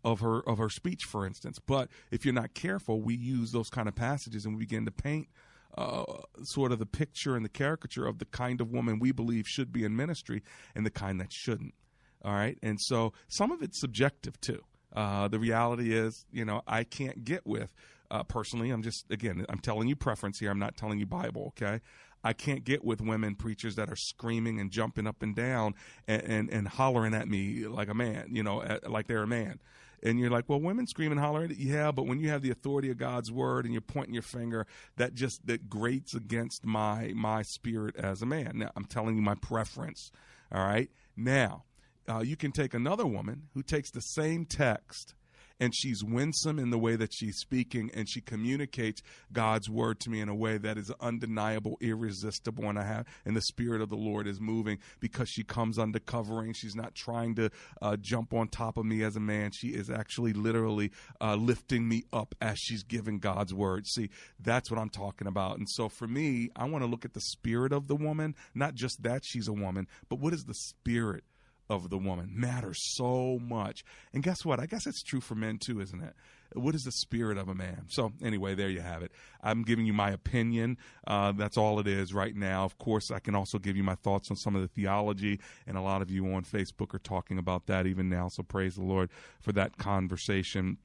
of 0.04 0.20
her 0.20 0.48
of 0.48 0.58
her 0.58 0.70
speech, 0.70 1.04
for 1.04 1.26
instance. 1.26 1.60
But 1.60 1.90
if 2.12 2.26
you're 2.26 2.34
not 2.34 2.54
careful, 2.54 3.02
we 3.02 3.16
use 3.16 3.52
those 3.52 3.70
kind 3.70 3.88
of 3.88 3.96
passages 3.96 4.46
and 4.46 4.56
we 4.56 4.62
begin 4.62 4.86
to 4.86 4.92
paint 4.92 5.28
uh, 5.78 6.04
sort 6.44 6.72
of 6.72 6.80
the 6.80 6.86
picture 6.86 7.36
and 7.36 7.46
the 7.46 7.50
caricature 7.50 8.08
of 8.08 8.20
the 8.20 8.26
kind 8.26 8.62
of 8.62 8.72
woman 8.72 9.00
we 9.00 9.12
believe 9.12 9.48
should 9.48 9.72
be 9.72 9.84
in 9.84 9.96
ministry 9.96 10.44
and 10.76 10.86
the 10.86 10.90
kind 10.90 11.20
that 11.22 11.32
shouldn't. 11.32 11.74
All 12.24 12.34
right, 12.34 12.58
and 12.64 12.80
so 12.82 13.14
some 13.28 13.52
of 13.52 13.62
it's 13.62 13.80
subjective 13.80 14.40
too. 14.42 14.64
Uh, 14.94 15.28
the 15.28 15.40
reality 15.40 15.94
is, 15.94 16.26
you 16.32 16.46
know, 16.46 16.62
I 16.68 16.84
can't 16.84 17.24
get 17.24 17.46
with 17.46 17.70
uh, 18.10 18.24
personally. 18.24 18.72
I'm 18.72 18.82
just 18.82 19.06
again, 19.12 19.46
I'm 19.50 19.60
telling 19.60 19.88
you 19.88 19.96
preference 19.96 20.40
here. 20.40 20.50
I'm 20.50 20.60
not 20.60 20.78
telling 20.78 21.00
you 21.00 21.06
Bible. 21.06 21.54
Okay, 21.56 21.80
I 22.24 22.34
can't 22.34 22.64
get 22.64 22.84
with 22.84 23.02
women 23.02 23.36
preachers 23.36 23.76
that 23.76 23.90
are 23.90 23.96
screaming 23.96 24.60
and 24.60 24.72
jumping 24.72 25.06
up 25.06 25.22
and 25.22 25.36
down 25.36 25.76
and 26.08 26.24
and, 26.24 26.50
and 26.50 26.68
hollering 26.68 27.14
at 27.14 27.28
me 27.28 27.68
like 27.68 27.88
a 27.88 27.94
man, 27.94 28.30
you 28.32 28.42
know, 28.42 28.80
like 28.88 29.08
they're 29.08 29.24
a 29.24 29.28
man 29.28 29.60
and 30.04 30.20
you're 30.20 30.30
like, 30.30 30.48
well, 30.48 30.60
women 30.60 30.88
scream 30.88 31.12
and 31.12 31.20
holler, 31.20 31.46
yeah, 31.46 31.92
but 31.92 32.06
when 32.06 32.20
you 32.20 32.30
have 32.30 32.42
the 32.42 32.52
authority 32.52 32.90
of 32.90 32.98
God's 32.98 33.32
word 33.32 33.66
and 33.66 33.74
you're 33.74 33.82
pointing 33.82 34.14
your 34.14 34.24
finger, 34.24 34.68
that 34.96 35.14
just 35.14 35.46
that 35.48 35.70
grates 35.70 36.14
against 36.14 36.66
my 36.66 37.14
my 37.16 37.42
spirit 37.42 37.96
as 37.96 38.22
a 38.22 38.26
man. 38.26 38.54
Now, 38.56 38.72
I'm 38.76 38.86
telling 38.86 39.16
you 39.16 39.22
my 39.22 39.36
preference. 39.36 40.12
All 40.52 40.66
right. 40.66 40.90
Now, 41.16 41.64
uh, 42.10 42.20
you 42.20 42.38
can 42.38 42.52
take 42.52 42.74
another 42.74 43.06
woman 43.06 43.44
who 43.54 43.64
takes 43.64 43.92
the 43.92 44.02
same 44.02 44.46
text 44.46 45.16
and 45.60 45.74
she's 45.76 46.04
winsome 46.04 46.60
in 46.60 46.70
the 46.70 46.78
way 46.78 46.96
that 46.96 47.14
she's 47.14 47.38
speaking 47.38 47.90
and 47.94 48.10
she 48.10 48.22
communicates 48.22 49.02
God's 49.32 49.70
word 49.70 50.00
to 50.02 50.10
me 50.10 50.22
in 50.22 50.30
a 50.30 50.36
way 50.36 50.58
that 50.58 50.78
is 50.78 50.92
undeniable, 51.00 51.78
irresistible, 51.82 52.70
and 52.70 52.80
I 52.80 52.84
have 52.84 53.06
and 53.26 53.36
the 53.36 53.42
spirit 53.42 53.82
of 53.82 53.90
the 53.90 53.96
Lord 53.96 54.28
is 54.28 54.40
moving 54.40 54.80
because 55.00 55.30
she 55.30 55.44
comes 55.44 55.78
under 55.78 56.00
covering. 56.00 56.54
She's 56.54 56.76
not 56.76 56.96
trying 56.96 57.36
to 57.36 57.50
uh, 57.82 57.98
jump 57.98 58.34
on 58.34 58.48
top 58.48 58.78
of 58.78 58.86
me 58.86 59.04
as 59.04 59.16
a 59.16 59.20
man. 59.20 59.52
She 59.52 59.70
is 59.70 59.90
actually 59.90 60.34
literally 60.34 60.92
uh, 61.22 61.36
lifting 61.36 61.88
me 61.88 62.04
up 62.14 62.36
as 62.42 62.58
she's 62.60 62.84
giving 62.84 63.20
God's 63.20 63.54
word. 63.54 63.88
See, 63.88 64.10
that's 64.40 64.72
what 64.72 64.80
I'm 64.80 64.90
talking 64.90 65.28
about. 65.28 65.58
And 65.58 65.68
so 65.70 65.90
for 65.90 66.08
me, 66.08 66.50
I 66.56 66.66
want 66.66 66.84
to 66.84 66.90
look 66.90 67.06
at 67.06 67.14
the 67.14 67.22
spirit 67.22 67.72
of 67.72 67.88
the 67.88 67.96
woman, 67.96 68.36
not 68.54 68.76
just 68.76 69.04
that 69.04 69.24
she's 69.26 69.48
a 69.48 69.54
woman, 69.54 69.88
but 70.10 70.20
what 70.20 70.34
is 70.34 70.44
the 70.44 70.54
spirit 70.54 71.24
of 71.70 71.90
the 71.90 71.98
woman 71.98 72.32
matters 72.34 72.80
so 72.96 73.40
much. 73.42 73.84
And 74.14 74.24
guess 74.24 74.46
what? 74.46 74.60
I 74.60 74.66
guess 74.66 74.88
it's 74.88 75.04
true 75.04 75.22
for 75.22 75.36
men 75.36 75.58
too, 75.58 75.80
isn't 75.82 76.02
it? 76.02 76.14
What 76.54 76.76
is 76.76 76.84
the 76.84 76.92
spirit 76.92 77.38
of 77.38 77.50
a 77.50 77.56
man? 77.56 77.84
So, 77.90 78.14
anyway, 78.24 78.56
there 78.56 78.70
you 78.70 78.80
have 78.80 79.04
it. 79.04 79.12
I'm 79.44 79.64
giving 79.64 79.86
you 79.86 79.92
my 79.92 80.12
opinion. 80.12 80.78
Uh, 81.06 81.34
that's 81.34 81.58
all 81.58 81.80
it 81.80 81.88
is 81.88 82.14
right 82.14 82.36
now. 82.36 82.64
Of 82.64 82.78
course, 82.78 83.12
I 83.12 83.20
can 83.20 83.36
also 83.36 83.60
give 83.60 83.76
you 83.76 83.84
my 83.84 83.96
thoughts 83.96 84.32
on 84.32 84.38
some 84.38 84.56
of 84.56 84.62
the 84.62 84.70
theology, 84.70 85.42
and 85.68 85.78
a 85.78 85.82
lot 85.82 86.02
of 86.02 86.10
you 86.10 86.26
on 86.34 86.44
Facebook 86.44 86.94
are 86.94 87.00
talking 87.00 87.38
about 87.38 87.66
that 87.68 87.86
even 87.86 88.08
now. 88.08 88.30
So, 88.30 88.44
praise 88.44 88.76
the 88.76 88.84
Lord 88.84 89.10
for 89.42 89.52
that 89.54 89.78
conversation. 89.78 90.78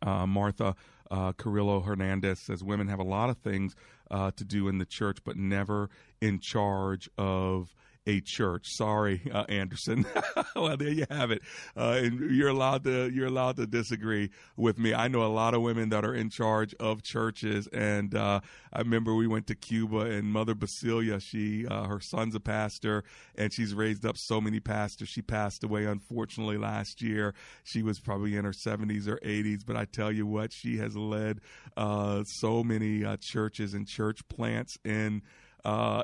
Uh, 0.00 0.26
Martha 0.26 0.76
uh, 1.10 1.32
Carrillo 1.32 1.80
Hernandez 1.80 2.40
says 2.40 2.62
women 2.64 2.88
have 2.88 2.98
a 2.98 3.04
lot 3.04 3.30
of 3.30 3.38
things 3.38 3.74
uh, 4.10 4.30
to 4.32 4.44
do 4.44 4.68
in 4.68 4.78
the 4.78 4.84
church, 4.84 5.18
but 5.24 5.36
never 5.36 5.90
in 6.20 6.40
charge 6.40 7.08
of 7.18 7.74
a 8.06 8.20
church. 8.20 8.68
Sorry, 8.68 9.22
uh, 9.32 9.44
Anderson. 9.48 10.06
well, 10.56 10.76
there 10.76 10.90
you 10.90 11.06
have 11.10 11.30
it. 11.30 11.42
Uh, 11.76 12.00
and 12.02 12.30
you're 12.30 12.48
allowed 12.48 12.84
to 12.84 13.10
you're 13.10 13.26
allowed 13.26 13.56
to 13.56 13.66
disagree 13.66 14.30
with 14.56 14.78
me. 14.78 14.94
I 14.94 15.08
know 15.08 15.24
a 15.24 15.28
lot 15.28 15.54
of 15.54 15.62
women 15.62 15.88
that 15.90 16.04
are 16.04 16.14
in 16.14 16.30
charge 16.30 16.74
of 16.80 17.02
churches, 17.02 17.66
and 17.68 18.14
uh, 18.14 18.40
I 18.72 18.78
remember 18.78 19.14
we 19.14 19.26
went 19.26 19.46
to 19.48 19.54
Cuba, 19.54 19.98
and 19.98 20.32
Mother 20.32 20.54
Basilia, 20.54 21.20
she 21.20 21.66
uh, 21.66 21.84
her 21.84 22.00
son's 22.00 22.34
a 22.34 22.40
pastor, 22.40 23.04
and 23.36 23.52
she's 23.52 23.74
raised 23.74 24.04
up 24.04 24.16
so 24.16 24.40
many 24.40 24.60
pastors. 24.60 25.08
She 25.08 25.22
passed 25.22 25.64
away 25.64 25.84
unfortunately 25.84 26.58
last 26.58 27.02
year. 27.02 27.34
She 27.64 27.82
was 27.82 28.00
probably 28.00 28.36
in 28.36 28.44
her 28.44 28.52
70s 28.52 29.08
or 29.08 29.16
80s, 29.18 29.64
but 29.66 29.76
I 29.76 29.84
tell 29.84 30.12
you 30.12 30.26
what, 30.26 30.52
she 30.52 30.78
has 30.78 30.96
led 30.96 31.40
uh, 31.76 32.24
so 32.24 32.62
many 32.62 33.04
uh, 33.04 33.16
churches 33.20 33.74
and 33.74 33.86
church 33.86 34.26
plants 34.28 34.78
in 34.84 35.22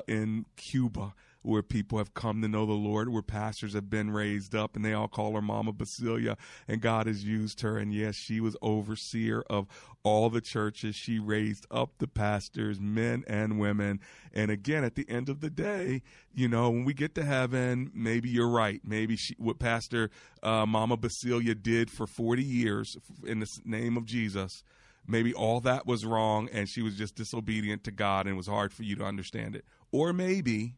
in 0.07 0.45
Cuba 0.55 1.13
where 1.41 1.63
people 1.63 1.97
have 1.97 2.13
come 2.13 2.41
to 2.41 2.47
know 2.47 2.65
the 2.65 2.73
Lord, 2.73 3.09
where 3.09 3.21
pastors 3.21 3.73
have 3.73 3.89
been 3.89 4.11
raised 4.11 4.55
up, 4.55 4.75
and 4.75 4.85
they 4.85 4.93
all 4.93 5.07
call 5.07 5.33
her 5.33 5.41
Mama 5.41 5.73
Basilia, 5.73 6.37
and 6.67 6.81
God 6.81 7.07
has 7.07 7.23
used 7.23 7.61
her. 7.61 7.77
And 7.77 7.93
yes, 7.93 8.15
she 8.15 8.39
was 8.39 8.55
overseer 8.61 9.43
of 9.49 9.67
all 10.03 10.29
the 10.29 10.41
churches. 10.41 10.95
She 10.95 11.19
raised 11.19 11.65
up 11.71 11.97
the 11.97 12.07
pastors, 12.07 12.79
men 12.79 13.23
and 13.27 13.59
women. 13.59 13.99
And 14.33 14.51
again, 14.51 14.83
at 14.83 14.95
the 14.95 15.09
end 15.09 15.29
of 15.29 15.41
the 15.41 15.49
day, 15.49 16.01
you 16.33 16.47
know, 16.47 16.69
when 16.69 16.85
we 16.85 16.93
get 16.93 17.15
to 17.15 17.23
heaven, 17.23 17.91
maybe 17.93 18.29
you're 18.29 18.49
right. 18.49 18.81
Maybe 18.83 19.15
she, 19.15 19.35
what 19.37 19.59
Pastor 19.59 20.09
uh, 20.43 20.65
Mama 20.65 20.97
Basilia 20.97 21.61
did 21.61 21.89
for 21.89 22.07
40 22.07 22.43
years 22.43 22.97
in 23.25 23.39
the 23.39 23.47
name 23.65 23.97
of 23.97 24.05
Jesus 24.05 24.63
maybe 25.07 25.33
all 25.33 25.59
that 25.61 25.85
was 25.85 26.05
wrong 26.05 26.49
and 26.53 26.69
she 26.69 26.81
was 26.81 26.95
just 26.95 27.15
disobedient 27.15 27.83
to 27.83 27.91
God 27.91 28.25
and 28.25 28.33
it 28.33 28.37
was 28.37 28.47
hard 28.47 28.73
for 28.73 28.83
you 28.83 28.95
to 28.95 29.03
understand 29.03 29.55
it. 29.55 29.65
Or 29.91 30.13
maybe 30.13 30.75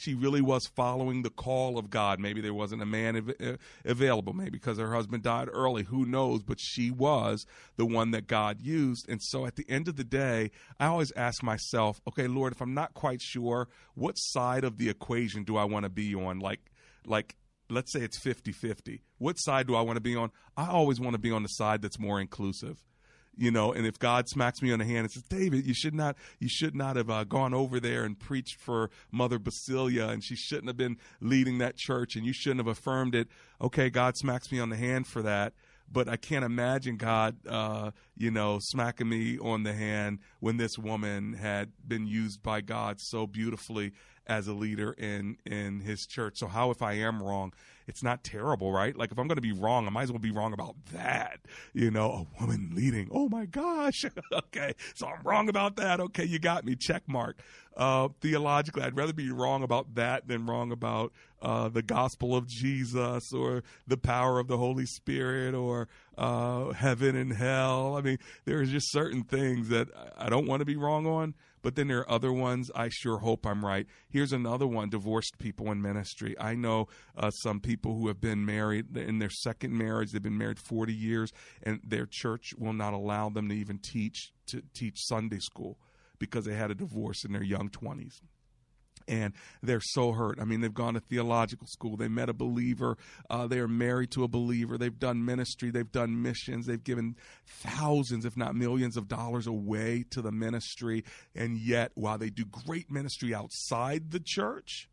she 0.00 0.14
really 0.14 0.40
was 0.40 0.66
following 0.66 1.22
the 1.22 1.30
call 1.30 1.78
of 1.78 1.90
God. 1.90 2.18
Maybe 2.18 2.40
there 2.40 2.54
wasn't 2.54 2.82
a 2.82 2.86
man 2.86 3.16
av- 3.16 3.34
uh, 3.40 3.56
available, 3.84 4.32
maybe 4.32 4.52
because 4.52 4.78
her 4.78 4.94
husband 4.94 5.22
died 5.22 5.48
early. 5.52 5.84
Who 5.84 6.06
knows? 6.06 6.42
But 6.42 6.58
she 6.58 6.90
was 6.90 7.46
the 7.76 7.86
one 7.86 8.10
that 8.12 8.26
God 8.26 8.60
used. 8.60 9.08
And 9.08 9.22
so 9.22 9.46
at 9.46 9.56
the 9.56 9.66
end 9.68 9.88
of 9.88 9.96
the 9.96 10.04
day, 10.04 10.50
I 10.78 10.86
always 10.86 11.12
ask 11.16 11.42
myself, 11.42 12.00
okay, 12.08 12.26
Lord, 12.26 12.52
if 12.52 12.60
I'm 12.60 12.74
not 12.74 12.94
quite 12.94 13.20
sure, 13.20 13.68
what 13.94 14.14
side 14.14 14.64
of 14.64 14.78
the 14.78 14.88
equation 14.88 15.44
do 15.44 15.56
I 15.56 15.64
want 15.64 15.84
to 15.84 15.90
be 15.90 16.14
on? 16.14 16.38
Like, 16.38 16.70
like, 17.06 17.36
let's 17.68 17.92
say 17.92 18.00
it's 18.00 18.18
50 18.18 18.52
50. 18.52 19.02
What 19.18 19.36
side 19.36 19.66
do 19.66 19.74
I 19.74 19.82
want 19.82 19.96
to 19.96 20.02
be 20.02 20.16
on? 20.16 20.30
I 20.56 20.68
always 20.68 20.98
want 20.98 21.14
to 21.14 21.20
be 21.20 21.30
on 21.30 21.42
the 21.42 21.48
side 21.48 21.82
that's 21.82 21.98
more 21.98 22.20
inclusive 22.20 22.82
you 23.40 23.50
know 23.50 23.72
and 23.72 23.86
if 23.86 23.98
god 23.98 24.28
smacks 24.28 24.62
me 24.62 24.70
on 24.70 24.78
the 24.78 24.84
hand 24.84 24.98
and 24.98 25.10
says 25.10 25.22
david 25.24 25.66
you 25.66 25.74
should 25.74 25.94
not 25.94 26.16
you 26.38 26.48
should 26.48 26.74
not 26.74 26.94
have 26.96 27.10
uh, 27.10 27.24
gone 27.24 27.54
over 27.54 27.80
there 27.80 28.04
and 28.04 28.18
preached 28.20 28.60
for 28.60 28.90
mother 29.10 29.38
basilia 29.38 30.08
and 30.10 30.22
she 30.22 30.36
shouldn't 30.36 30.68
have 30.68 30.76
been 30.76 30.96
leading 31.20 31.58
that 31.58 31.76
church 31.76 32.14
and 32.14 32.26
you 32.26 32.32
shouldn't 32.32 32.60
have 32.60 32.66
affirmed 32.66 33.14
it. 33.14 33.28
Okay 33.60 33.90
god 33.90 34.16
smacks 34.16 34.52
me 34.52 34.60
on 34.60 34.68
the 34.68 34.76
hand 34.76 35.06
for 35.06 35.22
that 35.22 35.54
but 35.92 36.08
I 36.08 36.16
can't 36.16 36.44
imagine 36.44 36.96
God, 36.96 37.36
uh, 37.48 37.90
you 38.16 38.30
know, 38.30 38.58
smacking 38.60 39.08
me 39.08 39.38
on 39.38 39.64
the 39.64 39.72
hand 39.72 40.20
when 40.38 40.56
this 40.56 40.78
woman 40.78 41.32
had 41.32 41.72
been 41.86 42.06
used 42.06 42.42
by 42.42 42.60
God 42.60 43.00
so 43.00 43.26
beautifully 43.26 43.92
as 44.26 44.46
a 44.46 44.52
leader 44.52 44.92
in 44.92 45.36
in 45.44 45.80
his 45.80 46.06
church. 46.06 46.38
So 46.38 46.46
how 46.46 46.70
if 46.70 46.82
I 46.82 46.94
am 46.94 47.22
wrong, 47.22 47.52
it's 47.86 48.02
not 48.02 48.22
terrible, 48.22 48.72
right? 48.72 48.96
Like 48.96 49.10
if 49.10 49.18
I'm 49.18 49.26
going 49.26 49.36
to 49.36 49.42
be 49.42 49.52
wrong, 49.52 49.86
I 49.86 49.90
might 49.90 50.04
as 50.04 50.12
well 50.12 50.20
be 50.20 50.30
wrong 50.30 50.52
about 50.52 50.76
that. 50.92 51.40
You 51.72 51.90
know, 51.90 52.26
a 52.38 52.40
woman 52.40 52.70
leading. 52.74 53.08
Oh 53.10 53.28
my 53.28 53.46
gosh. 53.46 54.04
okay, 54.32 54.74
so 54.94 55.08
I'm 55.08 55.22
wrong 55.24 55.48
about 55.48 55.76
that. 55.76 56.00
Okay, 56.00 56.24
you 56.24 56.38
got 56.38 56.64
me. 56.64 56.76
Check 56.76 57.02
mark. 57.08 57.40
Uh, 57.76 58.08
theologically, 58.20 58.82
I'd 58.82 58.96
rather 58.96 59.12
be 59.12 59.30
wrong 59.30 59.62
about 59.62 59.94
that 59.94 60.28
than 60.28 60.46
wrong 60.46 60.70
about 60.70 61.12
uh, 61.40 61.68
the 61.68 61.82
gospel 61.82 62.36
of 62.36 62.46
Jesus 62.46 63.32
or 63.32 63.62
the 63.86 63.96
power 63.96 64.38
of 64.38 64.48
the 64.48 64.58
Holy 64.58 64.86
Spirit 64.86 65.54
or 65.54 65.88
uh, 66.18 66.72
heaven 66.72 67.16
and 67.16 67.32
hell. 67.32 67.96
I 67.96 68.02
mean, 68.02 68.18
there's 68.44 68.70
just 68.70 68.92
certain 68.92 69.24
things 69.24 69.68
that 69.70 69.88
I 70.18 70.28
don't 70.28 70.46
want 70.46 70.60
to 70.60 70.66
be 70.66 70.76
wrong 70.76 71.06
on. 71.06 71.34
But 71.62 71.74
then 71.74 71.88
there 71.88 72.00
are 72.00 72.10
other 72.10 72.32
ones 72.32 72.70
I 72.74 72.88
sure 72.88 73.18
hope 73.18 73.46
I'm 73.46 73.64
right. 73.64 73.86
Here's 74.08 74.32
another 74.32 74.66
one 74.66 74.88
divorced 74.88 75.38
people 75.38 75.70
in 75.70 75.82
ministry. 75.82 76.34
I 76.38 76.54
know 76.54 76.88
uh, 77.16 77.30
some 77.30 77.60
people 77.60 77.94
who 77.94 78.08
have 78.08 78.20
been 78.20 78.44
married 78.44 78.96
in 78.96 79.18
their 79.18 79.30
second 79.30 79.76
marriage, 79.76 80.12
they've 80.12 80.22
been 80.22 80.38
married 80.38 80.58
40 80.58 80.92
years, 80.94 81.32
and 81.62 81.80
their 81.86 82.06
church 82.06 82.54
will 82.56 82.72
not 82.72 82.94
allow 82.94 83.28
them 83.28 83.48
to 83.48 83.54
even 83.54 83.78
teach 83.78 84.32
to 84.46 84.62
teach 84.74 85.04
Sunday 85.04 85.38
school 85.38 85.78
because 86.18 86.44
they 86.44 86.54
had 86.54 86.70
a 86.70 86.74
divorce 86.74 87.24
in 87.24 87.32
their 87.32 87.42
young 87.42 87.68
20s 87.68 88.20
and 89.08 89.32
they're 89.62 89.80
so 89.80 90.12
hurt. 90.12 90.38
I 90.40 90.44
mean, 90.44 90.60
they've 90.60 90.72
gone 90.72 90.94
to 90.94 91.00
theological 91.00 91.66
school, 91.66 91.96
they 91.96 92.08
met 92.08 92.28
a 92.28 92.34
believer, 92.34 92.96
uh, 93.28 93.46
they 93.46 93.58
are 93.58 93.68
married 93.68 94.10
to 94.12 94.24
a 94.24 94.28
believer, 94.28 94.78
they've 94.78 94.98
done 94.98 95.24
ministry, 95.24 95.70
they've 95.70 95.90
done 95.90 96.22
missions, 96.22 96.66
they've 96.66 96.82
given 96.82 97.16
thousands, 97.46 98.24
if 98.24 98.36
not 98.36 98.54
millions, 98.54 98.96
of 98.96 99.08
dollars 99.08 99.46
away 99.46 100.04
to 100.10 100.22
the 100.22 100.32
ministry, 100.32 101.04
and 101.34 101.58
yet, 101.58 101.92
while 101.94 102.18
they 102.18 102.30
do 102.30 102.44
great 102.44 102.90
ministry 102.90 103.34
outside 103.34 104.10
the 104.10 104.20
church, 104.24 104.88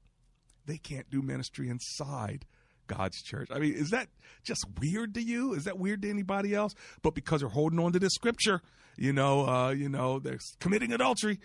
they 0.65 0.77
can't 0.77 1.09
do 1.09 1.21
ministry 1.21 1.69
inside. 1.69 2.45
God's 2.87 3.21
church. 3.21 3.49
I 3.51 3.59
mean, 3.59 3.73
is 3.73 3.89
that 3.89 4.07
just 4.43 4.65
weird 4.79 5.13
to 5.15 5.21
you? 5.21 5.53
Is 5.53 5.65
that 5.65 5.77
weird 5.77 6.01
to 6.03 6.09
anybody 6.09 6.55
else? 6.55 6.73
But 7.01 7.15
because 7.15 7.41
they're 7.41 7.49
holding 7.49 7.79
on 7.79 7.91
to 7.91 7.99
this 7.99 8.13
scripture, 8.13 8.61
you 8.95 9.13
know, 9.13 9.45
uh, 9.45 9.69
you 9.71 9.89
know, 9.89 10.19
they're 10.19 10.39
committing 10.59 10.93
adultery 10.93 11.39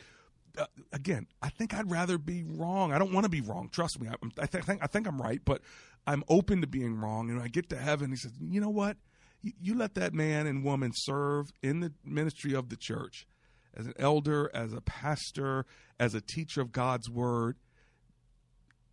uh, 0.59 0.67
again, 0.93 1.27
I 1.41 1.49
think 1.49 1.75
I'd 1.75 1.91
rather 1.91 2.19
be 2.19 2.45
wrong. 2.45 2.93
I 2.93 2.99
don't 2.99 3.13
want 3.13 3.25
to 3.25 3.31
be 3.31 3.41
wrong. 3.41 3.69
Trust 3.71 4.01
me. 4.01 4.09
I, 4.09 4.15
I, 4.41 4.47
th- 4.47 4.63
I, 4.63 4.67
think 4.67 4.83
I 4.83 4.87
think 4.87 5.07
I'm 5.07 5.21
right, 5.21 5.41
but 5.45 5.63
I'm 6.07 6.25
open 6.29 6.61
to 6.61 6.67
being 6.67 6.97
wrong. 6.97 7.31
And 7.31 7.41
I 7.41 7.49
get 7.49 7.69
to 7.71 7.77
heaven, 7.77 8.11
he 8.11 8.17
says, 8.17 8.33
"You 8.41 8.61
know 8.61 8.71
what? 8.71 8.97
You, 9.43 9.53
you 9.61 9.75
let 9.75 9.95
that 9.95 10.13
man 10.15 10.47
and 10.47 10.65
woman 10.65 10.93
serve 10.95 11.47
in 11.63 11.81
the 11.81 11.93
ministry 12.05 12.55
of 12.55 12.69
the 12.69 12.77
church 12.77 13.27
as 13.75 13.87
an 13.87 13.95
elder, 13.99 14.51
as 14.55 14.73
a 14.73 14.81
pastor, 14.81 15.67
as 15.99 16.15
a 16.15 16.21
teacher 16.21 16.61
of 16.61 16.73
God's 16.73 17.09
word, 17.09 17.57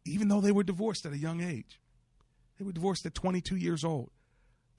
even 0.06 0.30
though 0.30 0.42
they 0.42 0.52
were 0.52 0.64
divorced 0.64 1.06
at 1.06 1.14
a 1.14 1.18
young 1.18 1.42
age. 1.42 1.80
They 2.58 2.66
were 2.66 2.72
divorced 2.72 3.06
at 3.06 3.14
22 3.14 3.56
years 3.56 3.84
old 3.84 4.12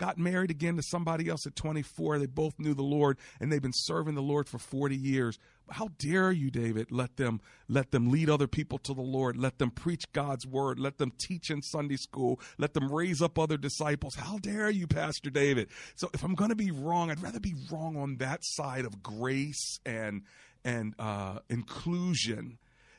got 0.01 0.17
married 0.17 0.51
again 0.51 0.77
to 0.77 0.83
somebody 0.83 1.29
else 1.29 1.47
at 1.47 1.55
24. 1.55 2.19
They 2.19 2.27
both 2.27 2.59
knew 2.59 2.73
the 2.73 2.83
Lord 2.83 3.19
and 3.39 3.53
they've 3.53 3.61
been 3.61 3.71
serving 3.75 4.15
the 4.15 4.23
Lord 4.23 4.49
for 4.49 4.59
40 4.59 4.97
years. 4.97 5.39
How 5.69 5.91
dare 5.99 6.33
you, 6.33 6.51
David, 6.51 6.91
let 6.91 7.19
them 7.19 7.43
let 7.69 7.91
them 7.91 8.11
lead 8.11 8.31
other 8.31 8.47
people 8.47 8.79
to 8.79 8.95
the 8.95 9.03
Lord. 9.03 9.37
Let 9.37 9.59
them 9.59 9.71
preach 9.71 10.11
God's 10.13 10.47
word. 10.47 10.81
Let 10.81 10.97
them 10.97 11.13
teach 11.19 11.51
in 11.51 11.61
Sunday 11.61 11.99
school. 11.99 12.41
Let 12.57 12.73
them 12.73 12.91
raise 12.91 13.21
up 13.21 13.39
other 13.39 13.59
disciples. 13.59 14.15
How 14.15 14.39
dare 14.39 14.71
you, 14.71 14.87
Pastor 14.87 15.29
David? 15.29 15.69
So 15.97 16.09
if 16.15 16.25
I'm 16.25 16.35
going 16.35 16.51
to 16.51 16.57
be 16.57 16.71
wrong, 16.71 17.11
I'd 17.11 17.23
rather 17.23 17.39
be 17.39 17.55
wrong 17.71 17.99
on 17.99 18.17
that 18.17 18.41
side 18.43 18.87
of 18.87 19.03
grace 19.03 19.79
and 19.85 20.23
and 20.65 20.95
uh, 20.99 21.41
inclusion 21.51 22.57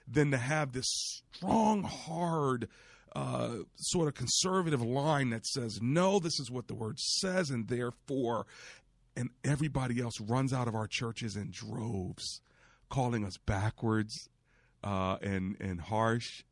than 0.07 0.29
to 0.31 0.37
have 0.37 0.73
this 0.73 1.23
strong, 1.33 1.83
hard 1.83 2.67
uh, 3.15 3.57
sort 3.75 4.07
of 4.07 4.13
conservative 4.13 4.81
line 4.81 5.29
that 5.31 5.45
says, 5.45 5.79
no, 5.81 6.19
this 6.19 6.39
is 6.39 6.49
what 6.49 6.67
the 6.67 6.73
word 6.73 6.99
says, 6.99 7.49
and 7.49 7.67
therefore, 7.67 8.45
and 9.15 9.29
everybody 9.43 10.01
else 10.01 10.19
runs 10.21 10.53
out 10.53 10.67
of 10.67 10.75
our 10.75 10.87
churches 10.87 11.35
in 11.35 11.51
droves, 11.51 12.41
calling 12.89 13.25
us 13.25 13.37
backwards 13.37 14.29
uh, 14.83 15.17
and, 15.21 15.57
and 15.59 15.81
harsh 15.81 16.43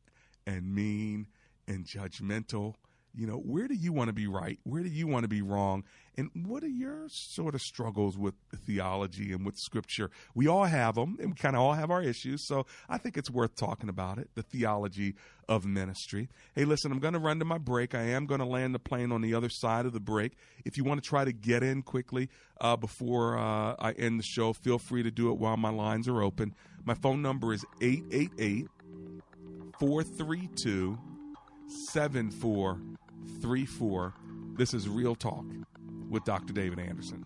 and 0.45 0.73
mean 0.73 1.27
and 1.67 1.85
judgmental. 1.85 2.75
You 3.15 3.27
know, 3.27 3.37
where 3.37 3.67
do 3.67 3.73
you 3.73 3.91
want 3.91 4.09
to 4.09 4.13
be 4.13 4.27
right? 4.27 4.59
Where 4.63 4.83
do 4.83 4.89
you 4.89 5.07
want 5.07 5.23
to 5.23 5.27
be 5.27 5.41
wrong? 5.41 5.83
And 6.15 6.29
what 6.33 6.63
are 6.63 6.69
your 6.69 7.07
sort 7.07 7.55
of 7.55 7.61
struggles 7.61 8.17
with 8.17 8.35
theology 8.65 9.31
and 9.31 9.45
with 9.45 9.57
scripture? 9.57 10.11
We 10.35 10.47
all 10.47 10.65
have 10.65 10.95
them 10.95 11.17
and 11.19 11.29
we 11.29 11.35
kind 11.35 11.55
of 11.55 11.61
all 11.61 11.73
have 11.73 11.91
our 11.91 12.03
issues. 12.03 12.45
So 12.45 12.65
I 12.87 12.97
think 12.97 13.17
it's 13.17 13.29
worth 13.29 13.55
talking 13.55 13.89
about 13.89 14.17
it, 14.17 14.29
the 14.35 14.43
theology 14.43 15.15
of 15.47 15.65
ministry. 15.65 16.29
Hey, 16.55 16.65
listen, 16.65 16.91
I'm 16.91 16.99
going 16.99 17.13
to 17.13 17.19
run 17.19 17.39
to 17.39 17.45
my 17.45 17.57
break. 17.57 17.95
I 17.95 18.01
am 18.01 18.25
going 18.25 18.41
to 18.41 18.45
land 18.45 18.75
the 18.75 18.79
plane 18.79 19.11
on 19.11 19.21
the 19.21 19.33
other 19.33 19.49
side 19.49 19.85
of 19.85 19.93
the 19.93 19.99
break. 19.99 20.33
If 20.65 20.77
you 20.77 20.83
want 20.83 21.01
to 21.01 21.07
try 21.07 21.25
to 21.25 21.31
get 21.31 21.63
in 21.63 21.81
quickly 21.81 22.29
uh, 22.61 22.75
before 22.75 23.37
uh, 23.37 23.75
I 23.79 23.93
end 23.97 24.19
the 24.19 24.23
show, 24.23 24.53
feel 24.53 24.77
free 24.77 25.03
to 25.03 25.11
do 25.11 25.31
it 25.31 25.39
while 25.39 25.57
my 25.57 25.71
lines 25.71 26.07
are 26.07 26.21
open. 26.21 26.53
My 26.85 26.93
phone 26.93 27.21
number 27.21 27.53
is 27.53 27.65
888 27.81 28.67
432 29.79 30.99
7434. 31.69 34.13
This 34.55 34.73
is 34.73 34.89
Real 34.89 35.13
Talk 35.15 35.45
with 36.09 36.25
Dr. 36.25 36.51
David 36.53 36.79
Anderson. 36.79 37.25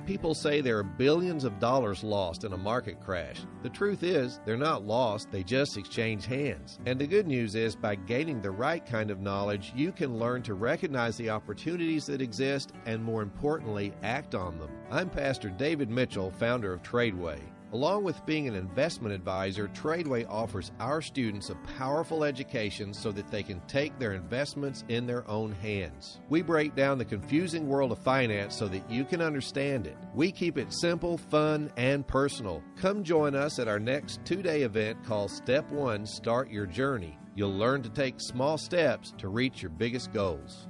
People 0.05 0.33
say 0.33 0.61
there 0.61 0.79
are 0.79 0.83
billions 0.83 1.43
of 1.43 1.59
dollars 1.59 2.03
lost 2.03 2.43
in 2.43 2.53
a 2.53 2.57
market 2.57 2.99
crash. 2.99 3.41
The 3.61 3.69
truth 3.69 4.03
is, 4.03 4.39
they're 4.45 4.57
not 4.57 4.85
lost, 4.85 5.31
they 5.31 5.43
just 5.43 5.77
exchange 5.77 6.25
hands. 6.25 6.79
And 6.85 6.99
the 6.99 7.07
good 7.07 7.27
news 7.27 7.55
is, 7.55 7.75
by 7.75 7.95
gaining 7.95 8.41
the 8.41 8.51
right 8.51 8.85
kind 8.85 9.11
of 9.11 9.21
knowledge, 9.21 9.71
you 9.75 9.91
can 9.91 10.17
learn 10.17 10.41
to 10.43 10.55
recognize 10.55 11.15
the 11.17 11.29
opportunities 11.29 12.05
that 12.07 12.21
exist 12.21 12.73
and, 12.85 13.03
more 13.03 13.21
importantly, 13.21 13.93
act 14.03 14.35
on 14.35 14.57
them. 14.57 14.69
I'm 14.89 15.09
Pastor 15.09 15.49
David 15.49 15.89
Mitchell, 15.89 16.31
founder 16.31 16.73
of 16.73 16.81
Tradeway. 16.83 17.39
Along 17.73 18.03
with 18.03 18.25
being 18.25 18.49
an 18.49 18.55
investment 18.55 19.15
advisor, 19.15 19.69
Tradeway 19.69 20.29
offers 20.29 20.73
our 20.81 21.01
students 21.01 21.49
a 21.49 21.55
powerful 21.77 22.25
education 22.25 22.93
so 22.93 23.13
that 23.13 23.31
they 23.31 23.43
can 23.43 23.61
take 23.61 23.97
their 23.97 24.11
investments 24.11 24.83
in 24.89 25.07
their 25.07 25.25
own 25.29 25.53
hands. 25.53 26.19
We 26.27 26.41
break 26.41 26.75
down 26.75 26.97
the 26.97 27.05
confusing 27.05 27.69
world 27.69 27.93
of 27.93 27.99
finance 27.99 28.57
so 28.57 28.67
that 28.67 28.89
you 28.91 29.05
can 29.05 29.21
understand 29.21 29.87
it. 29.87 29.97
We 30.13 30.33
keep 30.33 30.57
it 30.57 30.73
simple, 30.73 31.17
fun, 31.17 31.71
and 31.77 32.05
personal. 32.05 32.61
Come 32.75 33.05
join 33.05 33.35
us 33.35 33.57
at 33.57 33.69
our 33.69 33.79
next 33.79 34.19
two 34.25 34.41
day 34.41 34.63
event 34.63 35.01
called 35.05 35.31
Step 35.31 35.69
One 35.71 36.05
Start 36.05 36.49
Your 36.49 36.65
Journey. 36.65 37.17
You'll 37.35 37.55
learn 37.55 37.81
to 37.83 37.89
take 37.89 38.15
small 38.17 38.57
steps 38.57 39.13
to 39.17 39.29
reach 39.29 39.61
your 39.61 39.71
biggest 39.71 40.11
goals. 40.11 40.67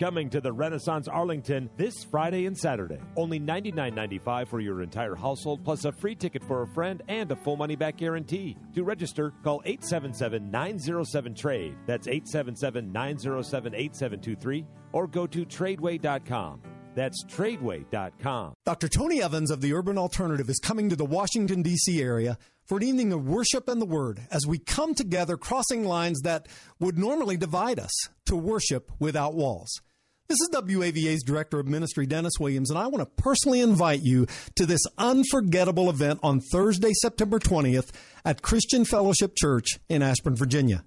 Coming 0.00 0.30
to 0.30 0.40
the 0.40 0.50
Renaissance 0.50 1.08
Arlington 1.08 1.68
this 1.76 2.04
Friday 2.04 2.46
and 2.46 2.56
Saturday. 2.56 2.98
Only 3.18 3.38
$99.95 3.38 4.48
for 4.48 4.58
your 4.58 4.80
entire 4.80 5.14
household, 5.14 5.62
plus 5.62 5.84
a 5.84 5.92
free 5.92 6.14
ticket 6.14 6.42
for 6.42 6.62
a 6.62 6.66
friend 6.68 7.02
and 7.08 7.30
a 7.30 7.36
full 7.36 7.58
money 7.58 7.76
back 7.76 7.98
guarantee. 7.98 8.56
To 8.76 8.82
register, 8.82 9.34
call 9.44 9.60
877 9.66 10.50
907 10.50 11.34
TRADE. 11.34 11.76
That's 11.84 12.08
877 12.08 12.90
907 12.90 13.74
8723 13.74 14.66
or 14.92 15.06
go 15.06 15.26
to 15.26 15.44
tradeway.com. 15.44 16.62
That's 16.94 17.22
tradeway.com. 17.26 18.54
Dr. 18.64 18.88
Tony 18.88 19.22
Evans 19.22 19.50
of 19.50 19.60
the 19.60 19.74
Urban 19.74 19.98
Alternative 19.98 20.48
is 20.48 20.58
coming 20.60 20.88
to 20.88 20.96
the 20.96 21.04
Washington, 21.04 21.60
D.C. 21.60 22.00
area 22.00 22.38
for 22.64 22.78
an 22.78 22.84
evening 22.84 23.12
of 23.12 23.28
worship 23.28 23.68
and 23.68 23.82
the 23.82 23.86
Word 23.86 24.22
as 24.30 24.46
we 24.46 24.58
come 24.58 24.94
together 24.94 25.36
crossing 25.36 25.84
lines 25.84 26.22
that 26.22 26.48
would 26.78 26.96
normally 26.96 27.36
divide 27.36 27.78
us 27.78 27.92
to 28.24 28.34
worship 28.34 28.90
without 28.98 29.34
walls. 29.34 29.82
This 30.30 30.42
is 30.42 30.50
WAVA's 30.50 31.24
Director 31.24 31.58
of 31.58 31.66
Ministry, 31.66 32.06
Dennis 32.06 32.34
Williams, 32.38 32.70
and 32.70 32.78
I 32.78 32.86
want 32.86 33.00
to 33.00 33.20
personally 33.20 33.60
invite 33.60 34.02
you 34.04 34.28
to 34.54 34.64
this 34.64 34.82
unforgettable 34.96 35.90
event 35.90 36.20
on 36.22 36.40
Thursday, 36.40 36.92
September 36.92 37.40
20th 37.40 37.90
at 38.24 38.40
Christian 38.40 38.84
Fellowship 38.84 39.34
Church 39.34 39.80
in 39.88 40.02
Ashburn, 40.02 40.36
Virginia. 40.36 40.84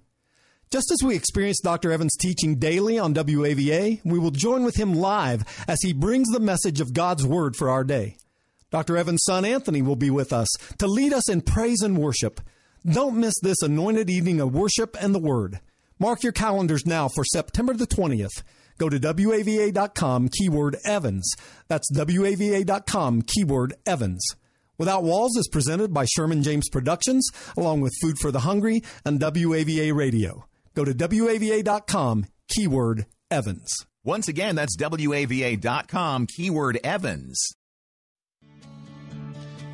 Just 0.70 0.90
as 0.90 1.02
we 1.04 1.14
experience 1.14 1.60
Dr. 1.62 1.92
Evans 1.92 2.16
teaching 2.18 2.54
daily 2.54 2.98
on 2.98 3.12
WAVA, 3.12 4.00
we 4.02 4.18
will 4.18 4.30
join 4.30 4.64
with 4.64 4.76
him 4.76 4.94
live 4.94 5.44
as 5.68 5.76
he 5.82 5.92
brings 5.92 6.30
the 6.30 6.40
message 6.40 6.80
of 6.80 6.94
God's 6.94 7.26
Word 7.26 7.54
for 7.54 7.68
our 7.68 7.84
day. 7.84 8.16
Dr. 8.70 8.96
Evans' 8.96 9.24
son 9.26 9.44
Anthony 9.44 9.82
will 9.82 9.94
be 9.94 10.08
with 10.08 10.32
us 10.32 10.48
to 10.78 10.86
lead 10.86 11.12
us 11.12 11.28
in 11.28 11.42
praise 11.42 11.82
and 11.82 11.98
worship. 11.98 12.40
Don't 12.90 13.20
miss 13.20 13.34
this 13.42 13.60
anointed 13.60 14.08
evening 14.08 14.40
of 14.40 14.54
worship 14.54 14.96
and 14.98 15.14
the 15.14 15.18
Word. 15.18 15.60
Mark 15.98 16.22
your 16.22 16.32
calendars 16.32 16.86
now 16.86 17.08
for 17.08 17.26
September 17.26 17.74
the 17.74 17.86
20th. 17.86 18.42
Go 18.78 18.88
to 18.88 18.98
WAVA.com, 18.98 20.28
keyword 20.28 20.76
Evans. 20.84 21.32
That's 21.68 21.90
WAVA.com, 21.92 23.22
keyword 23.22 23.74
Evans. 23.86 24.26
Without 24.76 25.04
Walls 25.04 25.36
is 25.36 25.48
presented 25.48 25.94
by 25.94 26.04
Sherman 26.04 26.42
James 26.42 26.68
Productions, 26.68 27.30
along 27.56 27.80
with 27.80 27.94
Food 28.00 28.18
for 28.18 28.32
the 28.32 28.40
Hungry 28.40 28.82
and 29.04 29.20
WAVA 29.20 29.94
Radio. 29.94 30.46
Go 30.74 30.84
to 30.84 30.92
WAVA.com, 30.92 32.26
keyword 32.48 33.06
Evans. 33.30 33.72
Once 34.02 34.26
again, 34.28 34.56
that's 34.56 34.76
WAVA.com, 34.76 36.26
keyword 36.26 36.78
Evans. 36.82 37.40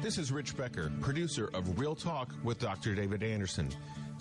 This 0.02 0.18
is 0.18 0.32
Rich 0.32 0.56
Becker, 0.56 0.90
producer 1.00 1.50
of 1.52 1.78
Real 1.78 1.94
Talk 1.94 2.32
with 2.44 2.58
Dr. 2.58 2.94
David 2.94 3.22
Anderson. 3.22 3.70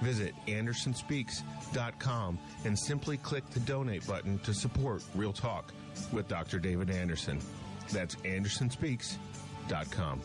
Visit 0.00 0.34
AndersonSpeaks.com 0.46 2.38
and 2.64 2.78
simply 2.78 3.16
click 3.18 3.48
the 3.50 3.60
donate 3.60 4.06
button 4.06 4.38
to 4.40 4.54
support 4.54 5.02
Real 5.14 5.32
Talk 5.32 5.72
with 6.12 6.28
Dr. 6.28 6.58
David 6.58 6.90
Anderson. 6.90 7.40
That's 7.90 8.16
AndersonSpeaks.com. 8.16 10.20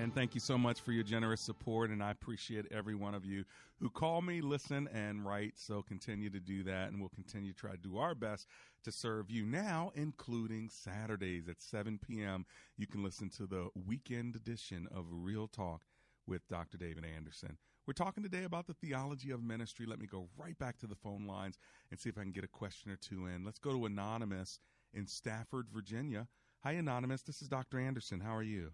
And 0.00 0.14
thank 0.14 0.34
you 0.34 0.40
so 0.40 0.56
much 0.56 0.80
for 0.80 0.92
your 0.92 1.04
generous 1.04 1.42
support. 1.42 1.90
And 1.90 2.02
I 2.02 2.10
appreciate 2.10 2.64
every 2.70 2.94
one 2.94 3.14
of 3.14 3.26
you 3.26 3.44
who 3.80 3.90
call 3.90 4.22
me, 4.22 4.40
listen, 4.40 4.88
and 4.94 5.26
write. 5.26 5.58
So 5.58 5.82
continue 5.82 6.30
to 6.30 6.40
do 6.40 6.62
that. 6.62 6.88
And 6.88 7.00
we'll 7.00 7.10
continue 7.10 7.52
to 7.52 7.58
try 7.58 7.72
to 7.72 7.76
do 7.76 7.98
our 7.98 8.14
best 8.14 8.46
to 8.84 8.92
serve 8.92 9.30
you 9.30 9.44
now, 9.44 9.92
including 9.94 10.70
Saturdays 10.70 11.50
at 11.50 11.60
7 11.60 11.98
p.m. 11.98 12.46
You 12.78 12.86
can 12.86 13.04
listen 13.04 13.28
to 13.36 13.46
the 13.46 13.68
weekend 13.86 14.36
edition 14.36 14.88
of 14.90 15.04
Real 15.10 15.46
Talk 15.46 15.82
with 16.26 16.48
Dr. 16.48 16.78
David 16.78 17.04
Anderson. 17.04 17.58
We're 17.86 17.94
talking 17.94 18.22
today 18.22 18.44
about 18.44 18.66
the 18.66 18.74
theology 18.74 19.30
of 19.30 19.42
ministry. 19.42 19.86
Let 19.86 19.98
me 20.00 20.06
go 20.06 20.28
right 20.36 20.56
back 20.58 20.78
to 20.78 20.86
the 20.86 20.94
phone 20.94 21.26
lines 21.26 21.58
and 21.90 21.98
see 21.98 22.08
if 22.08 22.18
I 22.18 22.22
can 22.22 22.32
get 22.32 22.44
a 22.44 22.48
question 22.48 22.90
or 22.90 22.96
two 22.96 23.26
in. 23.26 23.44
Let's 23.44 23.58
go 23.58 23.72
to 23.72 23.86
Anonymous 23.86 24.60
in 24.92 25.06
Stafford, 25.06 25.66
Virginia. 25.72 26.28
Hi, 26.62 26.72
Anonymous. 26.72 27.22
This 27.22 27.40
is 27.40 27.48
Dr. 27.48 27.80
Anderson. 27.80 28.20
How 28.20 28.36
are 28.36 28.42
you? 28.42 28.70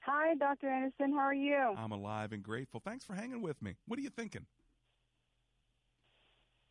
Hi, 0.00 0.34
Dr. 0.36 0.68
Anderson. 0.70 1.12
How 1.12 1.20
are 1.20 1.34
you? 1.34 1.74
I'm 1.76 1.92
alive 1.92 2.32
and 2.32 2.42
grateful. 2.42 2.80
Thanks 2.82 3.04
for 3.04 3.14
hanging 3.14 3.42
with 3.42 3.60
me. 3.60 3.74
What 3.86 3.98
are 3.98 4.02
you 4.02 4.10
thinking? 4.10 4.46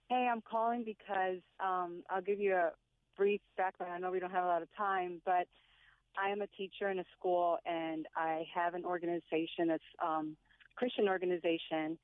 Hey, 0.09 0.27
I'm 0.31 0.41
calling 0.41 0.83
because 0.83 1.41
um, 1.63 2.01
I'll 2.09 2.21
give 2.21 2.39
you 2.39 2.55
a 2.55 2.71
brief 3.15 3.41
background. 3.55 3.93
I 3.93 3.99
know 3.99 4.11
we 4.11 4.19
don't 4.19 4.31
have 4.31 4.45
a 4.45 4.47
lot 4.47 4.61
of 4.61 4.69
time, 4.75 5.21
but 5.25 5.47
I 6.17 6.29
am 6.29 6.41
a 6.41 6.47
teacher 6.47 6.89
in 6.89 6.97
a 6.97 7.03
school, 7.17 7.57
and 7.65 8.07
I 8.15 8.45
have 8.55 8.73
an 8.73 8.85
organization 8.85 9.67
that's 9.67 9.83
um, 10.03 10.35
Christian 10.77 11.07
organization. 11.09 11.97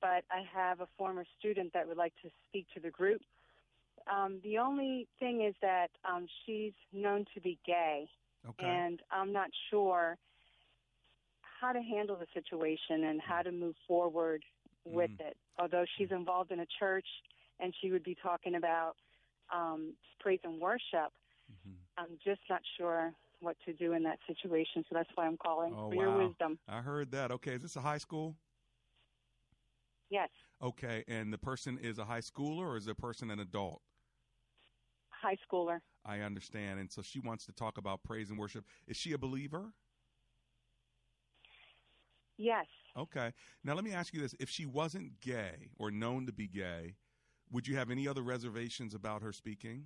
But 0.00 0.24
I 0.30 0.42
have 0.54 0.80
a 0.80 0.88
former 0.96 1.24
student 1.38 1.72
that 1.74 1.86
would 1.86 1.98
like 1.98 2.14
to 2.22 2.30
speak 2.48 2.66
to 2.74 2.80
the 2.80 2.90
group. 2.90 3.20
Um, 4.10 4.40
the 4.42 4.56
only 4.58 5.06
thing 5.18 5.42
is 5.44 5.54
that 5.60 5.88
um, 6.10 6.26
she's 6.46 6.72
known 6.92 7.26
to 7.34 7.40
be 7.40 7.58
gay, 7.66 8.08
okay. 8.48 8.66
and 8.66 9.00
I'm 9.10 9.32
not 9.32 9.50
sure 9.70 10.16
how 11.60 11.72
to 11.72 11.82
handle 11.82 12.16
the 12.16 12.26
situation 12.32 13.04
and 13.04 13.20
how 13.20 13.42
to 13.42 13.52
move 13.52 13.76
forward 13.86 14.42
with 14.86 15.10
Mm. 15.10 15.28
it. 15.28 15.36
Although 15.58 15.84
she's 15.98 16.10
involved 16.10 16.50
in 16.50 16.60
a 16.60 16.66
church 16.78 17.06
and 17.60 17.74
she 17.80 17.90
would 17.92 18.02
be 18.02 18.16
talking 18.22 18.54
about 18.54 18.94
um, 19.54 19.92
praise 20.20 20.40
and 20.44 20.58
worship, 20.60 21.12
Mm-hmm. 21.52 21.76
I'm 21.98 22.18
just 22.24 22.40
not 22.48 22.62
sure 22.78 23.12
what 23.40 23.56
to 23.66 23.72
do 23.72 23.92
in 23.92 24.02
that 24.04 24.18
situation. 24.26 24.84
So 24.88 24.94
that's 24.94 25.08
why 25.14 25.26
I'm 25.26 25.36
calling 25.36 25.74
Oh, 25.76 25.88
for 25.88 25.94
your 25.94 26.16
wisdom. 26.26 26.58
I 26.68 26.80
heard 26.80 27.10
that. 27.12 27.30
Okay. 27.32 27.52
Is 27.54 27.62
this 27.62 27.76
a 27.76 27.80
high 27.80 27.98
school? 27.98 28.36
Yes, 30.10 30.28
Okay. 30.62 31.04
And 31.08 31.32
the 31.32 31.38
person 31.38 31.78
is 31.80 31.98
a 31.98 32.04
high 32.04 32.20
schooler 32.20 32.66
or 32.66 32.76
is 32.76 32.84
the 32.84 32.94
person 32.94 33.30
an 33.30 33.38
adult? 33.40 33.80
high 35.10 35.36
schooler. 35.50 35.78
I 36.04 36.20
understand. 36.20 36.80
And 36.80 36.90
so 36.90 37.02
she 37.02 37.20
wants 37.20 37.44
to 37.46 37.52
talk 37.52 37.76
about 37.76 38.02
praise 38.02 38.30
and 38.30 38.38
worship. 38.38 38.64
Is 38.86 38.96
she 38.96 39.12
a 39.12 39.18
believer? 39.18 39.72
Yes. 42.38 42.66
Okay. 42.96 43.32
Now 43.62 43.74
let 43.74 43.84
me 43.84 43.92
ask 43.92 44.14
you 44.14 44.20
this: 44.20 44.34
If 44.40 44.48
she 44.48 44.64
wasn't 44.66 45.20
gay 45.20 45.68
or 45.78 45.90
known 45.90 46.26
to 46.26 46.32
be 46.32 46.48
gay, 46.48 46.94
would 47.50 47.68
you 47.68 47.76
have 47.76 47.90
any 47.90 48.08
other 48.08 48.22
reservations 48.22 48.94
about 48.94 49.22
her 49.22 49.32
speaking? 49.32 49.84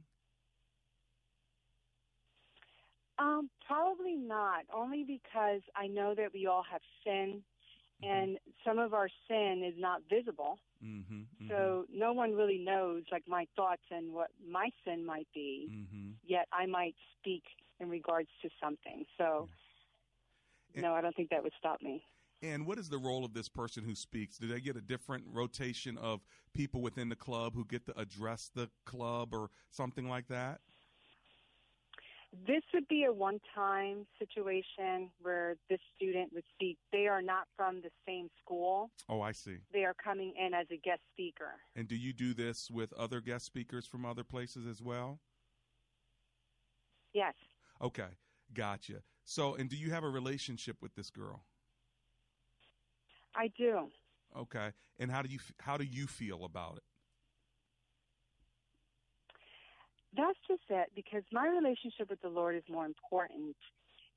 Um, 3.19 3.49
probably 3.67 4.17
not. 4.17 4.65
Only 4.75 5.05
because 5.05 5.61
I 5.77 5.87
know 5.87 6.15
that 6.17 6.33
we 6.33 6.47
all 6.47 6.65
have 6.71 6.81
sin, 7.05 7.43
and 8.03 8.39
some 8.67 8.79
of 8.79 8.93
our 8.93 9.09
sin 9.29 9.63
is 9.67 9.75
not 9.79 10.03
visible. 10.11 10.59
Mm-hmm. 10.85 11.49
So 11.49 11.87
no 11.93 12.13
one 12.13 12.35
really 12.35 12.59
knows, 12.59 13.05
like 13.11 13.25
my 13.27 13.47
thoughts 13.57 13.83
and 13.91 14.13
what 14.13 14.31
my 14.47 14.71
sin 14.85 15.07
might 15.07 15.29
be. 15.35 15.69
Mm-hmm. 15.71 16.11
Yet 16.27 16.47
I 16.53 16.67
might 16.67 16.95
speak 17.19 17.45
in 17.81 17.89
regards 17.89 18.29
to 18.43 18.51
something. 18.63 19.05
So 19.17 19.49
no, 20.75 20.95
I 20.95 21.01
don't 21.01 21.15
think 21.15 21.31
that 21.31 21.43
would 21.43 21.53
stop 21.59 21.81
me. 21.83 22.03
And 22.43 22.67
what 22.67 22.79
is 22.79 22.91
the 22.91 22.99
role 22.99 23.25
of 23.25 23.33
this 23.33 23.49
person 23.49 23.85
who 23.85 23.95
speaks? 23.95 24.37
Do 24.37 24.47
they 24.47 24.61
get 24.61 24.77
a 24.77 24.81
different 24.81 25.25
rotation 25.33 25.97
of 25.97 26.21
people 26.53 26.83
within 26.83 27.09
the 27.09 27.17
club 27.17 27.55
who 27.55 27.65
get 27.65 27.87
to 27.87 27.99
address 27.99 28.51
the 28.55 28.69
club 28.85 29.33
or 29.33 29.49
something 29.71 30.09
like 30.09 30.29
that? 30.29 30.61
This 32.47 32.63
would 32.73 32.89
be 32.89 33.05
a 33.05 33.13
one-time 33.13 34.07
situation 34.19 35.11
where 35.23 35.57
this 35.71 35.79
student 35.97 36.33
would 36.33 36.45
speak. 36.55 36.79
They 36.93 37.07
are 37.07 37.23
not 37.23 37.47
from 37.57 37.81
the 37.81 37.91
same 38.07 38.29
school. 38.43 38.91
Oh, 39.09 39.21
I 39.21 39.33
see. 39.33 39.59
They 39.73 39.85
are 39.85 39.95
coming 39.95 40.35
in 40.39 40.53
as 40.53 40.67
a 40.73 40.77
guest 40.77 41.01
speaker. 41.13 41.53
And 41.77 41.87
do 41.87 41.95
you 41.95 42.13
do 42.13 42.35
this 42.35 42.71
with 42.71 42.93
other 42.95 43.21
guest 43.21 43.47
speakers 43.47 43.87
from 43.87 44.05
other 44.05 44.25
places 44.25 44.67
as 44.67 44.83
well? 44.83 45.21
Yes. 47.13 47.35
Okay, 47.81 48.09
gotcha. 48.53 49.03
So, 49.25 49.55
and 49.55 49.71
do 49.71 49.77
you 49.77 49.91
have 49.93 50.05
a 50.05 50.09
relationship 50.09 50.79
with 50.83 50.95
this 50.95 51.11
girl? 51.11 51.45
I 53.37 53.49
do. 53.57 53.89
Okay. 54.37 54.71
And 54.99 55.11
how 55.11 55.23
do 55.23 55.29
you 55.29 55.39
how 55.61 55.77
do 55.77 55.85
you 55.85 56.07
feel 56.07 56.45
about 56.45 56.77
it? 56.77 56.83
That's 60.17 60.39
just 60.49 60.63
it 60.71 60.91
because 60.95 61.23
my 61.33 61.47
relationship 61.49 62.11
with 62.11 62.21
the 62.23 62.29
Lord 62.29 62.57
is 62.57 62.63
more 62.71 62.87
important. 62.87 63.57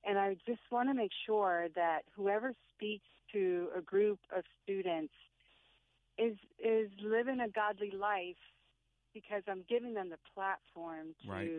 And 0.06 0.18
I 0.18 0.36
just 0.46 0.62
want 0.72 0.90
to 0.90 0.94
make 0.94 1.12
sure 1.26 1.68
that 1.76 2.02
whoever 2.16 2.54
speaks 2.74 3.08
to 3.34 3.70
a 3.76 3.82
group 3.82 4.20
of 4.36 4.44
students 4.64 5.14
is 6.18 6.38
is 6.60 6.90
living 7.04 7.40
a 7.42 7.50
godly 7.50 7.92
life 7.92 8.38
because 9.14 9.44
I'm 9.48 9.64
giving 9.68 9.94
them 9.94 10.10
the 10.10 10.18
platform 10.34 11.16
to 11.30 11.30
Right. 11.30 11.52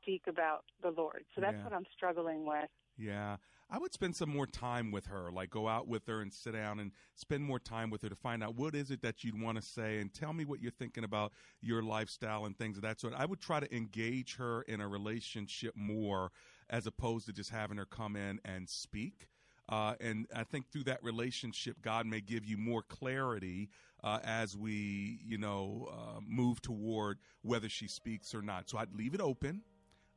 speak 0.00 0.22
about 0.28 0.64
the 0.82 0.90
Lord. 0.90 1.24
So 1.34 1.40
that's 1.40 1.56
Yeah. 1.56 1.64
what 1.64 1.72
I'm 1.72 1.86
struggling 1.96 2.44
with. 2.46 2.70
Yeah. 3.02 3.36
I 3.68 3.78
would 3.78 3.92
spend 3.94 4.14
some 4.14 4.28
more 4.28 4.46
time 4.46 4.92
with 4.92 5.06
her, 5.06 5.32
like 5.32 5.48
go 5.48 5.66
out 5.66 5.88
with 5.88 6.06
her 6.06 6.20
and 6.20 6.32
sit 6.32 6.52
down 6.52 6.78
and 6.78 6.92
spend 7.14 7.42
more 7.42 7.58
time 7.58 7.88
with 7.88 8.02
her 8.02 8.10
to 8.10 8.14
find 8.14 8.44
out 8.44 8.54
what 8.54 8.74
is 8.74 8.90
it 8.90 9.00
that 9.00 9.24
you'd 9.24 9.40
want 9.40 9.56
to 9.56 9.62
say 9.62 9.98
and 9.98 10.12
tell 10.12 10.34
me 10.34 10.44
what 10.44 10.60
you're 10.60 10.70
thinking 10.72 11.04
about 11.04 11.32
your 11.62 11.82
lifestyle 11.82 12.44
and 12.44 12.56
things 12.58 12.76
of 12.76 12.82
that 12.82 13.00
sort. 13.00 13.14
I 13.16 13.24
would 13.24 13.40
try 13.40 13.60
to 13.60 13.74
engage 13.74 14.36
her 14.36 14.62
in 14.62 14.82
a 14.82 14.88
relationship 14.88 15.74
more 15.74 16.32
as 16.68 16.86
opposed 16.86 17.26
to 17.26 17.32
just 17.32 17.48
having 17.48 17.78
her 17.78 17.86
come 17.86 18.14
in 18.14 18.40
and 18.44 18.68
speak. 18.68 19.28
Uh, 19.70 19.94
and 20.00 20.26
I 20.36 20.44
think 20.44 20.70
through 20.70 20.84
that 20.84 21.02
relationship, 21.02 21.80
God 21.80 22.04
may 22.04 22.20
give 22.20 22.44
you 22.44 22.58
more 22.58 22.82
clarity 22.82 23.70
uh, 24.04 24.18
as 24.22 24.54
we, 24.54 25.20
you 25.24 25.38
know, 25.38 25.88
uh, 25.90 26.20
move 26.28 26.60
toward 26.60 27.18
whether 27.40 27.70
she 27.70 27.88
speaks 27.88 28.34
or 28.34 28.42
not. 28.42 28.68
So 28.68 28.76
I'd 28.76 28.94
leave 28.94 29.14
it 29.14 29.20
open. 29.22 29.62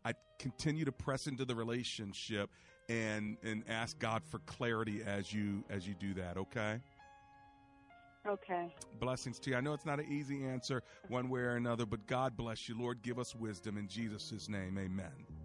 I'd 0.03 0.15
continue 0.39 0.83
to 0.85 0.91
press 0.91 1.25
into 1.25 1.45
the 1.45 1.55
relationship 1.55 2.49
and 2.89 3.37
and 3.43 3.63
ask 3.67 3.97
God 3.99 4.23
for 4.23 4.39
clarity 4.39 5.01
as 5.05 5.33
you 5.33 5.63
as 5.69 5.87
you 5.87 5.95
do 5.95 6.13
that. 6.15 6.37
Okay. 6.37 6.79
Okay. 8.27 8.73
Blessings 8.99 9.37
to 9.39 9.51
you. 9.51 9.55
I 9.55 9.61
know 9.61 9.73
it's 9.73 9.85
not 9.85 9.99
an 9.99 10.07
easy 10.09 10.45
answer 10.45 10.81
one 11.09 11.29
way 11.29 11.41
or 11.41 11.57
another, 11.57 11.85
but 11.85 12.07
God 12.07 12.35
bless 12.35 12.67
you. 12.67 12.75
Lord, 12.79 13.03
give 13.03 13.19
us 13.19 13.35
wisdom 13.35 13.77
in 13.77 13.87
Jesus' 13.87 14.49
name. 14.49 14.79
Amen. 14.79 15.44